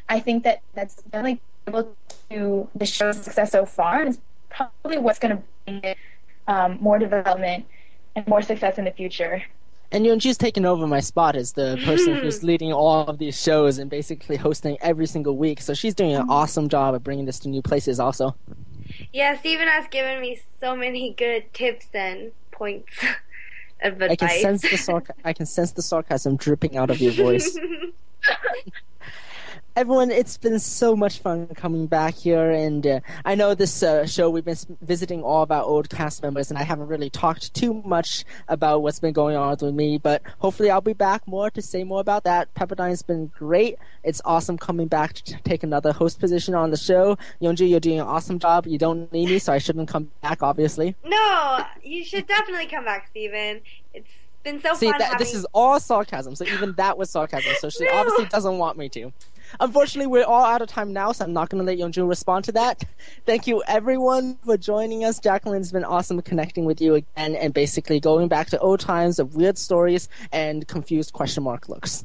I 0.08 0.18
think 0.20 0.42
that 0.44 0.62
that's 0.74 0.96
definitely 0.96 1.40
able 1.68 1.94
to 2.30 2.68
the 2.74 2.86
show's 2.86 3.18
success 3.22 3.52
so 3.52 3.64
far, 3.64 4.02
and 4.02 4.18
probably 4.52 4.98
what's 4.98 5.18
going 5.18 5.36
to 5.36 5.42
bring 5.64 5.82
it 5.82 5.98
um, 6.46 6.78
more 6.80 6.98
development 6.98 7.66
and 8.14 8.26
more 8.26 8.42
success 8.42 8.78
in 8.78 8.84
the 8.84 8.90
future. 8.90 9.42
And 9.90 10.06
Youngjoo's 10.06 10.38
taken 10.38 10.64
over 10.64 10.86
my 10.86 11.00
spot 11.00 11.36
as 11.36 11.52
the 11.52 11.78
person 11.84 12.16
who's 12.16 12.42
leading 12.42 12.72
all 12.72 13.06
of 13.06 13.18
these 13.18 13.40
shows 13.40 13.78
and 13.78 13.90
basically 13.90 14.36
hosting 14.36 14.78
every 14.80 15.06
single 15.06 15.36
week. 15.36 15.60
So 15.60 15.74
she's 15.74 15.94
doing 15.94 16.14
an 16.14 16.30
awesome 16.30 16.70
job 16.70 16.94
of 16.94 17.04
bringing 17.04 17.26
this 17.26 17.38
to 17.40 17.48
new 17.48 17.60
places 17.60 18.00
also. 18.00 18.34
Yeah, 19.12 19.38
Steven 19.38 19.68
has 19.68 19.86
given 19.88 20.20
me 20.20 20.40
so 20.60 20.74
many 20.74 21.12
good 21.12 21.52
tips 21.52 21.86
and 21.92 22.32
points 22.50 22.92
of 23.82 24.00
advice. 24.00 24.10
I 24.10 24.16
can 24.16 24.40
sense 24.40 24.62
the 24.62 24.92
sarc- 24.92 25.10
I 25.24 25.32
can 25.34 25.44
sense 25.44 25.72
the 25.72 25.82
sarcasm 25.82 26.36
dripping 26.36 26.76
out 26.78 26.88
of 26.90 26.98
your 26.98 27.12
voice. 27.12 27.58
Everyone, 29.74 30.10
it's 30.10 30.36
been 30.36 30.58
so 30.58 30.94
much 30.94 31.20
fun 31.20 31.46
coming 31.46 31.86
back 31.86 32.14
here, 32.14 32.50
and 32.50 32.86
uh, 32.86 33.00
I 33.24 33.34
know 33.34 33.54
this 33.54 33.82
uh, 33.82 34.04
show 34.04 34.28
we've 34.28 34.44
been 34.44 34.58
visiting 34.82 35.22
all 35.22 35.44
of 35.44 35.50
our 35.50 35.62
old 35.62 35.88
cast 35.88 36.22
members, 36.22 36.50
and 36.50 36.58
I 36.58 36.62
haven't 36.62 36.88
really 36.88 37.08
talked 37.08 37.54
too 37.54 37.72
much 37.72 38.26
about 38.48 38.82
what's 38.82 38.98
been 38.98 39.14
going 39.14 39.34
on 39.34 39.56
with 39.62 39.74
me, 39.74 39.96
but 39.96 40.20
hopefully 40.40 40.68
I'll 40.70 40.82
be 40.82 40.92
back 40.92 41.26
more 41.26 41.48
to 41.50 41.62
say 41.62 41.84
more 41.84 42.00
about 42.00 42.24
that. 42.24 42.52
Pepperdine's 42.52 43.00
been 43.00 43.28
great. 43.28 43.78
It's 44.04 44.20
awesome 44.26 44.58
coming 44.58 44.88
back 44.88 45.14
to 45.14 45.40
take 45.42 45.62
another 45.62 45.92
host 45.92 46.20
position 46.20 46.54
on 46.54 46.70
the 46.70 46.76
show. 46.76 47.16
Youngjoo, 47.40 47.66
you're 47.66 47.80
doing 47.80 47.98
an 47.98 48.06
awesome 48.06 48.38
job. 48.38 48.66
You 48.66 48.76
don't 48.76 49.10
need 49.10 49.30
me, 49.30 49.38
so 49.38 49.54
I 49.54 49.58
shouldn't 49.58 49.88
come 49.88 50.10
back, 50.20 50.42
obviously. 50.42 50.96
no, 51.02 51.64
you 51.82 52.04
should 52.04 52.26
definitely 52.26 52.66
come 52.66 52.84
back, 52.84 53.08
Steven. 53.08 53.62
It's 53.94 54.10
been 54.42 54.60
so 54.60 54.74
See, 54.74 54.90
fun 54.90 54.98
that, 54.98 55.12
having 55.12 55.18
this 55.18 55.34
is 55.34 55.46
all 55.54 55.80
sarcasm, 55.80 56.34
so 56.34 56.44
even 56.44 56.74
that 56.74 56.98
was 56.98 57.08
sarcasm, 57.08 57.54
so 57.58 57.70
she 57.70 57.88
obviously 57.92 58.26
doesn't 58.26 58.58
want 58.58 58.76
me 58.76 58.90
to. 58.90 59.12
Unfortunately, 59.60 60.06
we're 60.06 60.24
all 60.24 60.44
out 60.44 60.62
of 60.62 60.68
time 60.68 60.92
now, 60.92 61.12
so 61.12 61.24
I'm 61.24 61.32
not 61.32 61.48
going 61.48 61.64
to 61.64 61.70
let 61.70 61.78
Youngjoo 61.78 62.08
respond 62.08 62.44
to 62.46 62.52
that. 62.52 62.84
Thank 63.26 63.46
you, 63.46 63.62
everyone, 63.66 64.38
for 64.44 64.56
joining 64.56 65.04
us. 65.04 65.18
Jacqueline's 65.18 65.72
been 65.72 65.84
awesome 65.84 66.20
connecting 66.22 66.64
with 66.64 66.80
you 66.80 66.94
again 66.94 67.36
and 67.36 67.52
basically 67.52 68.00
going 68.00 68.28
back 68.28 68.48
to 68.50 68.58
old 68.58 68.80
times 68.80 69.18
of 69.18 69.34
weird 69.34 69.58
stories 69.58 70.08
and 70.32 70.66
confused 70.66 71.12
question 71.12 71.42
mark 71.42 71.68
looks. 71.68 72.04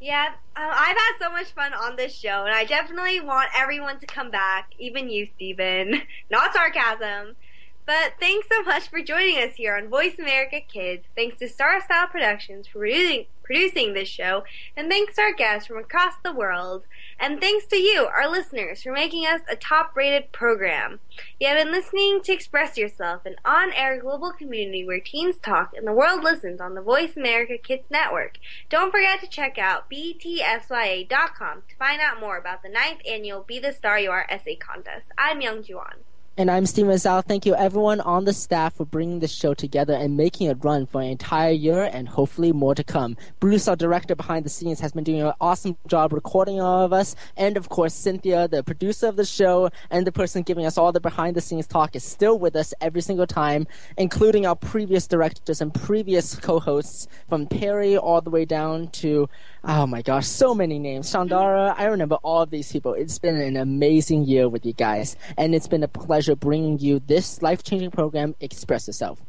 Yeah, 0.00 0.30
uh, 0.56 0.60
I've 0.60 0.96
had 0.96 1.12
so 1.20 1.30
much 1.30 1.52
fun 1.52 1.72
on 1.72 1.94
this 1.94 2.12
show, 2.12 2.44
and 2.44 2.52
I 2.52 2.64
definitely 2.64 3.20
want 3.20 3.50
everyone 3.56 4.00
to 4.00 4.06
come 4.06 4.32
back, 4.32 4.72
even 4.80 5.08
you, 5.08 5.26
Steven. 5.26 6.02
Not 6.30 6.52
sarcasm. 6.52 7.36
But 7.84 8.14
thanks 8.20 8.46
so 8.50 8.62
much 8.62 8.88
for 8.88 9.02
joining 9.02 9.38
us 9.38 9.56
here 9.56 9.76
on 9.76 9.88
Voice 9.88 10.16
America 10.16 10.60
Kids. 10.60 11.06
Thanks 11.16 11.40
to 11.40 11.48
Star 11.48 11.80
Style 11.80 12.06
Productions 12.06 12.68
for 12.68 12.78
producing, 12.78 13.26
producing 13.42 13.92
this 13.92 14.08
show, 14.08 14.44
and 14.76 14.88
thanks 14.88 15.16
to 15.16 15.22
our 15.22 15.32
guests 15.32 15.66
from 15.66 15.78
across 15.78 16.14
the 16.22 16.32
world. 16.32 16.84
And 17.18 17.40
thanks 17.40 17.66
to 17.66 17.76
you, 17.76 18.06
our 18.06 18.30
listeners, 18.30 18.84
for 18.84 18.92
making 18.92 19.26
us 19.26 19.40
a 19.50 19.56
top 19.56 19.96
rated 19.96 20.30
program. 20.30 21.00
You 21.40 21.48
have 21.48 21.56
been 21.56 21.72
listening 21.72 22.20
to 22.22 22.32
Express 22.32 22.78
Yourself, 22.78 23.26
an 23.26 23.34
on 23.44 23.72
air 23.72 24.00
global 24.00 24.30
community 24.30 24.86
where 24.86 25.00
teens 25.00 25.38
talk 25.38 25.72
and 25.76 25.84
the 25.84 25.92
world 25.92 26.22
listens 26.22 26.60
on 26.60 26.76
the 26.76 26.82
Voice 26.82 27.16
America 27.16 27.58
Kids 27.58 27.90
Network. 27.90 28.38
Don't 28.70 28.92
forget 28.92 29.20
to 29.22 29.26
check 29.26 29.58
out 29.58 29.90
btsya.com 29.90 31.62
to 31.68 31.76
find 31.76 32.00
out 32.00 32.20
more 32.20 32.36
about 32.36 32.62
the 32.62 32.68
ninth 32.68 33.00
annual 33.10 33.40
Be 33.42 33.58
the 33.58 33.72
Star 33.72 33.98
You 33.98 34.12
Are 34.12 34.26
essay 34.30 34.54
contest. 34.54 35.10
I'm 35.18 35.40
Youngjoo 35.40 35.78
Ahn. 35.78 36.04
And 36.38 36.50
I'm 36.50 36.64
Steven 36.64 36.94
Zhou. 36.94 37.22
Thank 37.22 37.44
you 37.44 37.54
everyone 37.54 38.00
on 38.00 38.24
the 38.24 38.32
staff 38.32 38.76
for 38.76 38.86
bringing 38.86 39.18
this 39.18 39.30
show 39.30 39.52
together 39.52 39.92
and 39.92 40.16
making 40.16 40.46
it 40.48 40.56
run 40.64 40.86
for 40.86 41.02
an 41.02 41.08
entire 41.08 41.50
year 41.50 41.82
and 41.82 42.08
hopefully 42.08 42.52
more 42.52 42.74
to 42.74 42.82
come. 42.82 43.18
Bruce, 43.38 43.68
our 43.68 43.76
director 43.76 44.14
behind 44.14 44.46
the 44.46 44.48
scenes, 44.48 44.80
has 44.80 44.92
been 44.92 45.04
doing 45.04 45.20
an 45.20 45.34
awesome 45.42 45.76
job 45.88 46.10
recording 46.14 46.58
all 46.58 46.86
of 46.86 46.92
us. 46.94 47.14
And 47.36 47.58
of 47.58 47.68
course, 47.68 47.92
Cynthia, 47.92 48.48
the 48.48 48.62
producer 48.64 49.08
of 49.08 49.16
the 49.16 49.26
show 49.26 49.68
and 49.90 50.06
the 50.06 50.12
person 50.12 50.42
giving 50.42 50.64
us 50.64 50.78
all 50.78 50.90
the 50.90 51.00
behind 51.00 51.36
the 51.36 51.42
scenes 51.42 51.66
talk 51.66 51.94
is 51.94 52.02
still 52.02 52.38
with 52.38 52.56
us 52.56 52.72
every 52.80 53.02
single 53.02 53.26
time, 53.26 53.66
including 53.98 54.46
our 54.46 54.56
previous 54.56 55.06
directors 55.06 55.60
and 55.60 55.74
previous 55.74 56.34
co-hosts 56.36 57.08
from 57.28 57.46
Perry 57.46 57.98
all 57.98 58.22
the 58.22 58.30
way 58.30 58.46
down 58.46 58.88
to 58.88 59.28
Oh 59.64 59.86
my 59.86 60.02
gosh, 60.02 60.26
so 60.26 60.56
many 60.56 60.80
names. 60.80 61.12
Shandara, 61.12 61.72
I 61.78 61.84
remember 61.84 62.16
all 62.16 62.42
of 62.42 62.50
these 62.50 62.72
people. 62.72 62.94
It's 62.94 63.20
been 63.20 63.36
an 63.36 63.56
amazing 63.56 64.24
year 64.24 64.48
with 64.48 64.66
you 64.66 64.72
guys, 64.72 65.14
and 65.38 65.54
it's 65.54 65.68
been 65.68 65.84
a 65.84 65.88
pleasure 65.88 66.34
bringing 66.34 66.80
you 66.80 66.98
this 66.98 67.42
life 67.42 67.62
changing 67.62 67.92
program, 67.92 68.34
Express 68.40 68.88
Yourself. 68.88 69.20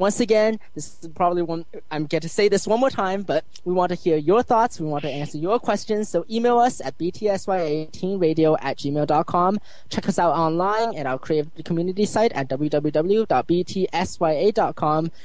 Once 0.00 0.18
again, 0.18 0.58
this 0.74 0.96
is 1.02 1.08
probably 1.14 1.42
one, 1.42 1.66
I'm 1.90 2.06
going 2.06 2.22
to 2.22 2.28
say 2.28 2.48
this 2.48 2.66
one 2.66 2.80
more 2.80 2.88
time, 2.88 3.20
but 3.20 3.44
we 3.66 3.74
want 3.74 3.90
to 3.90 3.94
hear 3.94 4.16
your 4.16 4.42
thoughts. 4.42 4.80
We 4.80 4.86
want 4.86 5.02
to 5.02 5.10
answer 5.10 5.36
your 5.36 5.58
questions. 5.58 6.08
So 6.08 6.24
email 6.30 6.58
us 6.58 6.80
at 6.80 6.96
btsya18radio 6.96 8.56
at 8.62 8.78
gmail.com. 8.78 9.60
Check 9.90 10.08
us 10.08 10.18
out 10.18 10.32
online 10.32 10.96
at 10.96 11.04
our 11.04 11.18
creative 11.18 11.52
community 11.66 12.06
site 12.06 12.32
at 12.32 12.48
www.btsya.com, 12.48 13.30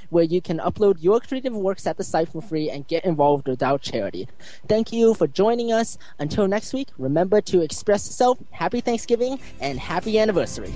where 0.09 0.26
you 0.26 0.41
can 0.41 0.57
upload 0.57 1.01
your 1.01 1.21
creative 1.21 1.55
works 1.55 1.88
at 1.88 1.95
the 1.95 2.03
site 2.03 2.28
for 2.28 2.41
free 2.41 2.69
and 2.69 2.86
get 2.86 3.05
involved 3.05 3.47
without 3.47 3.82
charity. 3.82 4.28
Thank 4.67 4.91
you 4.91 5.13
for 5.13 5.26
joining 5.26 5.71
us. 5.71 5.97
Until 6.19 6.49
next 6.49 6.73
week, 6.73 6.89
remember 6.97 7.39
to 7.39 7.61
express 7.61 8.05
yourself. 8.07 8.39
Happy 8.51 8.82
Thanksgiving 8.82 9.39
and 9.61 9.80
happy 9.80 10.19
anniversary. 10.19 10.76